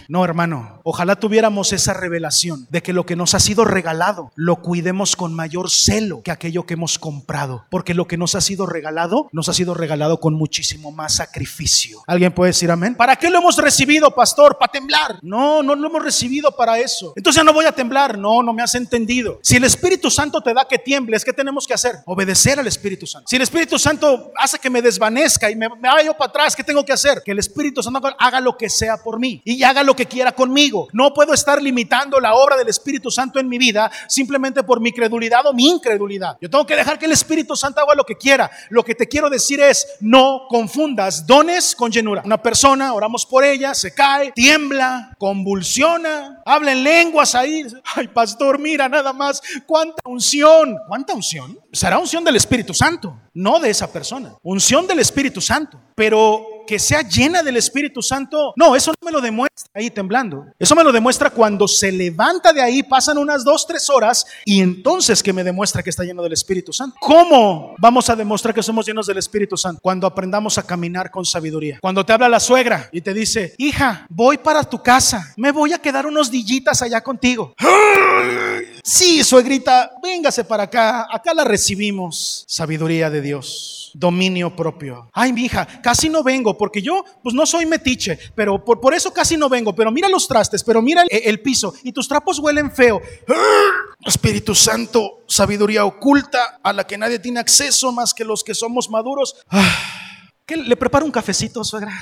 No, 0.10 0.26
hermano, 0.26 0.82
Ojalá 0.92 1.18
tuviéramos 1.18 1.72
esa 1.72 1.94
revelación 1.94 2.66
de 2.72 2.82
que 2.82 2.94
lo 2.94 3.06
que 3.06 3.16
nos 3.16 3.36
ha 3.36 3.40
sido 3.40 3.64
regalado 3.64 4.32
lo 4.34 4.56
cuidemos 4.56 5.16
con 5.16 5.36
mayor 5.36 5.70
celo 5.70 6.24
que 6.24 6.32
aquello 6.32 6.66
que 6.66 6.74
hemos 6.74 6.98
comprado. 6.98 7.68
Porque 7.70 7.94
lo 7.94 8.08
que 8.08 8.18
nos 8.18 8.34
ha 8.34 8.42
sido 8.42 8.66
regalado, 8.66 9.30
nos 9.32 9.50
ha 9.50 9.54
sido 9.54 9.76
regalado 9.76 10.20
con 10.20 10.34
muchísimo 10.34 10.92
más 10.92 11.18
sacrificio. 11.18 12.02
¿Alguien 12.08 12.34
puede 12.34 12.50
decir 12.50 12.72
amén? 12.72 12.96
¿Para 12.96 13.18
qué 13.18 13.30
lo 13.30 13.38
hemos 13.38 13.58
recibido, 13.58 14.10
pastor? 14.16 14.58
¿Para 14.58 14.72
temblar? 14.72 15.20
No, 15.22 15.62
no 15.62 15.76
lo 15.76 15.90
hemos 15.90 16.04
recibido 16.04 16.50
para 16.58 16.80
eso. 16.80 17.14
Entonces 17.16 17.44
no 17.44 17.54
voy 17.54 17.66
a 17.66 17.72
temblar. 17.72 18.09
No, 18.18 18.44
no 18.44 18.54
me 18.54 18.62
has 18.62 18.76
entendido. 18.76 19.40
Si 19.42 19.56
el 19.56 19.64
Espíritu 19.64 20.10
Santo 20.10 20.42
te 20.42 20.54
da 20.54 20.68
que 20.68 20.78
tiembles, 20.78 21.24
¿qué 21.24 21.34
tenemos 21.34 21.68
que 21.68 21.74
hacer? 21.74 21.98
Obedecer 22.06 22.60
al 22.60 22.68
Espíritu 22.68 23.06
Santo. 23.06 23.28
Si 23.28 23.36
el 23.36 23.42
Espíritu 23.42 23.78
Santo 23.78 24.32
hace 24.36 24.60
que 24.60 24.70
me 24.70 24.82
desvanezca 24.82 25.50
y 25.50 25.56
me, 25.56 25.70
me 25.70 25.90
vaya 25.90 26.06
yo 26.06 26.14
para 26.18 26.30
atrás, 26.30 26.56
¿qué 26.56 26.64
tengo 26.64 26.84
que 26.84 26.94
hacer? 26.94 27.22
Que 27.24 27.32
el 27.32 27.40
Espíritu 27.40 27.84
Santo 27.84 28.00
haga 28.18 28.40
lo 28.40 28.58
que 28.58 28.70
sea 28.70 28.98
por 28.98 29.20
mí 29.20 29.42
y 29.44 29.64
haga 29.64 29.84
lo 29.84 29.96
que 29.96 30.06
quiera 30.06 30.32
conmigo. 30.32 30.88
No 30.94 31.14
puedo 31.14 31.34
estar 31.34 31.62
limitando 31.62 32.20
la 32.20 32.36
obra 32.36 32.58
del 32.58 32.68
Espíritu 32.68 33.12
Santo 33.12 33.40
en 33.40 33.48
mi 33.48 33.58
vida 33.58 33.92
simplemente 34.08 34.64
por 34.64 34.80
mi 34.80 34.92
credulidad 34.92 35.46
o 35.46 35.54
mi 35.54 35.68
incredulidad. 35.68 36.38
Yo 36.42 36.50
tengo 36.50 36.66
que 36.66 36.76
dejar 36.76 36.98
que 36.98 37.06
el 37.06 37.12
Espíritu 37.12 37.56
Santo 37.56 37.82
haga 37.82 37.96
lo 37.96 38.06
que 38.06 38.16
quiera. 38.16 38.50
Lo 38.70 38.84
que 38.84 38.96
te 38.96 39.08
quiero 39.08 39.30
decir 39.30 39.60
es, 39.62 39.88
no 40.00 40.46
confundas 40.50 41.26
dones 41.26 41.76
con 41.76 41.92
llenura. 41.92 42.22
Una 42.26 42.42
persona, 42.42 42.94
oramos 42.94 43.26
por 43.26 43.44
ella, 43.44 43.74
se 43.74 43.94
cae, 43.94 44.32
tiembla, 44.32 45.16
convulsiona, 45.18 46.42
habla 46.46 46.72
en 46.72 46.84
lenguas 46.84 47.36
ahí. 47.36 47.66
Ay, 47.96 48.08
pastor, 48.08 48.60
mira 48.60 48.88
nada 48.88 49.14
más 49.14 49.42
cuánta 49.66 50.02
unción. 50.06 50.78
¿Cuánta 50.88 51.14
unción? 51.14 51.60
Será 51.72 51.98
unción 51.98 52.24
del 52.24 52.36
Espíritu 52.36 52.74
Santo, 52.74 53.20
no 53.34 53.60
de 53.60 53.70
esa 53.70 53.92
persona. 53.92 54.36
Unción 54.44 54.88
del 54.88 55.00
Espíritu 55.00 55.42
Santo. 55.42 55.80
Pero 55.96 56.46
que 56.70 56.78
sea 56.78 57.02
llena 57.02 57.42
del 57.42 57.58
Espíritu 57.58 58.00
Santo, 58.04 58.54
no, 58.56 58.76
eso 58.76 58.92
no 58.92 59.06
me 59.08 59.12
lo 59.12 59.22
demuestra 59.22 59.72
ahí 59.74 59.90
temblando. 59.90 60.46
Eso 60.60 60.76
me 60.76 60.84
lo 60.84 60.92
demuestra 60.92 61.32
cuando 61.32 61.68
se 61.68 61.92
levanta 61.92 62.54
de 62.54 62.62
ahí, 62.62 62.84
pasan 62.84 63.18
unas 63.18 63.44
dos, 63.44 63.66
tres 63.66 63.90
horas 63.90 64.24
y 64.46 64.62
entonces 64.62 65.24
que 65.24 65.34
me 65.34 65.44
demuestra 65.44 65.82
que 65.82 65.90
está 65.90 66.04
lleno 66.04 66.22
del 66.22 66.34
Espíritu 66.34 66.72
Santo. 66.72 66.96
¿Cómo 67.02 67.74
vamos 67.80 68.08
a 68.12 68.16
demostrar 68.16 68.54
que 68.54 68.62
somos 68.62 68.86
llenos 68.86 69.08
del 69.08 69.18
Espíritu 69.18 69.58
Santo? 69.58 69.80
Cuando 69.82 70.06
aprendamos 70.06 70.60
a 70.60 70.64
caminar 70.64 71.10
con 71.10 71.26
sabiduría. 71.26 71.80
Cuando 71.82 72.06
te 72.06 72.14
habla 72.14 72.30
la 72.30 72.40
suegra 72.40 72.88
y 72.92 73.02
te 73.02 73.16
dice, 73.16 73.56
hija, 73.58 74.06
voy 74.08 74.38
para 74.38 74.64
tu 74.64 74.84
casa, 74.84 75.34
me 75.38 75.52
voy 75.52 75.74
a 75.74 75.80
quedar 75.80 76.06
unos 76.06 76.30
dillitas 76.30 76.84
allá 76.84 77.02
contigo. 77.02 77.56
Sí, 78.84 79.24
suegrita, 79.24 79.92
véngase 80.02 80.44
para 80.44 80.64
acá, 80.64 81.08
acá 81.12 81.34
la 81.34 81.44
recibimos. 81.44 82.46
Sabiduría 82.48 83.10
de 83.10 83.22
Dios, 83.22 83.92
dominio 83.94 84.56
propio. 84.56 85.10
Ay, 85.14 85.34
mi 85.34 85.46
hija, 85.46 85.68
casi 85.82 86.10
no 86.10 86.24
vengo 86.24 86.58
porque 86.58 86.82
yo, 86.82 87.04
pues 87.24 87.36
no 87.36 87.46
soy 87.46 87.66
metiche, 87.66 88.18
pero 88.36 88.64
por, 88.64 88.80
por 88.80 88.94
eso 88.94 89.12
casi 89.12 89.38
no 89.38 89.50
vengo. 89.50 89.74
Pero 89.76 89.92
mira 89.92 90.10
los 90.10 90.28
trastes, 90.28 90.64
pero 90.64 90.82
mira 90.82 91.04
el, 91.04 91.22
el 91.24 91.42
piso 91.42 91.74
y 91.84 91.92
tus 91.92 92.08
trapos 92.08 92.40
huelen 92.40 92.72
feo. 92.72 93.02
Espíritu 94.06 94.56
Santo, 94.56 95.24
sabiduría 95.28 95.86
oculta 95.86 96.60
a 96.64 96.74
la 96.74 96.86
que 96.86 96.98
nadie 96.98 97.20
tiene 97.20 97.40
acceso 97.40 97.92
más 97.92 98.14
que 98.14 98.24
los 98.26 98.44
que 98.44 98.56
somos 98.56 98.90
maduros. 98.90 99.36
Ah. 99.50 99.99
¿Qué? 100.50 100.58
¿Le 100.58 100.76
preparo 100.76 101.06
un 101.06 101.12
cafecito, 101.12 101.64
suegra? 101.64 101.94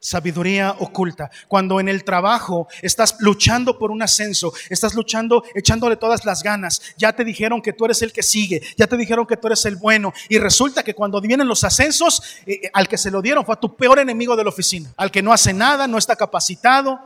Sabiduría 0.00 0.74
oculta. 0.78 1.30
Cuando 1.46 1.78
en 1.78 1.90
el 1.90 2.04
trabajo 2.04 2.66
estás 2.80 3.16
luchando 3.18 3.78
por 3.78 3.90
un 3.90 4.00
ascenso, 4.00 4.50
estás 4.70 4.94
luchando 4.94 5.44
echándole 5.54 5.96
todas 5.96 6.24
las 6.24 6.42
ganas, 6.42 6.80
ya 6.96 7.12
te 7.12 7.22
dijeron 7.22 7.60
que 7.60 7.74
tú 7.74 7.84
eres 7.84 8.00
el 8.00 8.10
que 8.10 8.22
sigue, 8.22 8.62
ya 8.78 8.86
te 8.86 8.96
dijeron 8.96 9.26
que 9.26 9.36
tú 9.36 9.48
eres 9.48 9.66
el 9.66 9.76
bueno, 9.76 10.14
y 10.30 10.38
resulta 10.38 10.82
que 10.82 10.94
cuando 10.94 11.20
vienen 11.20 11.46
los 11.46 11.64
ascensos, 11.64 12.22
eh, 12.46 12.70
al 12.72 12.88
que 12.88 12.96
se 12.96 13.10
lo 13.10 13.20
dieron 13.20 13.44
fue 13.44 13.56
a 13.56 13.60
tu 13.60 13.76
peor 13.76 13.98
enemigo 13.98 14.36
de 14.36 14.44
la 14.44 14.48
oficina, 14.48 14.90
al 14.96 15.10
que 15.10 15.20
no 15.20 15.30
hace 15.30 15.52
nada, 15.52 15.86
no 15.86 15.98
está 15.98 16.16
capacitado. 16.16 17.00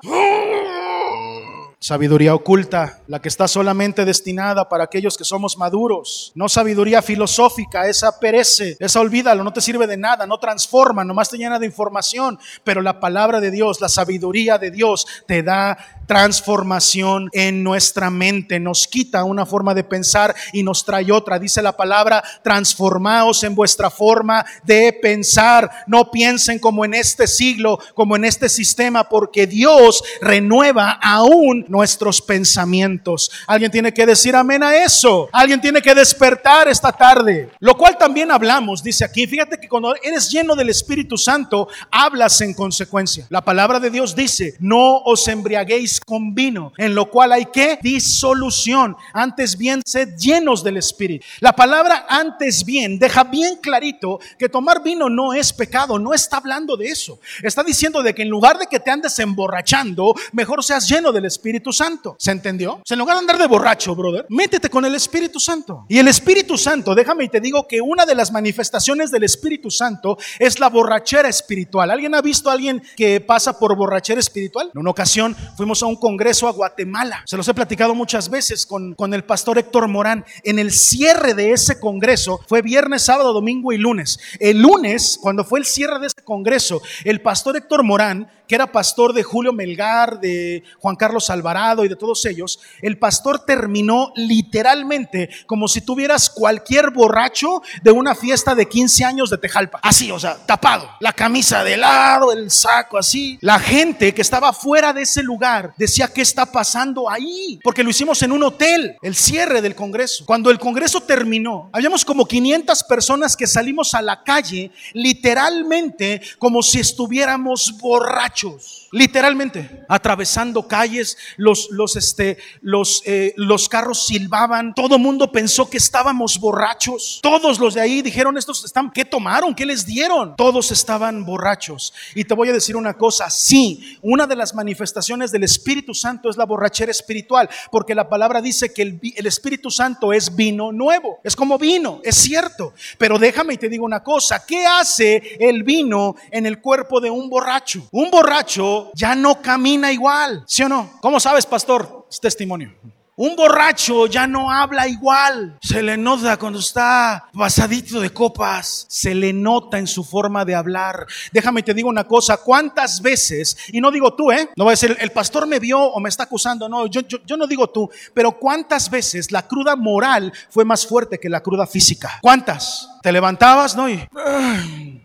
Sabiduría 1.79 2.35
oculta, 2.35 3.01
la 3.07 3.20
que 3.20 3.29
está 3.29 3.47
solamente 3.47 4.07
destinada 4.07 4.66
para 4.66 4.85
aquellos 4.85 5.18
que 5.18 5.24
somos 5.24 5.59
maduros. 5.59 6.33
No 6.35 6.49
sabiduría 6.49 7.03
filosófica, 7.03 7.87
esa 7.87 8.18
perece, 8.18 8.79
esa 8.81 8.99
olvídalo, 8.99 9.45
no 9.45 9.53
te 9.53 9.61
sirve 9.61 9.87
de 9.87 9.99
nada, 9.99 10.27
no 10.27 10.39
transforma, 10.39 11.05
nomás 11.05 11.29
te 11.29 11.37
llena 11.37 11.59
de 11.59 11.66
información. 11.66 12.39
Pero 12.64 12.81
la 12.81 12.99
palabra 12.99 13.41
de 13.41 13.51
Dios, 13.51 13.83
la 13.83 13.91
sabiduría 13.91 14.57
de 14.57 14.70
Dios 14.70 15.07
te 15.27 15.43
da 15.43 15.77
transformación 16.07 17.29
en 17.33 17.62
nuestra 17.62 18.11
mente, 18.11 18.61
nos 18.61 18.87
quita 18.87 19.24
una 19.24 19.45
forma 19.45 19.74
de 19.74 19.85
pensar 19.85 20.35
y 20.53 20.62
nos 20.62 20.85
trae 20.85 21.12
otra. 21.12 21.39
Dice 21.39 21.61
la 21.61 21.77
palabra, 21.77 22.22
transformaos 22.43 23.43
en 23.43 23.55
vuestra 23.55 23.91
forma 23.91 24.47
de 24.64 24.93
pensar. 25.03 25.70
No 25.87 26.11
piensen 26.11 26.59
como 26.59 26.85
en 26.85 26.95
este 26.95 27.27
siglo, 27.27 27.79
como 27.95 28.16
en 28.16 28.24
este 28.24 28.49
sistema, 28.49 29.09
porque 29.09 29.47
Dios 29.47 30.03
renueva 30.20 30.93
aún 31.03 31.66
nuestros 31.69 32.23
pensamientos. 32.23 33.31
Alguien 33.47 33.71
tiene 33.71 33.93
que 33.93 34.07
decir 34.07 34.35
amén 34.35 34.62
a 34.62 34.77
eso. 34.77 35.29
Alguien 35.33 35.61
tiene 35.61 35.83
que 35.83 35.95
despertar 35.95 36.69
esta 36.69 36.93
tarde. 36.93 37.51
Lo 37.61 37.77
cual 37.77 37.97
también 37.99 38.31
hablamos, 38.31 38.83
dice 38.83 39.05
aquí. 39.05 39.27
Fíjate 39.27 39.59
que 39.59 39.69
cuando 39.69 39.95
eres 40.03 40.31
lleno 40.31 40.55
del 40.55 40.71
Espíritu 40.71 41.17
Santo, 41.17 41.69
hablas 41.91 42.41
en 42.41 42.55
consecuencia. 42.55 43.27
La 43.31 43.43
palabra 43.43 43.81
de 43.81 43.91
Dios 43.91 44.14
dice, 44.14 44.55
no 44.61 44.99
os 44.99 45.27
embriaguéis 45.29 46.01
con 46.01 46.35
vino, 46.35 46.73
en 46.77 46.95
lo 46.95 47.11
cual 47.11 47.33
hay 47.33 47.47
que 47.47 47.79
disolución. 47.83 48.97
Antes 49.12 49.57
bien, 49.57 49.83
sed 49.85 50.17
llenos 50.17 50.62
del 50.62 50.77
Espíritu. 50.77 51.25
La 51.41 51.53
palabra 51.53 52.07
antes 52.09 52.64
bien 52.64 52.99
deja 52.99 53.25
bien 53.25 53.57
clarito 53.57 54.19
que 54.39 54.49
tomar 54.49 54.83
vino 54.83 55.09
no 55.09 55.33
es 55.33 55.53
pecado, 55.53 55.99
no 55.99 56.14
está 56.14 56.39
hablando 56.39 56.77
de 56.77 56.87
eso. 56.87 57.19
Está 57.43 57.62
diciendo 57.62 58.03
de 58.03 58.14
que 58.14 58.23
en 58.23 58.29
lugar 58.29 58.59
de 58.59 58.67
que 58.67 58.81
te 58.81 58.91
andes 58.91 59.19
emborrachando, 59.19 60.14
mejor 60.33 60.62
seas 60.62 60.89
lleno 60.89 61.12
del 61.12 61.25
Espíritu 61.25 61.56
Santo. 61.73 62.17
¿Se 62.19 62.31
entendió? 62.31 62.83
en 62.89 62.99
lugar 62.99 63.17
de 63.17 63.21
andar 63.21 63.39
de 63.39 63.47
borracho, 63.47 63.95
brother, 63.95 64.27
métete 64.31 64.71
con 64.71 64.85
el 64.85 64.95
Espíritu 64.95 65.39
Santo. 65.39 65.85
Y 65.89 65.99
el 65.99 66.09
Espíritu 66.09 66.57
Santo, 66.57 66.95
déjame 66.95 67.25
y 67.25 67.29
te 67.29 67.41
digo 67.41 67.67
que 67.69 67.81
una 67.81 68.07
de 68.07 68.15
las 68.15 68.33
manifestaciones 68.33 69.11
del 69.11 69.25
Espíritu 69.25 69.71
Santo 69.71 70.17
es 70.39 70.59
la 70.61 70.69
borrachera 70.69 71.29
espiritual. 71.29 71.91
¿Alguien 71.91 72.15
ha 72.15 72.23
visto 72.23 72.49
a 72.49 72.55
alguien 72.55 72.83
que 72.97 73.21
pasa 73.21 73.59
por 73.59 73.77
borrachera 73.77 74.21
espiritual? 74.21 74.71
En 74.75 74.81
una 74.81 74.91
ocasión 74.91 75.37
fuimos 75.57 75.83
a 75.83 75.87
un 75.87 75.97
congreso 75.97 76.49
a 76.49 76.53
Guatemala. 76.53 77.23
Se 77.27 77.37
los 77.37 77.47
he 77.49 77.55
platicado 77.55 77.95
muchas 77.95 78.31
veces 78.31 78.65
con, 78.65 78.95
con 78.95 79.13
el 79.13 79.25
pastor 79.25 79.59
Héctor 79.59 79.89
Morán. 79.89 80.25
En 80.43 80.59
el 80.59 80.73
cierre 80.73 81.35
de 81.35 81.53
ese 81.53 81.79
congreso 81.79 82.41
fue 82.49 82.63
viernes, 82.63 83.03
sábado, 83.03 83.33
domingo 83.33 83.73
y 83.73 83.79
lunes. 83.79 84.19
El 84.41 84.61
lunes, 84.61 85.19
cuando 85.21 85.45
fue 85.45 85.59
el 85.59 85.67
cierre 85.67 85.99
de 85.99 86.07
ese 86.07 86.25
congreso, 86.25 86.81
el 87.05 87.21
pastor 87.21 87.57
Héctor 87.57 87.83
Morán 87.83 88.29
que 88.47 88.55
era 88.55 88.71
pastor 88.71 89.13
de 89.13 89.23
Julio 89.23 89.53
Melgar, 89.53 90.21
de 90.21 90.63
Juan 90.79 90.97
Carlos 90.97 91.31
Alvarado 91.31 91.85
y 91.85 91.89
de 91.89 91.97
todos 91.97 92.25
ellos, 92.27 92.61
el 92.81 92.99
pastor 92.99 93.45
terminó 93.45 94.13
literalmente 94.15 95.31
como 95.47 95.69
si 95.69 95.81
tuvieras 95.81 96.31
cualquier 96.31 96.91
borracho 96.91 97.63
de 97.83 97.91
una 97.91 98.15
fiesta 98.15 98.55
de 98.55 98.69
15 98.69 99.05
años 99.05 99.31
de 99.31 99.39
Tejalpa. 99.39 99.81
Así, 99.83 100.11
o 100.11 100.19
sea, 100.19 100.37
tapado. 100.47 100.89
La 101.01 101.13
camisa 101.13 101.65
de 101.65 101.77
lado, 101.77 102.33
el 102.33 102.51
saco 102.51 102.99
así. 102.99 103.39
La 103.41 103.59
gente 103.59 104.15
que 104.15 104.23
estaba 104.23 104.53
fuera 104.53 104.93
de 104.93 105.03
ese 105.03 105.23
lugar 105.23 105.75
decía, 105.77 106.09
¿qué 106.09 106.23
está 106.23 106.47
pasando 106.47 107.11
ahí? 107.11 107.59
Porque 107.63 107.83
lo 107.83 107.91
hicimos 107.91 108.23
en 108.23 108.33
un 108.33 108.43
hotel, 108.43 108.97
el 109.03 109.15
cierre 109.15 109.61
del 109.63 109.75
Congreso. 109.75 110.25
Cuando 110.27 110.51
el 110.51 110.59
Congreso 110.59 111.01
terminó, 111.01 111.71
habíamos 111.73 112.05
como 112.05 112.27
500 112.27 112.85
personas 112.85 113.37
que 113.37 113.47
salimos 113.47 113.95
a 113.95 114.03
la 114.03 114.23
calle 114.23 114.71
literalmente 114.93 116.21
como 116.39 116.63
si 116.63 116.81
estuviéramos 116.81 117.75
borrachos 117.79 118.36
chose 118.37 118.86
literalmente, 118.97 119.85
atravesando 119.89 120.67
calles, 120.67 121.19
los, 121.37 121.69
los, 121.71 121.97
este, 121.97 122.39
los, 122.63 123.03
eh, 123.05 123.35
los 123.37 123.69
carros 123.69 124.07
silbaban, 124.07 124.73
todo 124.73 124.99
mundo 124.99 125.31
pensó 125.31 125.69
que 125.69 125.77
estábamos 125.77 126.41
borrachos, 126.41 127.21
todos 127.23 127.59
los 127.59 127.75
de 127.75 127.83
ahí 127.83 128.01
dijeron, 128.01 128.39
estos 128.39 128.65
están, 128.65 128.91
¿qué 128.91 129.05
tomaron? 129.05 129.55
¿Qué 129.55 129.67
les 129.67 129.85
dieron? 129.85 130.35
Todos 130.37 130.71
estaban 130.71 131.27
borrachos. 131.27 131.93
Y 132.15 132.25
te 132.25 132.33
voy 132.33 132.49
a 132.49 132.55
decir 132.55 132.75
una 132.75 132.95
cosa, 132.95 133.29
sí, 133.29 133.99
una 134.01 134.27
de 134.27 134.35
las 134.35 134.55
manifestaciones 134.55 135.31
del 135.31 135.45
Espíritu 135.45 135.93
Santo 135.93 136.31
es 136.31 136.39
la 136.39 136.47
borrachera 136.47 136.91
espiritual, 136.91 137.51
porque 137.71 137.95
la 137.95 138.09
palabra 138.09 138.41
dice 138.41 138.73
que 138.73 138.81
el, 138.81 139.01
el 139.15 139.27
Espíritu 139.27 139.71
Santo 139.71 140.15
es 140.15 140.35
vino 140.35 140.73
nuevo, 140.73 141.21
es 141.23 141.37
como 141.37 141.59
vino, 141.59 142.01
es 142.03 142.17
cierto, 142.17 142.73
pero 142.97 143.19
déjame 143.19 143.55
y 143.55 143.59
te 143.59 143.69
digo 143.69 143.85
una 143.85 144.03
cosa, 144.03 144.43
¿qué 144.47 144.65
hace 144.65 145.37
el 145.39 145.65
vino 145.65 146.17
en 146.31 146.47
el 146.47 146.63
cuerpo 146.63 146.99
de 146.99 147.11
un 147.11 147.29
borracho? 147.29 147.87
Un 147.93 148.11
borracho 148.11 148.86
ya 148.95 149.14
no 149.14 149.41
camina 149.41 149.93
igual, 149.93 150.45
¿sí 150.47 150.62
o 150.62 150.68
no? 150.68 150.91
¿Cómo 151.01 151.20
sabes, 151.20 151.47
pastor? 151.47 152.07
Es 152.11 152.20
testimonio. 152.20 152.74
Un 153.18 153.34
borracho 153.34 154.07
ya 154.07 154.26
no 154.26 154.51
habla 154.51 154.87
igual. 154.87 155.57
Se 155.62 155.82
le 155.82 155.97
nota 155.97 156.37
cuando 156.37 156.59
está 156.59 157.30
pasadito 157.32 157.99
de 157.99 158.11
copas. 158.11 158.84
Se 158.91 159.14
le 159.14 159.32
nota 159.32 159.78
en 159.78 159.87
su 159.87 160.05
forma 160.05 160.45
de 160.45 160.55
hablar. 160.55 161.07
Déjame 161.32 161.62
te 161.62 161.72
digo 161.72 161.89
una 161.89 162.05
cosa. 162.05 162.37
¿Cuántas 162.37 163.01
veces, 163.01 163.57
y 163.68 163.80
no 163.80 163.91
digo 163.91 164.12
tú, 164.12 164.30
eh? 164.30 164.51
No 164.55 164.64
voy 164.64 164.72
a 164.72 164.74
decir, 164.74 164.95
el 165.01 165.12
pastor 165.12 165.47
me 165.47 165.59
vio 165.59 165.80
o 165.80 165.99
me 165.99 166.11
está 166.11 166.24
acusando. 166.24 166.68
No, 166.68 166.87
yo, 166.89 167.01
yo, 167.09 167.16
yo 167.24 167.39
no 167.39 167.47
digo 167.47 167.70
tú. 167.70 167.89
Pero 168.12 168.32
¿cuántas 168.32 168.91
veces 168.91 169.32
la 169.32 169.49
cruda 169.49 169.76
moral 169.76 170.30
fue 170.51 170.66
más 170.66 170.87
fuerte 170.87 171.18
que 171.18 171.30
la 171.30 171.43
cruda 171.43 171.66
física? 171.66 172.18
¿Cuántas? 172.20 172.91
Te 173.03 173.12
levantabas, 173.12 173.74
¿no? 173.74 173.89
Y, 173.89 174.07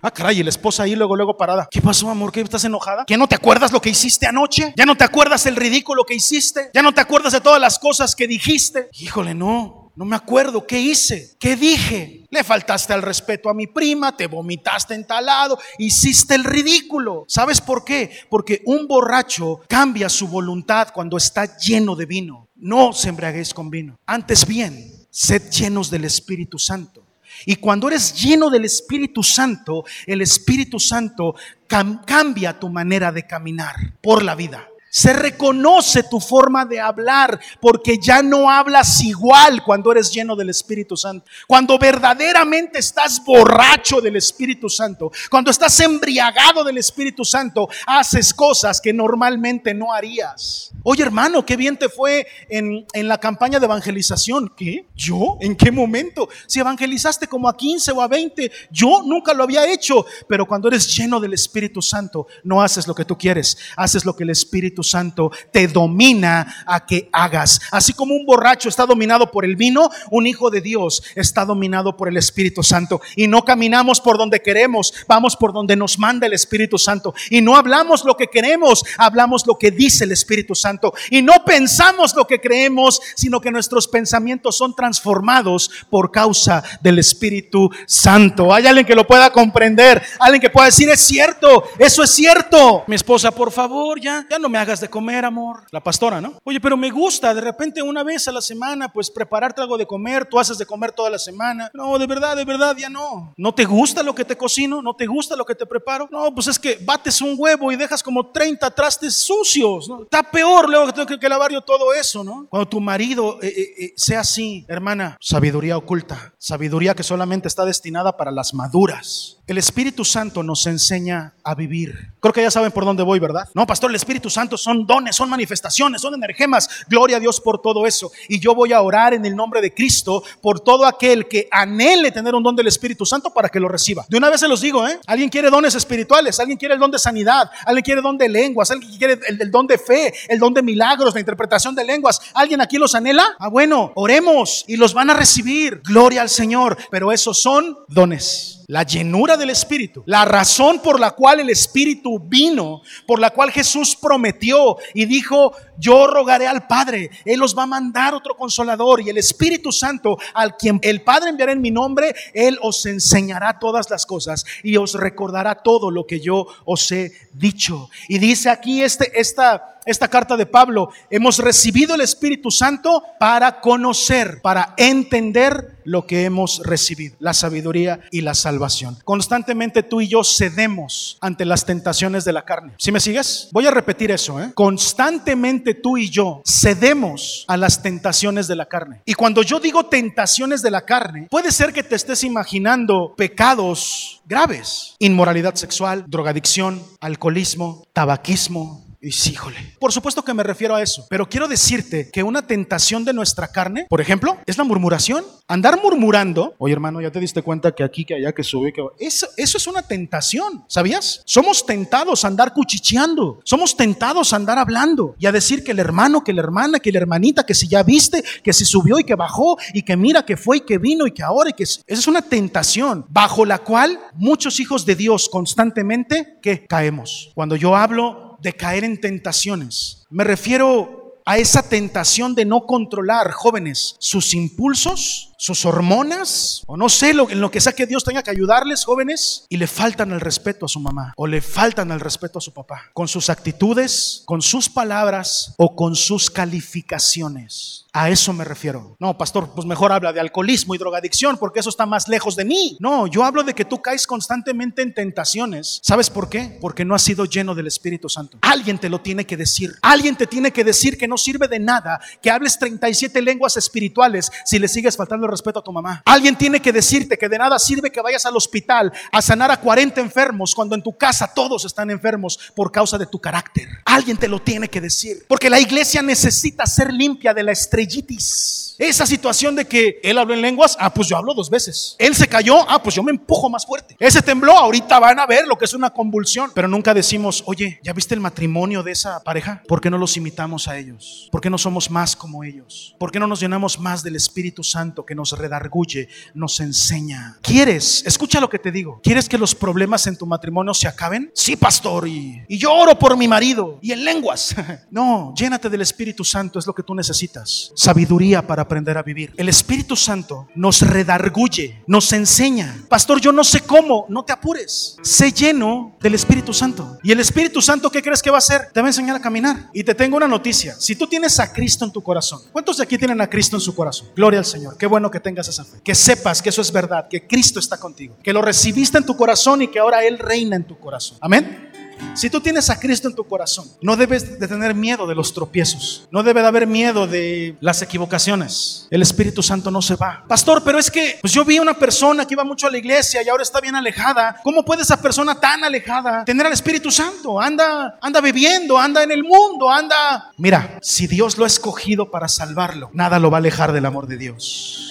Ah, 0.04 0.12
caray, 0.12 0.40
y 0.40 0.44
la 0.44 0.50
esposa 0.50 0.84
ahí 0.84 0.96
luego, 0.96 1.16
luego 1.16 1.38
parada. 1.38 1.68
¿Qué 1.70 1.82
pasó, 1.82 2.10
amor? 2.10 2.32
¿Qué 2.32 2.42
estás 2.42 2.64
enojada? 2.64 3.06
¿Que 3.06 3.18
no 3.18 3.28
te 3.28 3.36
acuerdas 3.36 3.72
lo 3.72 3.82
que 3.82 3.90
hiciste 3.90 4.26
anoche? 4.26 4.74
¿Ya 4.76 4.86
no 4.86 4.96
te 4.96 5.04
acuerdas 5.04 5.46
el 5.46 5.56
ridículo 5.56 6.06
que 6.06 6.16
hiciste? 6.16 6.72
¿Ya 6.74 6.82
no 6.82 6.92
te 6.92 7.02
acuerdas 7.02 7.34
de 7.34 7.42
todas 7.42 7.62
las 7.62 7.78
cosas 7.78 8.16
que 8.16 8.28
dijiste? 8.28 8.90
Híjole, 8.94 9.36
no. 9.36 9.82
No 9.96 10.06
me 10.06 10.16
acuerdo 10.16 10.66
qué 10.66 10.80
hice, 10.80 11.36
qué 11.40 11.56
dije. 11.56 12.26
Le 12.32 12.44
faltaste 12.44 12.94
al 12.94 13.02
respeto 13.02 13.50
a 13.50 13.54
mi 13.54 13.68
prima, 13.68 14.16
te 14.16 14.26
vomitaste 14.26 14.96
en 14.96 15.06
tal 15.06 15.26
lado, 15.26 15.60
hiciste 15.78 16.34
el 16.34 16.46
ridículo. 16.46 17.26
¿Sabes 17.28 17.60
por 17.60 17.84
qué? 17.84 18.10
Porque 18.30 18.62
un 18.66 18.88
borracho 18.88 19.60
cambia 19.68 20.08
su 20.08 20.28
voluntad 20.30 20.88
cuando 20.94 21.18
está 21.18 21.58
lleno 21.58 21.96
de 21.96 22.06
vino. 22.06 22.48
No 22.56 22.94
se 22.94 23.10
embriaguéis 23.10 23.54
con 23.54 23.70
vino. 23.70 24.00
Antes 24.06 24.48
bien, 24.48 24.92
sed 25.12 25.52
llenos 25.52 25.92
del 25.92 26.06
Espíritu 26.06 26.58
Santo. 26.58 27.06
Y 27.46 27.56
cuando 27.56 27.88
eres 27.88 28.14
lleno 28.14 28.50
del 28.50 28.66
Espíritu 28.66 29.24
Santo, 29.24 29.84
el 30.06 30.22
Espíritu 30.22 30.80
Santo 30.80 31.36
cambia 31.68 32.60
tu 32.60 32.70
manera 32.70 33.12
de 33.12 33.26
caminar 33.26 33.76
por 34.02 34.24
la 34.24 34.36
vida. 34.36 34.68
Se 34.94 35.14
reconoce 35.14 36.04
tu 36.04 36.20
forma 36.20 36.66
de 36.66 36.82
hablar 36.82 37.40
porque 37.62 37.98
ya 37.98 38.22
no 38.22 38.52
hablas 38.52 39.02
igual 39.02 39.64
cuando 39.64 39.90
eres 39.94 40.12
lleno 40.12 40.36
del 40.36 40.50
Espíritu 40.50 40.98
Santo. 40.98 41.26
Cuando 41.48 41.80
verdaderamente 41.80 42.80
estás 42.80 43.24
borracho 43.24 44.02
del 44.02 44.18
Espíritu 44.18 44.70
Santo, 44.70 45.10
cuando 45.30 45.50
estás 45.50 45.80
embriagado 45.80 46.66
del 46.66 46.78
Espíritu 46.78 47.24
Santo, 47.24 47.70
haces 47.88 48.34
cosas 48.34 48.82
que 48.82 48.92
normalmente 48.92 49.74
no 49.74 49.94
harías. 49.94 50.71
Oye 50.84 51.04
hermano, 51.04 51.46
qué 51.46 51.56
bien 51.56 51.78
te 51.78 51.90
fue 51.90 52.26
en, 52.50 52.88
en 52.94 53.08
la 53.08 53.20
campaña 53.20 53.60
de 53.60 53.66
evangelización. 53.66 54.52
¿Qué? 54.58 54.88
¿Yo? 54.96 55.38
¿En 55.40 55.56
qué 55.56 55.72
momento? 55.72 56.28
Si 56.48 56.60
evangelizaste 56.60 57.28
como 57.28 57.48
a 57.48 57.56
15 57.56 57.92
o 57.92 58.02
a 58.02 58.08
20, 58.08 58.52
yo 58.72 59.04
nunca 59.06 59.34
lo 59.36 59.44
había 59.44 59.72
hecho. 59.72 60.06
Pero 60.28 60.48
cuando 60.48 60.70
eres 60.70 60.96
lleno 60.96 61.20
del 61.20 61.34
Espíritu 61.34 61.84
Santo, 61.84 62.26
no 62.44 62.64
haces 62.64 62.88
lo 62.88 62.96
que 62.96 63.06
tú 63.06 63.16
quieres, 63.16 63.58
haces 63.78 64.06
lo 64.06 64.16
que 64.16 64.24
el 64.24 64.32
Espíritu 64.32 64.82
Santo 64.84 65.32
te 65.52 65.68
domina 65.68 66.64
a 66.66 66.84
que 66.84 67.10
hagas. 67.12 67.62
Así 67.72 67.94
como 67.94 68.16
un 68.16 68.26
borracho 68.26 68.68
está 68.68 68.88
dominado 68.88 69.30
por 69.30 69.46
el 69.46 69.56
vino, 69.56 69.90
un 70.10 70.26
hijo 70.26 70.50
de 70.50 70.62
Dios 70.62 71.04
está 71.16 71.46
dominado 71.46 71.96
por 71.96 72.08
el 72.08 72.18
Espíritu 72.18 72.64
Santo. 72.64 73.02
Y 73.16 73.28
no 73.28 73.46
caminamos 73.46 74.02
por 74.02 74.18
donde 74.18 74.42
queremos, 74.42 74.94
vamos 75.08 75.36
por 75.36 75.54
donde 75.54 75.76
nos 75.76 76.00
manda 76.00 76.26
el 76.26 76.34
Espíritu 76.34 76.80
Santo. 76.80 77.14
Y 77.30 77.42
no 77.42 77.56
hablamos 77.56 78.04
lo 78.04 78.18
que 78.18 78.28
queremos, 78.28 78.84
hablamos 78.98 79.46
lo 79.46 79.60
que 79.60 79.70
dice 79.70 80.06
el 80.06 80.12
Espíritu 80.12 80.56
Santo. 80.56 80.71
Y 81.10 81.22
no 81.22 81.44
pensamos 81.46 82.16
lo 82.16 82.26
que 82.26 82.42
creemos, 82.42 83.00
sino 83.16 83.40
que 83.40 83.52
nuestros 83.52 83.88
pensamientos 83.88 84.58
son 84.58 84.76
transformados 84.76 85.70
por 85.90 86.12
causa 86.12 86.64
del 86.82 87.00
Espíritu 87.00 87.70
Santo. 87.86 88.54
Hay 88.54 88.66
alguien 88.66 88.86
que 88.86 88.96
lo 88.96 89.06
pueda 89.06 89.32
comprender, 89.32 90.02
alguien 90.20 90.42
que 90.42 90.50
pueda 90.50 90.68
decir, 90.68 90.90
es 90.90 91.02
cierto, 91.02 91.64
eso 91.78 92.04
es 92.04 92.12
cierto. 92.12 92.84
Mi 92.88 92.96
esposa, 92.96 93.32
por 93.32 93.52
favor, 93.52 94.00
ya, 94.00 94.26
ya 94.30 94.40
no 94.40 94.50
me 94.50 94.58
haga 94.58 94.72
de 94.80 94.90
comer, 94.90 95.26
amor. 95.26 95.66
La 95.72 95.84
pastora, 95.84 96.22
¿no? 96.22 96.36
Oye, 96.44 96.62
pero 96.62 96.78
me 96.78 96.90
gusta 96.90 97.34
de 97.34 97.42
repente 97.42 97.82
una 97.82 98.04
vez 98.04 98.28
a 98.28 98.32
la 98.32 98.42
semana, 98.42 98.92
pues 98.92 99.12
prepararte 99.12 99.62
algo 99.62 99.78
de 99.78 99.86
comer, 99.86 100.26
tú 100.26 100.40
haces 100.40 100.58
de 100.58 100.66
comer 100.66 100.94
toda 100.94 101.10
la 101.10 101.20
semana. 101.20 101.70
No, 101.74 101.98
de 102.00 102.08
verdad, 102.08 102.36
de 102.36 102.46
verdad, 102.46 102.76
ya 102.78 102.90
no. 102.90 103.34
¿No 103.36 103.54
te 103.54 103.66
gusta 103.66 104.04
lo 104.04 104.16
que 104.16 104.24
te 104.24 104.38
cocino? 104.38 104.82
¿No 104.82 104.96
te 104.96 105.06
gusta 105.06 105.36
lo 105.36 105.46
que 105.46 105.56
te 105.56 105.66
preparo? 105.66 106.08
No, 106.12 106.34
pues 106.34 106.48
es 106.48 106.58
que 106.58 106.80
bates 106.82 107.22
un 107.22 107.36
huevo 107.38 107.72
y 107.72 107.76
dejas 107.76 108.02
como 108.02 108.32
30 108.32 108.72
trastes 108.72 109.16
sucios. 109.16 109.90
¿no? 109.90 110.04
Está 110.04 110.24
peor 110.24 110.61
luego 110.70 110.88
que 110.88 110.94
tengo 110.94 111.20
que 111.20 111.30
lavar 111.30 111.52
yo 111.52 111.62
todo 111.62 111.94
eso, 111.94 112.24
¿no? 112.24 112.48
Cuando 112.50 112.68
tu 112.68 112.80
marido 112.80 113.40
eh, 113.42 113.48
eh, 113.48 113.86
eh, 113.86 113.94
sea 113.96 114.22
así, 114.22 114.66
hermana, 114.68 115.18
sabiduría 115.20 115.78
oculta, 115.78 116.34
sabiduría 116.38 116.96
que 116.96 117.04
solamente 117.04 117.48
está 117.48 117.66
destinada 117.66 118.18
para 118.18 118.32
las 118.32 118.54
maduras. 118.54 119.38
El 119.48 119.58
Espíritu 119.58 120.06
Santo 120.06 120.44
nos 120.44 120.66
enseña 120.66 121.34
a 121.44 121.56
vivir. 121.56 122.14
Creo 122.22 122.32
que 122.32 122.42
ya 122.42 122.52
saben 122.52 122.72
por 122.72 122.86
dónde 122.86 123.04
voy, 123.04 123.20
¿verdad? 123.20 123.50
No, 123.54 123.68
pastor, 123.68 123.90
el 123.90 123.96
Espíritu 123.96 124.30
Santo 124.30 124.56
son 124.56 124.86
dones, 124.86 125.16
son 125.16 125.30
manifestaciones, 125.30 126.02
son 126.02 126.14
energemas. 126.14 126.70
Gloria 126.88 127.18
a 127.18 127.20
Dios 127.20 127.42
por 127.42 127.62
todo 127.62 127.86
eso. 127.86 128.12
Y 128.30 128.40
yo 128.40 128.56
voy 128.56 128.72
a 128.72 128.82
orar 128.82 129.14
en 129.14 129.26
el 129.26 129.36
nombre 129.36 129.60
de 129.60 129.74
Cristo 129.74 130.24
por 130.42 130.62
todo 130.62 130.86
aquel 130.86 131.28
que 131.28 131.50
anhele 131.52 132.12
tener 132.12 132.34
un 132.34 132.44
don 132.44 132.56
del 132.56 132.68
Espíritu 132.68 133.06
Santo 133.06 133.34
para 133.34 133.50
que 133.50 133.60
lo 133.60 133.68
reciba. 133.68 134.06
De 134.08 134.18
una 134.18 134.30
vez 134.30 134.40
se 134.40 134.48
los 134.48 134.62
digo, 134.62 134.88
¿eh? 134.88 135.00
Alguien 135.06 135.30
quiere 135.30 135.50
dones 135.50 135.76
espirituales, 135.76 136.40
alguien 136.40 136.58
quiere 136.58 136.76
el 136.76 136.80
don 136.80 136.92
de 136.92 137.00
sanidad, 137.00 137.50
alguien 137.66 137.84
quiere 137.84 138.00
el 138.00 138.04
don 138.04 138.18
de 138.18 138.30
lenguas, 138.30 138.72
alguien 138.72 138.98
quiere 138.98 139.20
el, 139.28 139.42
el 139.42 139.52
don 139.52 139.68
de 139.68 139.78
fe, 139.78 140.14
el 140.30 140.40
don 140.40 140.51
de 140.54 140.62
milagros, 140.62 141.14
la 141.14 141.20
interpretación 141.20 141.76
de 141.76 141.86
lenguas. 141.86 142.22
¿Alguien 142.34 142.62
aquí 142.62 142.78
los 142.78 142.96
anhela? 142.96 143.36
Ah, 143.40 143.50
bueno, 143.50 143.92
oremos 143.96 144.64
y 144.68 144.78
los 144.78 144.94
van 144.94 145.10
a 145.10 145.14
recibir. 145.14 145.82
Gloria 145.84 146.22
al 146.22 146.30
Señor. 146.30 146.78
Pero 146.90 147.12
esos 147.12 147.42
son 147.42 147.78
dones 147.88 148.61
la 148.72 148.84
llenura 148.84 149.36
del 149.36 149.50
Espíritu, 149.50 150.02
la 150.06 150.24
razón 150.24 150.80
por 150.80 150.98
la 150.98 151.12
cual 151.12 151.42
el 151.42 151.50
Espíritu 151.50 152.18
vino, 152.20 152.82
por 153.06 153.20
la 153.20 153.32
cual 153.32 153.52
Jesús 153.52 153.98
prometió 153.98 154.78
y 154.94 155.04
dijo, 155.04 155.52
yo 155.78 156.08
rogaré 156.08 156.48
al 156.48 156.68
Padre, 156.68 157.12
Él 157.26 157.44
os 157.44 157.58
va 157.58 157.64
a 157.64 157.68
mandar 157.68 158.14
otro 158.14 158.38
consolador 158.38 159.02
y 159.02 159.10
el 159.10 159.18
Espíritu 159.18 159.74
Santo, 159.74 160.18
al 160.34 160.56
quien 160.56 160.80
el 160.84 161.02
Padre 161.02 161.32
enviará 161.32 161.52
en 161.52 161.60
mi 161.60 161.70
nombre, 161.70 162.16
Él 162.34 162.58
os 162.62 162.86
enseñará 162.86 163.60
todas 163.60 163.90
las 163.90 164.06
cosas 164.06 164.46
y 164.64 164.78
os 164.78 164.94
recordará 164.94 165.56
todo 165.56 165.92
lo 165.92 166.08
que 166.08 166.22
yo 166.22 166.48
os 166.64 166.90
he 166.94 167.12
dicho. 167.34 167.90
Y 168.08 168.20
dice 168.20 168.50
aquí 168.50 168.82
este, 168.82 169.20
esta, 169.20 169.80
esta 169.86 170.08
carta 170.08 170.38
de 170.38 170.46
Pablo, 170.46 170.92
hemos 171.10 171.40
recibido 171.40 171.96
el 171.96 172.02
Espíritu 172.02 172.50
Santo 172.52 173.04
para 173.20 173.60
conocer, 173.60 174.42
para 174.42 174.76
entender 174.78 175.81
lo 175.84 176.06
que 176.06 176.26
hemos 176.26 176.62
recibido, 176.64 177.16
la 177.20 177.34
sabiduría 177.34 178.02
y 178.12 178.22
la 178.22 178.34
salvación. 178.34 178.98
Constantemente 179.04 179.84
tú 179.84 180.02
y 180.02 180.08
yo 180.08 180.24
cedemos 180.24 181.18
ante 181.22 181.46
las 181.46 181.66
tentaciones 181.66 182.26
de 182.26 182.34
la 182.34 182.46
carne. 182.46 182.74
¿Sí 182.78 182.92
me 182.92 183.00
sigues? 183.00 183.50
Voy 183.52 183.66
a 183.68 183.72
repetir 183.72 184.12
eso. 184.12 184.42
¿eh? 184.42 184.52
Constantemente 184.54 185.74
tú 185.74 185.98
y 185.98 186.10
yo 186.10 186.42
cedemos 186.46 187.46
a 187.48 187.58
las 187.58 187.82
tentaciones 187.82 188.48
de 188.48 188.56
la 188.56 188.66
carne. 188.66 189.02
Y 189.06 189.14
cuando 189.14 189.44
yo 189.44 189.60
digo 189.60 189.86
tentaciones 189.86 190.62
de 190.62 190.72
la 190.72 190.86
carne, 190.86 191.28
puede 191.30 191.52
ser 191.52 191.74
que 191.74 191.84
te 191.84 191.96
estés 191.96 192.24
imaginando 192.24 193.14
pecados 193.16 194.22
graves, 194.26 194.96
inmoralidad 195.00 195.56
sexual, 195.56 196.06
drogadicción, 196.08 196.82
alcoholismo, 197.00 197.86
tabaquismo, 197.94 198.91
y 199.02 199.12
sí, 199.12 199.32
híjole. 199.32 199.58
Por 199.80 199.92
supuesto 199.92 200.24
que 200.24 200.34
me 200.34 200.44
refiero 200.44 200.76
a 200.76 200.82
eso, 200.82 201.08
pero 201.10 201.28
quiero 201.28 201.48
decirte 201.48 202.12
que 202.12 202.22
una 202.22 202.46
tentación 202.46 203.04
de 203.04 203.14
nuestra 203.14 203.48
carne, 203.48 203.88
por 203.90 204.00
ejemplo, 204.00 204.38
es 204.46 204.60
la 204.60 204.64
murmuración. 204.64 205.26
Andar 205.48 205.82
murmurando, 205.82 206.54
oye 206.60 206.74
hermano, 206.74 207.02
ya 207.02 207.12
te 207.12 207.20
diste 207.20 207.42
cuenta 207.42 207.74
que 207.74 207.84
aquí, 207.84 208.06
que 208.06 208.14
allá, 208.14 208.32
que 208.32 208.44
sube, 208.44 208.72
que 208.72 208.84
eso, 209.00 209.28
eso 209.38 209.58
es 209.58 209.66
una 209.66 209.82
tentación, 209.82 210.66
¿sabías? 210.68 211.24
Somos 211.26 211.66
tentados 211.66 212.24
a 212.24 212.28
andar 212.28 212.54
cuchicheando, 212.54 213.42
somos 213.44 213.76
tentados 213.76 214.34
a 214.34 214.36
andar 214.36 214.60
hablando 214.60 215.16
y 215.18 215.26
a 215.26 215.32
decir 215.32 215.64
que 215.64 215.72
el 215.72 215.80
hermano, 215.80 216.24
que 216.24 216.34
la 216.34 216.42
hermana, 216.42 216.80
que 216.80 216.92
la 216.92 217.00
hermanita, 217.00 217.44
que 217.44 217.56
si 217.56 217.68
ya 217.68 217.82
viste, 217.82 218.24
que 218.44 218.54
si 218.54 218.66
subió 218.66 219.00
y 219.00 219.04
que 219.04 219.16
bajó 219.16 219.58
y 219.74 219.82
que 219.82 219.98
mira 219.98 220.24
que 220.24 220.38
fue 220.38 220.58
y 220.58 220.62
que 220.62 220.78
vino 220.78 221.08
y 221.08 221.12
que 221.12 221.24
ahora 221.24 221.50
y 221.50 221.54
que 221.54 221.64
esa 221.64 221.82
es 221.88 222.08
una 222.08 222.22
tentación 222.22 223.06
bajo 223.10 223.46
la 223.46 223.58
cual 223.58 224.00
muchos 224.14 224.60
hijos 224.60 224.86
de 224.86 224.96
Dios 224.96 225.28
constantemente 225.28 226.38
que 226.42 226.68
caemos. 226.68 227.32
Cuando 227.34 227.56
yo 227.56 227.76
hablo 227.76 228.31
de 228.42 228.54
caer 228.54 228.84
en 228.84 229.00
tentaciones. 229.00 230.06
Me 230.10 230.24
refiero 230.24 231.22
a 231.26 231.38
esa 231.38 231.68
tentación 231.68 232.36
de 232.36 232.46
no 232.46 232.66
controlar, 232.66 233.32
jóvenes, 233.32 233.96
sus 234.00 234.34
impulsos, 234.34 235.31
sus 235.42 235.66
hormonas, 235.66 236.62
o 236.68 236.78
no 236.78 236.88
sé, 236.88 237.16
lo, 237.16 237.28
en 237.28 237.42
lo 237.42 237.50
que 237.50 237.60
sea 237.60 237.74
que 237.74 237.88
Dios 237.88 238.04
tenga 238.04 238.22
que 238.22 238.30
ayudarles, 238.30 238.86
jóvenes, 238.86 239.48
y 239.50 239.58
le 239.58 239.66
faltan 239.66 240.12
el 240.12 240.22
respeto 240.22 240.68
a 240.68 240.70
su 240.70 240.80
mamá, 240.80 241.14
o 241.18 241.26
le 241.26 241.42
faltan 241.42 241.90
el 241.90 242.00
respeto 242.00 242.38
a 242.38 242.42
su 242.42 242.54
papá, 242.54 242.92
con 242.94 243.08
sus 243.08 243.28
actitudes, 243.28 244.22
con 244.26 244.44
sus 244.44 244.70
palabras 244.70 245.56
o 245.58 245.76
con 245.76 245.96
sus 245.96 246.30
calificaciones. 246.30 247.88
A 247.94 248.10
eso 248.10 248.32
me 248.32 248.46
refiero. 248.46 248.96
No, 249.00 249.18
pastor, 249.18 249.52
pues 249.54 249.68
mejor 249.68 249.92
habla 249.92 250.14
de 250.14 250.22
alcoholismo 250.22 250.74
y 250.74 250.78
drogadicción 250.78 251.38
porque 251.38 251.60
eso 251.60 251.70
está 251.70 251.86
más 251.86 252.08
lejos 252.08 252.38
de 252.38 252.46
mí. 252.46 252.78
No, 252.80 253.06
yo 253.06 253.26
hablo 253.26 253.44
de 253.44 253.54
que 253.54 253.66
tú 253.66 253.82
caes 253.82 254.08
constantemente 254.08 254.82
en 254.82 254.94
tentaciones. 254.94 255.82
¿Sabes 255.84 256.10
por 256.10 256.30
qué? 256.30 256.58
Porque 256.62 256.86
no 256.86 256.96
has 256.96 257.02
sido 257.02 257.26
lleno 257.26 257.54
del 257.54 257.68
Espíritu 257.68 258.08
Santo. 258.08 258.38
Alguien 258.42 258.80
te 258.80 258.90
lo 258.90 259.02
tiene 259.02 259.26
que 259.26 259.36
decir. 259.36 259.74
Alguien 259.82 260.16
te 260.16 260.26
tiene 260.26 260.52
que 260.52 260.64
decir 260.64 260.98
que 260.98 261.08
no 261.08 261.18
sirve 261.18 261.50
de 261.50 261.60
nada 261.60 262.00
que 262.22 262.32
hables 262.32 262.58
37 262.60 263.22
lenguas 263.22 263.58
espirituales 263.58 264.32
si 264.46 264.58
le 264.58 264.70
sigues 264.70 264.96
faltando 264.96 265.28
respeto 265.32 265.60
a 265.60 265.64
tu 265.64 265.72
mamá. 265.72 266.04
Alguien 266.06 266.36
tiene 266.36 266.62
que 266.62 266.72
decirte 266.72 267.18
que 267.18 267.28
de 267.28 267.38
nada 267.38 267.58
sirve 267.58 267.92
que 267.92 268.02
vayas 268.02 268.26
al 268.26 268.36
hospital 268.36 268.92
a 269.12 269.22
sanar 269.22 269.50
a 269.50 269.58
40 269.58 270.00
enfermos 270.00 270.54
cuando 270.54 270.76
en 270.76 270.84
tu 270.84 270.96
casa 270.96 271.34
todos 271.34 271.66
están 271.66 271.90
enfermos 271.90 272.38
por 272.56 272.72
causa 272.72 272.98
de 272.98 273.06
tu 273.06 273.20
carácter. 273.20 273.68
Alguien 273.86 274.18
te 274.18 274.28
lo 274.28 274.42
tiene 274.42 274.70
que 274.70 274.82
decir. 274.82 275.26
Porque 275.28 275.50
la 275.50 275.60
iglesia 275.60 276.02
necesita 276.02 276.66
ser 276.66 276.94
limpia 276.94 277.34
de 277.34 277.44
la 277.44 277.52
estrellitis. 277.52 278.76
Esa 278.78 279.06
situación 279.06 279.56
de 279.56 279.66
que 279.66 280.00
él 280.02 280.18
habló 280.18 280.34
en 280.34 280.42
lenguas, 280.42 280.76
ah, 280.80 280.92
pues 280.92 281.08
yo 281.08 281.16
hablo 281.16 281.36
dos 281.36 281.52
veces. 281.52 281.96
Él 282.00 282.16
se 282.16 282.28
cayó, 282.28 282.68
ah, 282.68 282.82
pues 282.82 282.96
yo 282.96 283.04
me 283.04 283.12
empujo 283.12 283.48
más 283.48 283.64
fuerte. 283.66 283.96
Ese 284.00 284.24
tembló, 284.24 284.54
ahorita 284.58 284.98
van 284.98 285.20
a 285.20 285.28
ver 285.28 285.46
lo 285.46 285.56
que 285.56 285.66
es 285.66 285.74
una 285.76 285.92
convulsión. 285.92 286.52
Pero 286.56 286.68
nunca 286.68 286.94
decimos, 286.94 287.44
oye, 287.46 287.80
¿ya 287.84 287.94
viste 287.94 288.16
el 288.16 288.22
matrimonio 288.22 288.82
de 288.82 288.94
esa 288.94 289.22
pareja? 289.24 289.62
¿Por 289.68 289.82
qué 289.82 289.92
no 289.92 290.00
los 290.00 290.18
imitamos 290.18 290.68
a 290.68 290.78
ellos? 290.78 291.30
¿Por 291.32 291.42
qué 291.42 291.50
no 291.50 291.60
somos 291.60 291.92
más 291.92 292.16
como 292.16 292.44
ellos? 292.44 292.96
¿Por 292.98 293.12
qué 293.12 293.20
no 293.20 293.28
nos 293.28 293.40
llenamos 293.40 293.80
más 293.80 294.02
del 294.02 294.16
Espíritu 294.16 294.64
Santo 294.64 295.06
que 295.06 295.14
nos 295.22 295.38
redarguye, 295.38 296.10
nos 296.34 296.60
enseña? 296.60 297.38
¿Quieres? 297.42 298.04
Escucha 298.08 298.40
lo 298.40 298.50
que 298.50 298.58
te 298.58 298.72
digo. 298.72 299.00
¿Quieres 299.04 299.30
que 299.30 299.38
los 299.38 299.54
problemas 299.54 300.08
en 300.08 300.18
tu 300.18 300.26
matrimonio 300.26 300.74
se 300.74 300.88
acaben? 300.88 301.32
Sí, 301.36 301.56
pastor. 301.56 302.08
Y, 302.08 302.44
y 302.48 302.58
yo 302.58 302.74
oro 302.74 302.98
por 302.98 303.16
mi 303.16 303.28
marido 303.28 303.78
y 303.84 303.92
en 303.92 304.04
lenguas. 304.04 304.56
no, 304.92 305.34
llénate 305.38 305.70
del 305.70 305.82
Espíritu 305.82 306.24
Santo, 306.24 306.58
es 306.58 306.66
lo 306.66 306.74
que 306.74 306.82
tú 306.82 306.96
necesitas. 306.96 307.72
Sabiduría 307.76 308.46
para 308.46 308.64
aprender 308.64 308.98
a 308.98 309.04
vivir. 309.04 309.34
El 309.38 309.48
Espíritu 309.48 309.96
Santo 309.96 310.48
nos 310.56 310.82
redarguye, 310.82 311.84
nos 311.86 312.12
enseña. 312.14 312.76
Pastor, 312.90 313.22
yo 313.22 313.32
no 313.32 313.44
sé 313.44 313.62
cómo, 313.62 314.06
no 314.10 314.26
te 314.26 314.34
apures. 314.34 314.98
Sé 315.04 315.32
lleno 315.32 315.96
del 316.02 316.16
Espíritu 316.16 316.52
Santo. 316.54 316.98
Y 317.04 317.12
el 317.12 317.20
Espíritu 317.20 317.62
Santo, 317.62 317.92
¿qué 317.92 318.02
crees 318.02 318.24
que 318.24 318.32
va 318.32 318.38
a 318.38 318.40
hacer? 318.40 318.70
Te 318.74 318.82
va 318.82 318.88
a 318.88 318.90
enseñar 318.90 319.18
a 319.18 319.22
caminar. 319.22 319.70
Y 319.74 319.84
te 319.84 319.94
tengo 319.94 320.18
una 320.18 320.28
noticia. 320.28 320.76
Si 320.80 320.96
tú 320.96 321.06
tienes 321.06 321.40
a 321.40 321.54
Cristo 321.54 321.86
en 321.86 321.92
tu 321.92 322.02
corazón, 322.02 322.42
¿cuántos 322.52 322.78
de 322.78 322.84
aquí 322.84 322.98
tienen 322.98 323.22
a 323.22 323.30
Cristo 323.30 323.58
en 323.58 323.62
su 323.62 323.76
corazón? 323.76 324.08
Gloria 324.16 324.40
al 324.40 324.46
Señor. 324.46 324.78
Qué 324.78 324.88
bueno 324.88 325.11
que 325.12 325.20
tengas 325.20 325.48
esa 325.48 325.64
fe. 325.66 325.80
Que 325.84 325.94
sepas 325.94 326.42
que 326.42 326.50
eso 326.50 326.62
es 326.62 326.72
verdad, 326.72 327.08
que 327.10 327.28
Cristo 327.28 327.60
está 327.60 327.78
contigo. 327.78 328.16
Que 328.24 328.34
lo 328.34 328.42
recibiste 328.42 328.98
en 328.98 329.06
tu 329.06 329.16
corazón 329.16 329.62
y 329.62 329.68
que 329.68 329.80
ahora 329.80 330.04
Él 330.04 330.18
reina 330.18 330.56
en 330.56 330.64
tu 330.64 330.78
corazón. 330.80 331.18
Amén. 331.22 331.72
Si 332.14 332.30
tú 332.30 332.42
tienes 332.42 332.70
a 332.70 332.80
Cristo 332.80 333.08
en 333.08 333.16
tu 333.16 333.24
corazón, 333.24 333.68
no 333.82 333.96
debes 333.96 334.40
de 334.40 334.48
tener 334.48 334.76
miedo 334.76 335.08
de 335.08 335.16
los 335.16 335.34
tropiezos. 335.34 336.08
No 336.12 336.24
debe 336.24 336.42
de 336.42 336.48
haber 336.48 336.68
miedo 336.68 337.08
de 337.08 337.56
las 337.62 337.82
equivocaciones. 337.82 338.88
El 338.90 339.02
Espíritu 339.02 339.42
Santo 339.42 339.72
no 339.72 339.82
se 339.82 339.96
va. 339.96 340.26
Pastor, 340.28 340.62
pero 340.64 340.78
es 340.78 340.92
que 340.92 341.20
pues 341.22 341.32
yo 341.32 341.46
vi 341.46 341.60
una 341.60 341.74
persona 341.74 342.26
que 342.26 342.34
iba 342.34 342.44
mucho 342.44 342.68
a 342.68 342.72
la 342.72 342.78
iglesia 342.78 343.22
y 343.24 343.30
ahora 343.30 343.44
está 343.44 343.62
bien 343.62 343.76
alejada. 343.76 344.40
¿Cómo 344.44 344.66
puede 344.66 344.82
esa 344.82 345.02
persona 345.02 345.40
tan 345.40 345.64
alejada 345.64 346.26
tener 346.26 346.46
al 346.46 346.54
Espíritu 346.54 346.92
Santo? 346.92 347.40
Anda, 347.40 347.98
anda 348.02 348.20
bebiendo, 348.20 348.78
anda 348.78 349.04
en 349.04 349.12
el 349.12 349.24
mundo, 349.24 349.70
anda. 349.70 350.32
Mira, 350.38 350.80
si 350.82 351.08
Dios 351.08 351.38
lo 351.38 351.46
ha 351.46 351.48
escogido 351.48 352.12
para 352.12 352.28
salvarlo, 352.28 352.90
nada 352.94 353.20
lo 353.20 353.32
va 353.32 353.38
a 353.38 353.40
alejar 353.40 353.72
del 353.72 353.86
amor 353.86 354.08
de 354.08 354.18
Dios. 354.18 354.91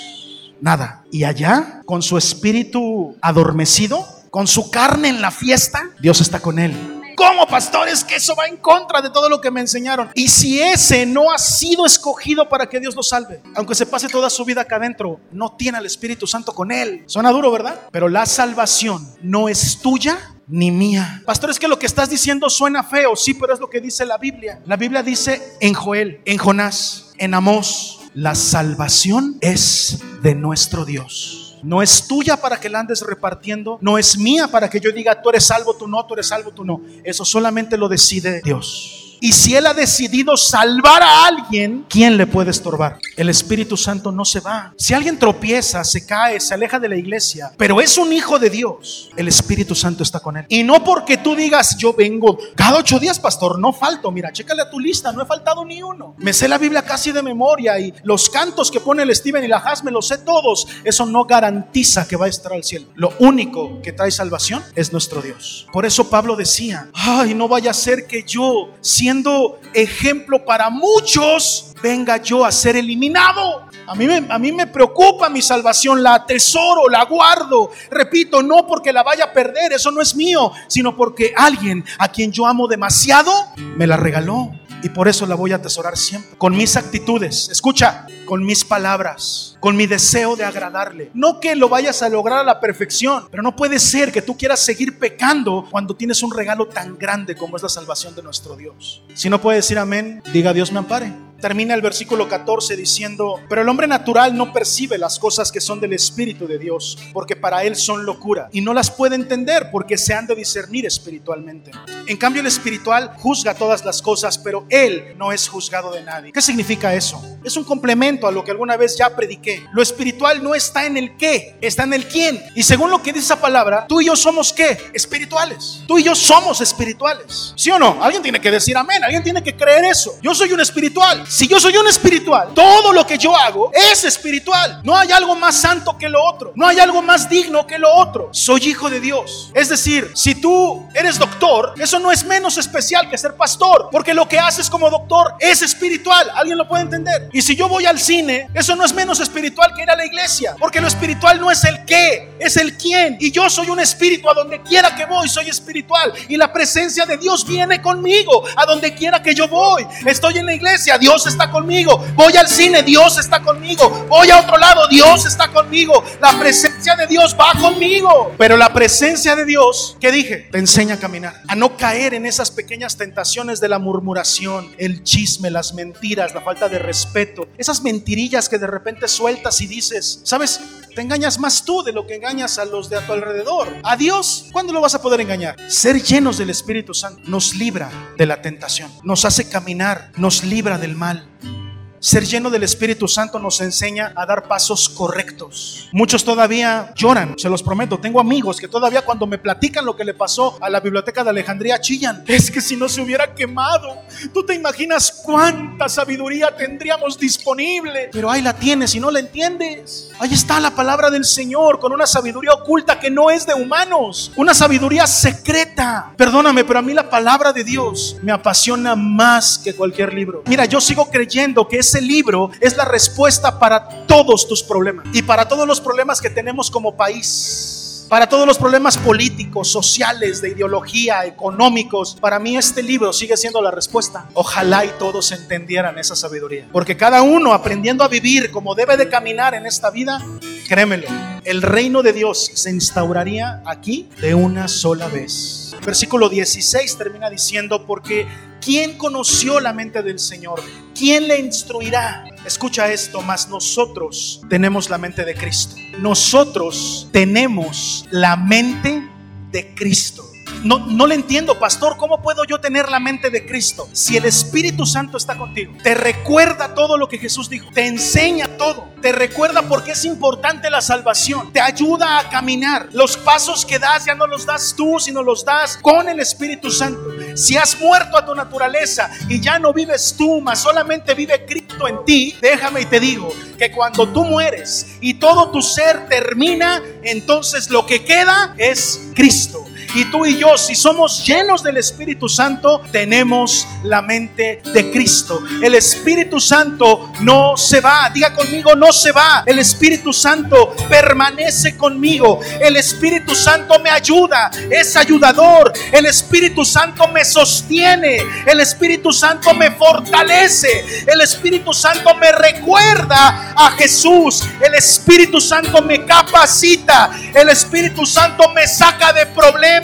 Nada. 0.60 1.04
Y 1.10 1.24
allá, 1.24 1.82
con 1.84 2.02
su 2.02 2.18
espíritu 2.18 3.16
adormecido, 3.22 4.06
con 4.30 4.46
su 4.46 4.70
carne 4.70 5.08
en 5.08 5.20
la 5.20 5.30
fiesta, 5.30 5.82
Dios 6.00 6.20
está 6.20 6.40
con 6.40 6.58
él. 6.58 7.00
¿Cómo, 7.16 7.46
pastores? 7.46 8.02
Que 8.02 8.14
eso 8.14 8.34
va 8.34 8.46
en 8.46 8.56
contra 8.56 9.02
de 9.02 9.10
todo 9.10 9.28
lo 9.28 9.42
que 9.42 9.50
me 9.50 9.60
enseñaron. 9.60 10.10
Y 10.14 10.28
si 10.28 10.58
ese 10.62 11.04
no 11.04 11.30
ha 11.30 11.36
sido 11.36 11.84
escogido 11.84 12.48
para 12.48 12.66
que 12.66 12.80
Dios 12.80 12.96
lo 12.96 13.02
salve, 13.02 13.42
aunque 13.54 13.74
se 13.74 13.84
pase 13.84 14.08
toda 14.08 14.30
su 14.30 14.42
vida 14.46 14.62
acá 14.62 14.76
adentro, 14.76 15.20
no 15.30 15.54
tiene 15.54 15.76
al 15.76 15.84
Espíritu 15.84 16.26
Santo 16.26 16.54
con 16.54 16.72
él. 16.72 17.02
Suena 17.04 17.30
duro, 17.30 17.50
¿verdad? 17.50 17.78
Pero 17.92 18.08
la 18.08 18.24
salvación 18.24 19.06
no 19.20 19.50
es 19.50 19.80
tuya 19.82 20.18
ni 20.48 20.70
mía. 20.70 21.22
Pastor, 21.26 21.50
es 21.50 21.58
que 21.58 21.68
lo 21.68 21.78
que 21.78 21.84
estás 21.84 22.08
diciendo 22.08 22.48
suena 22.48 22.82
feo, 22.82 23.14
sí, 23.14 23.34
pero 23.34 23.52
es 23.52 23.60
lo 23.60 23.68
que 23.68 23.82
dice 23.82 24.06
la 24.06 24.16
Biblia. 24.16 24.60
La 24.64 24.76
Biblia 24.76 25.02
dice 25.02 25.56
en 25.60 25.74
Joel, 25.74 26.22
en 26.24 26.38
Jonás, 26.38 27.12
en 27.18 27.34
Amós, 27.34 27.99
la 28.14 28.34
salvación 28.34 29.36
es 29.40 30.00
de 30.22 30.34
nuestro 30.34 30.84
Dios. 30.84 31.58
No 31.62 31.82
es 31.82 32.06
tuya 32.08 32.38
para 32.38 32.58
que 32.58 32.68
la 32.68 32.80
andes 32.80 33.02
repartiendo. 33.02 33.78
No 33.80 33.98
es 33.98 34.16
mía 34.18 34.48
para 34.48 34.70
que 34.70 34.80
yo 34.80 34.90
diga, 34.92 35.20
tú 35.20 35.28
eres 35.30 35.44
salvo, 35.44 35.74
tú 35.74 35.86
no, 35.86 36.04
tú 36.06 36.14
eres 36.14 36.26
salvo, 36.26 36.52
tú 36.52 36.64
no. 36.64 36.80
Eso 37.04 37.24
solamente 37.24 37.76
lo 37.76 37.88
decide 37.88 38.40
Dios. 38.42 39.09
Y 39.20 39.32
si 39.32 39.54
Él 39.54 39.66
ha 39.66 39.74
decidido 39.74 40.36
salvar 40.36 41.02
a 41.02 41.26
alguien, 41.26 41.84
¿quién 41.88 42.16
le 42.16 42.26
puede 42.26 42.50
estorbar? 42.50 42.98
El 43.16 43.28
Espíritu 43.28 43.76
Santo 43.76 44.10
no 44.10 44.24
se 44.24 44.40
va. 44.40 44.72
Si 44.76 44.94
alguien 44.94 45.18
tropieza, 45.18 45.84
se 45.84 46.06
cae, 46.06 46.40
se 46.40 46.54
aleja 46.54 46.78
de 46.78 46.88
la 46.88 46.96
iglesia, 46.96 47.52
pero 47.56 47.80
es 47.80 47.98
un 47.98 48.12
hijo 48.12 48.38
de 48.38 48.50
Dios, 48.50 49.10
el 49.16 49.28
Espíritu 49.28 49.74
Santo 49.74 50.02
está 50.02 50.20
con 50.20 50.36
él. 50.36 50.46
Y 50.48 50.62
no 50.62 50.82
porque 50.82 51.18
tú 51.18 51.36
digas, 51.36 51.76
yo 51.76 51.92
vengo 51.92 52.38
cada 52.54 52.78
ocho 52.78 52.98
días, 52.98 53.18
pastor, 53.18 53.58
no 53.58 53.72
falto. 53.72 54.10
Mira, 54.10 54.32
chécale 54.32 54.62
a 54.62 54.70
tu 54.70 54.80
lista, 54.80 55.12
no 55.12 55.22
he 55.22 55.26
faltado 55.26 55.64
ni 55.64 55.82
uno. 55.82 56.14
Me 56.18 56.32
sé 56.32 56.48
la 56.48 56.58
Biblia 56.58 56.82
casi 56.82 57.12
de 57.12 57.22
memoria 57.22 57.78
y 57.78 57.92
los 58.02 58.30
cantos 58.30 58.70
que 58.70 58.80
pone 58.80 59.02
el 59.02 59.14
Steven 59.14 59.44
y 59.44 59.48
la 59.48 59.58
Has 59.58 59.84
me 59.84 59.90
los 59.90 60.08
sé 60.08 60.18
todos. 60.18 60.66
Eso 60.84 61.04
no 61.06 61.24
garantiza 61.24 62.08
que 62.08 62.16
va 62.16 62.26
a 62.26 62.28
estar 62.28 62.52
al 62.52 62.64
cielo. 62.64 62.86
Lo 62.94 63.12
único 63.18 63.82
que 63.82 63.92
trae 63.92 64.10
salvación 64.10 64.62
es 64.74 64.92
nuestro 64.92 65.20
Dios. 65.20 65.66
Por 65.72 65.84
eso 65.84 66.08
Pablo 66.08 66.36
decía, 66.36 66.88
ay, 66.94 67.34
no 67.34 67.48
vaya 67.48 67.70
a 67.70 67.74
ser 67.74 68.06
que 68.06 68.22
yo, 68.22 68.70
siendo 69.10 69.58
ejemplo 69.74 70.44
para 70.44 70.70
muchos, 70.70 71.74
venga 71.82 72.18
yo 72.18 72.44
a 72.44 72.52
ser 72.52 72.76
eliminado. 72.76 73.66
A 73.88 73.94
mí, 73.96 74.06
me, 74.06 74.24
a 74.28 74.38
mí 74.38 74.52
me 74.52 74.68
preocupa 74.68 75.28
mi 75.28 75.42
salvación, 75.42 76.00
la 76.00 76.14
atesoro, 76.14 76.88
la 76.88 77.04
guardo. 77.06 77.72
Repito, 77.90 78.40
no 78.40 78.68
porque 78.68 78.92
la 78.92 79.02
vaya 79.02 79.24
a 79.24 79.32
perder, 79.32 79.72
eso 79.72 79.90
no 79.90 80.00
es 80.00 80.14
mío, 80.14 80.52
sino 80.68 80.94
porque 80.94 81.34
alguien 81.36 81.84
a 81.98 82.06
quien 82.06 82.30
yo 82.30 82.46
amo 82.46 82.68
demasiado 82.68 83.32
me 83.56 83.88
la 83.88 83.96
regaló. 83.96 84.52
Y 84.82 84.88
por 84.88 85.08
eso 85.08 85.26
la 85.26 85.34
voy 85.34 85.52
a 85.52 85.56
atesorar 85.56 85.96
siempre. 85.96 86.38
Con 86.38 86.56
mis 86.56 86.76
actitudes, 86.76 87.48
escucha, 87.50 88.06
con 88.24 88.44
mis 88.44 88.64
palabras, 88.64 89.56
con 89.60 89.76
mi 89.76 89.86
deseo 89.86 90.36
de 90.36 90.44
agradarle. 90.44 91.10
No 91.14 91.40
que 91.40 91.54
lo 91.54 91.68
vayas 91.68 92.02
a 92.02 92.08
lograr 92.08 92.38
a 92.38 92.44
la 92.44 92.60
perfección, 92.60 93.28
pero 93.30 93.42
no 93.42 93.54
puede 93.54 93.78
ser 93.78 94.10
que 94.12 94.22
tú 94.22 94.36
quieras 94.36 94.60
seguir 94.60 94.98
pecando 94.98 95.66
cuando 95.70 95.94
tienes 95.94 96.22
un 96.22 96.32
regalo 96.32 96.66
tan 96.66 96.96
grande 96.96 97.36
como 97.36 97.56
es 97.56 97.62
la 97.62 97.68
salvación 97.68 98.14
de 98.14 98.22
nuestro 98.22 98.56
Dios. 98.56 99.02
Si 99.14 99.28
no 99.28 99.40
puede 99.40 99.56
decir 99.56 99.78
amén, 99.78 100.22
diga 100.32 100.52
Dios 100.52 100.72
me 100.72 100.78
ampare. 100.78 101.29
Termina 101.40 101.74
el 101.74 101.80
versículo 101.80 102.28
14 102.28 102.76
diciendo, 102.76 103.40
pero 103.48 103.62
el 103.62 103.68
hombre 103.68 103.86
natural 103.86 104.36
no 104.36 104.52
percibe 104.52 104.98
las 104.98 105.18
cosas 105.18 105.50
que 105.50 105.60
son 105.60 105.80
del 105.80 105.94
Espíritu 105.94 106.46
de 106.46 106.58
Dios, 106.58 106.98
porque 107.12 107.34
para 107.34 107.64
él 107.64 107.76
son 107.76 108.04
locura, 108.04 108.48
y 108.52 108.60
no 108.60 108.74
las 108.74 108.90
puede 108.90 109.14
entender 109.14 109.70
porque 109.72 109.96
se 109.96 110.12
han 110.12 110.26
de 110.26 110.34
discernir 110.34 110.84
espiritualmente. 110.84 111.70
En 112.06 112.16
cambio 112.16 112.40
el 112.40 112.46
espiritual 112.46 113.12
juzga 113.16 113.54
todas 113.54 113.84
las 113.84 114.02
cosas, 114.02 114.36
pero 114.36 114.66
él 114.68 115.14
no 115.16 115.32
es 115.32 115.48
juzgado 115.48 115.92
de 115.92 116.02
nadie. 116.02 116.32
¿Qué 116.32 116.42
significa 116.42 116.94
eso? 116.94 117.22
Es 117.42 117.56
un 117.56 117.64
complemento 117.64 118.26
a 118.26 118.32
lo 118.32 118.44
que 118.44 118.50
alguna 118.50 118.76
vez 118.76 118.96
ya 118.98 119.14
prediqué. 119.16 119.62
Lo 119.72 119.80
espiritual 119.82 120.42
no 120.42 120.54
está 120.54 120.84
en 120.84 120.98
el 120.98 121.16
qué, 121.16 121.56
está 121.62 121.84
en 121.84 121.94
el 121.94 122.06
quién. 122.06 122.42
Y 122.54 122.62
según 122.62 122.90
lo 122.90 123.02
que 123.02 123.12
dice 123.12 123.24
esa 123.24 123.40
palabra, 123.40 123.86
tú 123.88 124.00
y 124.00 124.06
yo 124.06 124.16
somos 124.16 124.52
qué? 124.52 124.76
Espirituales. 124.92 125.82
Tú 125.86 125.98
y 125.98 126.02
yo 126.02 126.14
somos 126.14 126.60
espirituales. 126.60 127.54
¿Sí 127.56 127.70
o 127.70 127.78
no? 127.78 128.02
Alguien 128.02 128.22
tiene 128.22 128.40
que 128.40 128.50
decir 128.50 128.76
amén, 128.76 129.02
alguien 129.02 129.22
tiene 129.22 129.42
que 129.42 129.56
creer 129.56 129.84
eso. 129.86 130.18
Yo 130.22 130.34
soy 130.34 130.52
un 130.52 130.60
espiritual. 130.60 131.26
Si 131.30 131.46
yo 131.46 131.60
soy 131.60 131.76
un 131.76 131.86
espiritual, 131.86 132.48
todo 132.56 132.92
lo 132.92 133.06
que 133.06 133.16
yo 133.16 133.36
hago 133.36 133.70
es 133.72 134.02
espiritual. 134.02 134.80
No 134.82 134.96
hay 134.96 135.12
algo 135.12 135.36
más 135.36 135.60
santo 135.60 135.96
que 135.96 136.08
lo 136.08 136.20
otro. 136.24 136.50
No 136.56 136.66
hay 136.66 136.80
algo 136.80 137.02
más 137.02 137.30
digno 137.30 137.68
que 137.68 137.78
lo 137.78 137.88
otro. 137.94 138.30
Soy 138.32 138.66
hijo 138.66 138.90
de 138.90 138.98
Dios. 138.98 139.52
Es 139.54 139.68
decir, 139.68 140.10
si 140.16 140.34
tú 140.34 140.88
eres 140.92 141.20
doctor, 141.20 141.74
eso 141.78 142.00
no 142.00 142.10
es 142.10 142.24
menos 142.24 142.58
especial 142.58 143.08
que 143.08 143.16
ser 143.16 143.36
pastor, 143.36 143.90
porque 143.92 144.12
lo 144.12 144.26
que 144.26 144.40
haces 144.40 144.68
como 144.68 144.90
doctor 144.90 145.34
es 145.38 145.62
espiritual. 145.62 146.32
¿Alguien 146.34 146.58
lo 146.58 146.66
puede 146.66 146.82
entender? 146.82 147.28
Y 147.32 147.42
si 147.42 147.54
yo 147.54 147.68
voy 147.68 147.86
al 147.86 148.00
cine, 148.00 148.48
eso 148.52 148.74
no 148.74 148.84
es 148.84 148.92
menos 148.92 149.20
espiritual 149.20 149.72
que 149.72 149.84
ir 149.84 149.90
a 149.90 149.94
la 149.94 150.04
iglesia, 150.04 150.56
porque 150.58 150.80
lo 150.80 150.88
espiritual 150.88 151.38
no 151.38 151.48
es 151.48 151.62
el 151.62 151.84
qué, 151.84 152.34
es 152.40 152.56
el 152.56 152.76
quién. 152.76 153.18
Y 153.20 153.30
yo 153.30 153.48
soy 153.48 153.70
un 153.70 153.78
espíritu, 153.78 154.28
a 154.28 154.34
donde 154.34 154.62
quiera 154.62 154.96
que 154.96 155.06
voy, 155.06 155.28
soy 155.28 155.48
espiritual. 155.48 156.12
Y 156.28 156.36
la 156.36 156.52
presencia 156.52 157.06
de 157.06 157.18
Dios 157.18 157.46
viene 157.46 157.80
conmigo, 157.80 158.42
a 158.56 158.66
donde 158.66 158.92
quiera 158.96 159.22
que 159.22 159.32
yo 159.32 159.46
voy. 159.46 159.86
Estoy 160.04 160.38
en 160.38 160.46
la 160.46 160.54
iglesia, 160.54 160.98
Dios 160.98 161.19
está 161.26 161.50
conmigo. 161.50 162.04
Voy 162.14 162.36
al 162.36 162.48
cine, 162.48 162.82
Dios 162.82 163.18
está 163.18 163.40
conmigo. 163.40 164.06
Voy 164.08 164.30
a 164.30 164.40
otro 164.40 164.56
lado, 164.58 164.88
Dios 164.88 165.26
está 165.26 165.48
conmigo. 165.48 166.04
La 166.20 166.38
presencia 166.38 166.96
de 166.96 167.06
Dios 167.06 167.36
va 167.38 167.52
conmigo. 167.60 168.32
Pero 168.38 168.56
la 168.56 168.72
presencia 168.72 169.36
de 169.36 169.44
Dios, 169.44 169.96
¿qué 170.00 170.10
dije? 170.12 170.48
Te 170.50 170.58
enseña 170.58 170.94
a 170.94 170.98
caminar, 170.98 171.42
a 171.48 171.54
no 171.54 171.76
caer 171.76 172.14
en 172.14 172.26
esas 172.26 172.50
pequeñas 172.50 172.96
tentaciones 172.96 173.60
de 173.60 173.68
la 173.68 173.78
murmuración, 173.78 174.72
el 174.78 175.02
chisme, 175.02 175.50
las 175.50 175.74
mentiras, 175.74 176.34
la 176.34 176.40
falta 176.40 176.68
de 176.68 176.78
respeto, 176.78 177.48
esas 177.58 177.82
mentirillas 177.82 178.48
que 178.48 178.58
de 178.58 178.66
repente 178.66 179.08
sueltas 179.08 179.60
y 179.60 179.66
dices, 179.66 180.20
¿sabes? 180.24 180.60
Te 180.94 181.02
engañas 181.02 181.38
más 181.38 181.64
tú 181.64 181.82
de 181.82 181.92
lo 181.92 182.06
que 182.06 182.16
engañas 182.16 182.58
a 182.58 182.64
los 182.64 182.90
de 182.90 182.96
a 182.96 183.06
tu 183.06 183.12
alrededor. 183.12 183.68
A 183.84 183.96
Dios, 183.96 184.46
¿cuándo 184.52 184.72
lo 184.72 184.80
vas 184.80 184.94
a 184.94 185.02
poder 185.02 185.20
engañar? 185.20 185.56
Ser 185.70 186.02
llenos 186.02 186.36
del 186.38 186.50
Espíritu 186.50 186.94
Santo 186.94 187.22
nos 187.26 187.54
libra 187.54 187.90
de 188.18 188.26
la 188.26 188.42
tentación, 188.42 188.90
nos 189.04 189.24
hace 189.24 189.48
caminar, 189.48 190.10
nos 190.16 190.42
libra 190.42 190.78
del 190.78 190.96
mal. 190.96 191.09
mal 191.10 191.59
Ser 192.02 192.24
lleno 192.24 192.48
del 192.48 192.62
Espíritu 192.62 193.06
Santo 193.06 193.38
nos 193.38 193.60
enseña 193.60 194.14
a 194.16 194.24
dar 194.24 194.48
pasos 194.48 194.88
correctos. 194.88 195.90
Muchos 195.92 196.24
todavía 196.24 196.94
lloran, 196.96 197.34
se 197.36 197.50
los 197.50 197.62
prometo. 197.62 197.98
Tengo 197.98 198.18
amigos 198.18 198.58
que 198.58 198.68
todavía 198.68 199.02
cuando 199.02 199.26
me 199.26 199.36
platican 199.36 199.84
lo 199.84 199.94
que 199.94 200.06
le 200.06 200.14
pasó 200.14 200.56
a 200.62 200.70
la 200.70 200.80
biblioteca 200.80 201.22
de 201.22 201.28
Alejandría 201.28 201.78
chillan. 201.78 202.24
Es 202.26 202.50
que 202.50 202.62
si 202.62 202.74
no 202.74 202.88
se 202.88 203.02
hubiera 203.02 203.34
quemado, 203.34 203.98
tú 204.32 204.46
te 204.46 204.54
imaginas 204.54 205.20
cuánta 205.22 205.90
sabiduría 205.90 206.56
tendríamos 206.56 207.18
disponible. 207.18 208.08
Pero 208.10 208.30
ahí 208.30 208.40
la 208.40 208.54
tienes 208.54 208.94
y 208.94 209.00
no 209.00 209.10
la 209.10 209.20
entiendes. 209.20 210.10
Ahí 210.20 210.32
está 210.32 210.58
la 210.58 210.74
palabra 210.74 211.10
del 211.10 211.26
Señor 211.26 211.80
con 211.80 211.92
una 211.92 212.06
sabiduría 212.06 212.52
oculta 212.54 212.98
que 212.98 213.10
no 213.10 213.28
es 213.28 213.44
de 213.44 213.52
humanos. 213.52 214.32
Una 214.36 214.54
sabiduría 214.54 215.06
secreta. 215.06 216.14
Perdóname, 216.16 216.64
pero 216.64 216.78
a 216.78 216.82
mí 216.82 216.94
la 216.94 217.10
palabra 217.10 217.52
de 217.52 217.62
Dios 217.62 218.16
me 218.22 218.32
apasiona 218.32 218.96
más 218.96 219.58
que 219.58 219.74
cualquier 219.74 220.14
libro. 220.14 220.44
Mira, 220.46 220.64
yo 220.64 220.80
sigo 220.80 221.10
creyendo 221.10 221.68
que 221.68 221.76
es 221.76 221.89
ese 221.90 222.00
libro 222.00 222.52
es 222.60 222.76
la 222.76 222.84
respuesta 222.84 223.58
para 223.58 224.06
todos 224.06 224.46
tus 224.46 224.62
problemas 224.62 225.06
y 225.12 225.22
para 225.22 225.48
todos 225.48 225.66
los 225.66 225.80
problemas 225.80 226.20
que 226.20 226.30
tenemos 226.30 226.70
como 226.70 226.96
país 226.96 228.06
para 228.08 228.28
todos 228.28 228.44
los 228.44 228.58
problemas 228.58 228.98
políticos, 228.98 229.68
sociales, 229.68 230.42
de 230.42 230.48
ideología, 230.48 231.24
económicos. 231.26 232.16
Para 232.20 232.40
mí 232.40 232.56
este 232.56 232.82
libro 232.82 233.12
sigue 233.12 233.36
siendo 233.36 233.62
la 233.62 233.70
respuesta. 233.70 234.28
Ojalá 234.34 234.84
y 234.84 234.88
todos 234.98 235.30
entendieran 235.30 235.96
esa 235.96 236.16
sabiduría. 236.16 236.66
Porque 236.72 236.96
cada 236.96 237.22
uno 237.22 237.54
aprendiendo 237.54 238.02
a 238.02 238.08
vivir 238.08 238.50
como 238.50 238.74
debe 238.74 238.96
de 238.96 239.08
caminar 239.08 239.54
en 239.54 239.64
esta 239.64 239.90
vida, 239.90 240.20
créemelo, 240.66 241.06
el 241.44 241.62
reino 241.62 242.02
de 242.02 242.12
Dios 242.12 242.50
se 242.52 242.70
instauraría 242.70 243.62
aquí 243.64 244.08
de 244.20 244.34
una 244.34 244.66
sola 244.66 245.06
vez. 245.06 245.76
Versículo 245.86 246.28
16 246.28 246.98
termina 246.98 247.30
diciendo, 247.30 247.86
porque 247.86 248.26
¿quién 248.60 248.96
conoció 248.96 249.60
la 249.60 249.72
mente 249.72 250.02
del 250.02 250.18
Señor? 250.18 250.62
¿Quién 250.94 251.28
le 251.28 251.38
instruirá? 251.40 252.24
Escucha 252.44 252.90
esto, 252.92 253.22
más 253.22 253.48
nosotros 253.48 254.40
tenemos 254.48 254.88
la 254.90 254.98
mente 254.98 255.24
de 255.24 255.34
Cristo. 255.34 255.76
Nosotros 255.98 257.08
tenemos 257.12 258.06
la 258.10 258.36
mente 258.36 259.02
de 259.50 259.74
Cristo. 259.74 260.29
No, 260.64 260.78
no 260.78 261.06
le 261.06 261.14
entiendo, 261.14 261.58
pastor, 261.58 261.96
¿cómo 261.96 262.20
puedo 262.22 262.44
yo 262.44 262.60
tener 262.60 262.88
la 262.88 263.00
mente 263.00 263.30
de 263.30 263.46
Cristo? 263.46 263.88
Si 263.92 264.16
el 264.16 264.24
Espíritu 264.24 264.84
Santo 264.84 265.16
está 265.16 265.36
contigo, 265.36 265.72
te 265.82 265.94
recuerda 265.94 266.74
todo 266.74 266.98
lo 266.98 267.08
que 267.08 267.18
Jesús 267.18 267.48
dijo, 267.48 267.68
te 267.72 267.86
enseña 267.86 268.46
todo, 268.58 268.88
te 269.00 269.12
recuerda 269.12 269.62
por 269.62 269.84
qué 269.84 269.92
es 269.92 270.04
importante 270.04 270.70
la 270.70 270.80
salvación, 270.80 271.52
te 271.52 271.60
ayuda 271.60 272.18
a 272.18 272.28
caminar. 272.28 272.88
Los 272.92 273.16
pasos 273.16 273.64
que 273.64 273.78
das 273.78 274.04
ya 274.04 274.14
no 274.14 274.26
los 274.26 274.46
das 274.46 274.74
tú, 274.76 274.98
sino 274.98 275.22
los 275.22 275.44
das 275.44 275.78
con 275.78 276.08
el 276.08 276.20
Espíritu 276.20 276.70
Santo. 276.70 277.00
Si 277.34 277.56
has 277.56 277.78
muerto 277.80 278.16
a 278.16 278.26
tu 278.26 278.34
naturaleza 278.34 279.10
y 279.28 279.40
ya 279.40 279.58
no 279.58 279.72
vives 279.72 280.14
tú, 280.16 280.40
mas 280.40 280.58
solamente 280.60 281.14
vive 281.14 281.44
Cristo 281.46 281.88
en 281.88 282.04
ti, 282.04 282.36
déjame 282.40 282.82
y 282.82 282.86
te 282.86 283.00
digo 283.00 283.32
que 283.58 283.70
cuando 283.70 284.08
tú 284.08 284.24
mueres 284.24 284.96
y 285.00 285.14
todo 285.14 285.50
tu 285.50 285.62
ser 285.62 286.08
termina, 286.08 286.82
entonces 287.02 287.70
lo 287.70 287.86
que 287.86 288.04
queda 288.04 288.54
es 288.58 289.00
Cristo. 289.14 289.69
Y 289.94 290.04
tú 290.04 290.24
y 290.24 290.38
yo, 290.38 290.56
si 290.56 290.76
somos 290.76 291.26
llenos 291.26 291.64
del 291.64 291.76
Espíritu 291.76 292.28
Santo, 292.28 292.80
tenemos 292.92 293.66
la 293.82 294.00
mente 294.02 294.62
de 294.72 294.90
Cristo. 294.92 295.42
El 295.60 295.74
Espíritu 295.74 296.38
Santo 296.38 297.12
no 297.20 297.56
se 297.56 297.80
va. 297.80 298.08
Diga 298.14 298.32
conmigo, 298.32 298.76
no 298.76 298.92
se 298.92 299.10
va. 299.10 299.42
El 299.44 299.58
Espíritu 299.58 300.12
Santo 300.12 300.76
permanece 300.88 301.76
conmigo. 301.76 302.40
El 302.60 302.76
Espíritu 302.76 303.34
Santo 303.34 303.80
me 303.80 303.90
ayuda. 303.90 304.50
Es 304.70 304.96
ayudador. 304.96 305.72
El 305.90 306.06
Espíritu 306.06 306.64
Santo 306.64 307.08
me 307.08 307.24
sostiene. 307.24 308.22
El 308.46 308.60
Espíritu 308.60 309.12
Santo 309.12 309.52
me 309.54 309.72
fortalece. 309.72 311.04
El 311.06 311.20
Espíritu 311.20 311.74
Santo 311.74 312.14
me 312.14 312.30
recuerda 312.30 313.54
a 313.56 313.72
Jesús. 313.72 314.44
El 314.60 314.74
Espíritu 314.74 315.40
Santo 315.40 315.82
me 315.82 316.04
capacita. 316.04 317.10
El 317.34 317.48
Espíritu 317.48 318.06
Santo 318.06 318.48
me 318.50 318.68
saca 318.68 319.12
de 319.12 319.26
problemas 319.26 319.79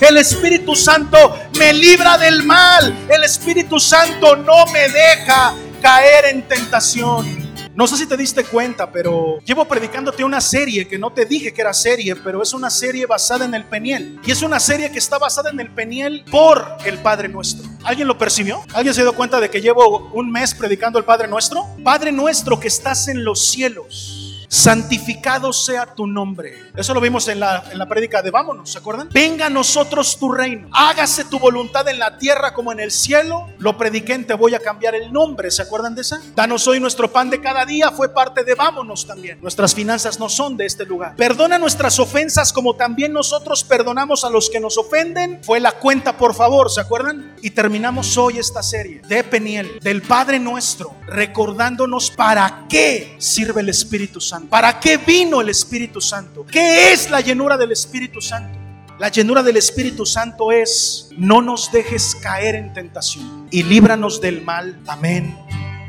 el 0.00 0.16
Espíritu 0.18 0.76
Santo 0.76 1.38
me 1.58 1.72
libra 1.72 2.16
del 2.18 2.42
mal. 2.44 2.94
El 3.08 3.24
Espíritu 3.24 3.80
Santo 3.80 4.36
no 4.36 4.66
me 4.66 4.88
deja 4.88 5.54
caer 5.80 6.26
en 6.26 6.42
tentación. 6.42 7.42
No 7.74 7.86
sé 7.86 7.96
si 7.96 8.06
te 8.06 8.16
diste 8.16 8.44
cuenta, 8.44 8.92
pero 8.92 9.38
llevo 9.44 9.64
predicándote 9.64 10.22
una 10.22 10.40
serie 10.40 10.86
que 10.86 10.98
no 10.98 11.10
te 11.10 11.24
dije 11.24 11.54
que 11.54 11.62
era 11.62 11.72
serie, 11.72 12.14
pero 12.14 12.42
es 12.42 12.52
una 12.52 12.68
serie 12.68 13.06
basada 13.06 13.46
en 13.46 13.54
el 13.54 13.64
Peniel. 13.64 14.20
Y 14.24 14.30
es 14.30 14.42
una 14.42 14.60
serie 14.60 14.92
que 14.92 14.98
está 14.98 15.18
basada 15.18 15.50
en 15.50 15.58
el 15.58 15.70
Peniel 15.70 16.24
por 16.30 16.76
el 16.84 16.98
Padre 16.98 17.28
Nuestro. 17.28 17.68
¿Alguien 17.82 18.06
lo 18.06 18.18
percibió? 18.18 18.62
¿Alguien 18.74 18.94
se 18.94 19.02
dio 19.02 19.14
cuenta 19.14 19.40
de 19.40 19.48
que 19.48 19.62
llevo 19.62 20.10
un 20.12 20.30
mes 20.30 20.54
predicando 20.54 20.98
el 20.98 21.04
Padre 21.04 21.28
Nuestro? 21.28 21.66
Padre 21.82 22.12
Nuestro 22.12 22.60
que 22.60 22.68
estás 22.68 23.08
en 23.08 23.24
los 23.24 23.50
cielos 23.50 24.21
santificado 24.52 25.50
sea 25.50 25.86
tu 25.86 26.06
nombre. 26.06 26.52
Eso 26.76 26.92
lo 26.92 27.00
vimos 27.00 27.26
en 27.28 27.40
la, 27.40 27.64
en 27.72 27.78
la 27.78 27.86
de 27.86 28.30
vámonos, 28.30 28.70
¿se 28.70 28.78
acuerdan? 28.78 29.08
Venga 29.10 29.46
a 29.46 29.50
nosotros 29.50 30.18
tu 30.18 30.30
reino, 30.30 30.68
hágase 30.72 31.24
tu 31.24 31.38
voluntad 31.38 31.88
en 31.88 31.98
la 31.98 32.18
tierra 32.18 32.52
como 32.52 32.70
en 32.70 32.80
el 32.80 32.90
cielo. 32.90 33.48
Lo 33.58 33.78
prediqué 33.78 34.12
en 34.12 34.26
Te 34.26 34.34
voy 34.34 34.54
a 34.54 34.58
cambiar 34.58 34.94
el 34.94 35.10
nombre, 35.10 35.50
¿se 35.50 35.62
acuerdan 35.62 35.94
de 35.94 36.02
esa? 36.02 36.20
Danos 36.34 36.68
hoy 36.68 36.80
nuestro 36.80 37.10
pan 37.10 37.30
de 37.30 37.40
cada 37.40 37.64
día, 37.64 37.92
fue 37.92 38.10
parte 38.12 38.44
de 38.44 38.54
vámonos 38.54 39.06
también. 39.06 39.40
Nuestras 39.40 39.74
finanzas 39.74 40.20
no 40.20 40.28
son 40.28 40.58
de 40.58 40.66
este 40.66 40.84
lugar. 40.84 41.16
Perdona 41.16 41.58
nuestras 41.58 41.98
ofensas 41.98 42.52
como 42.52 42.76
también 42.76 43.14
nosotros 43.14 43.64
perdonamos 43.64 44.22
a 44.22 44.30
los 44.30 44.50
que 44.50 44.60
nos 44.60 44.76
ofenden. 44.76 45.42
Fue 45.42 45.60
la 45.60 45.72
cuenta, 45.72 46.18
por 46.18 46.34
favor, 46.34 46.70
¿se 46.70 46.82
acuerdan? 46.82 47.36
Y 47.40 47.50
terminamos 47.50 48.18
hoy 48.18 48.38
esta 48.38 48.62
serie 48.62 49.00
de 49.08 49.24
Peniel, 49.24 49.78
del 49.80 50.02
Padre 50.02 50.38
nuestro, 50.38 50.94
recordándonos 51.06 52.10
para 52.10 52.66
qué 52.68 53.16
sirve 53.18 53.62
el 53.62 53.70
Espíritu 53.70 54.20
¿Para 54.48 54.78
qué 54.78 54.96
vino 54.98 55.40
el 55.40 55.48
Espíritu 55.48 56.00
Santo? 56.00 56.44
¿Qué 56.50 56.92
es 56.92 57.10
la 57.10 57.20
llenura 57.20 57.56
del 57.56 57.72
Espíritu 57.72 58.20
Santo? 58.20 58.58
La 58.98 59.08
llenura 59.08 59.42
del 59.42 59.56
Espíritu 59.56 60.06
Santo 60.06 60.52
es, 60.52 61.08
no 61.16 61.42
nos 61.42 61.72
dejes 61.72 62.14
caer 62.22 62.54
en 62.54 62.72
tentación 62.72 63.48
y 63.50 63.62
líbranos 63.62 64.20
del 64.20 64.42
mal. 64.42 64.78
Amén, 64.86 65.36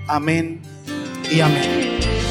amén 0.07 0.61
y 1.29 1.41
amén. 1.41 2.22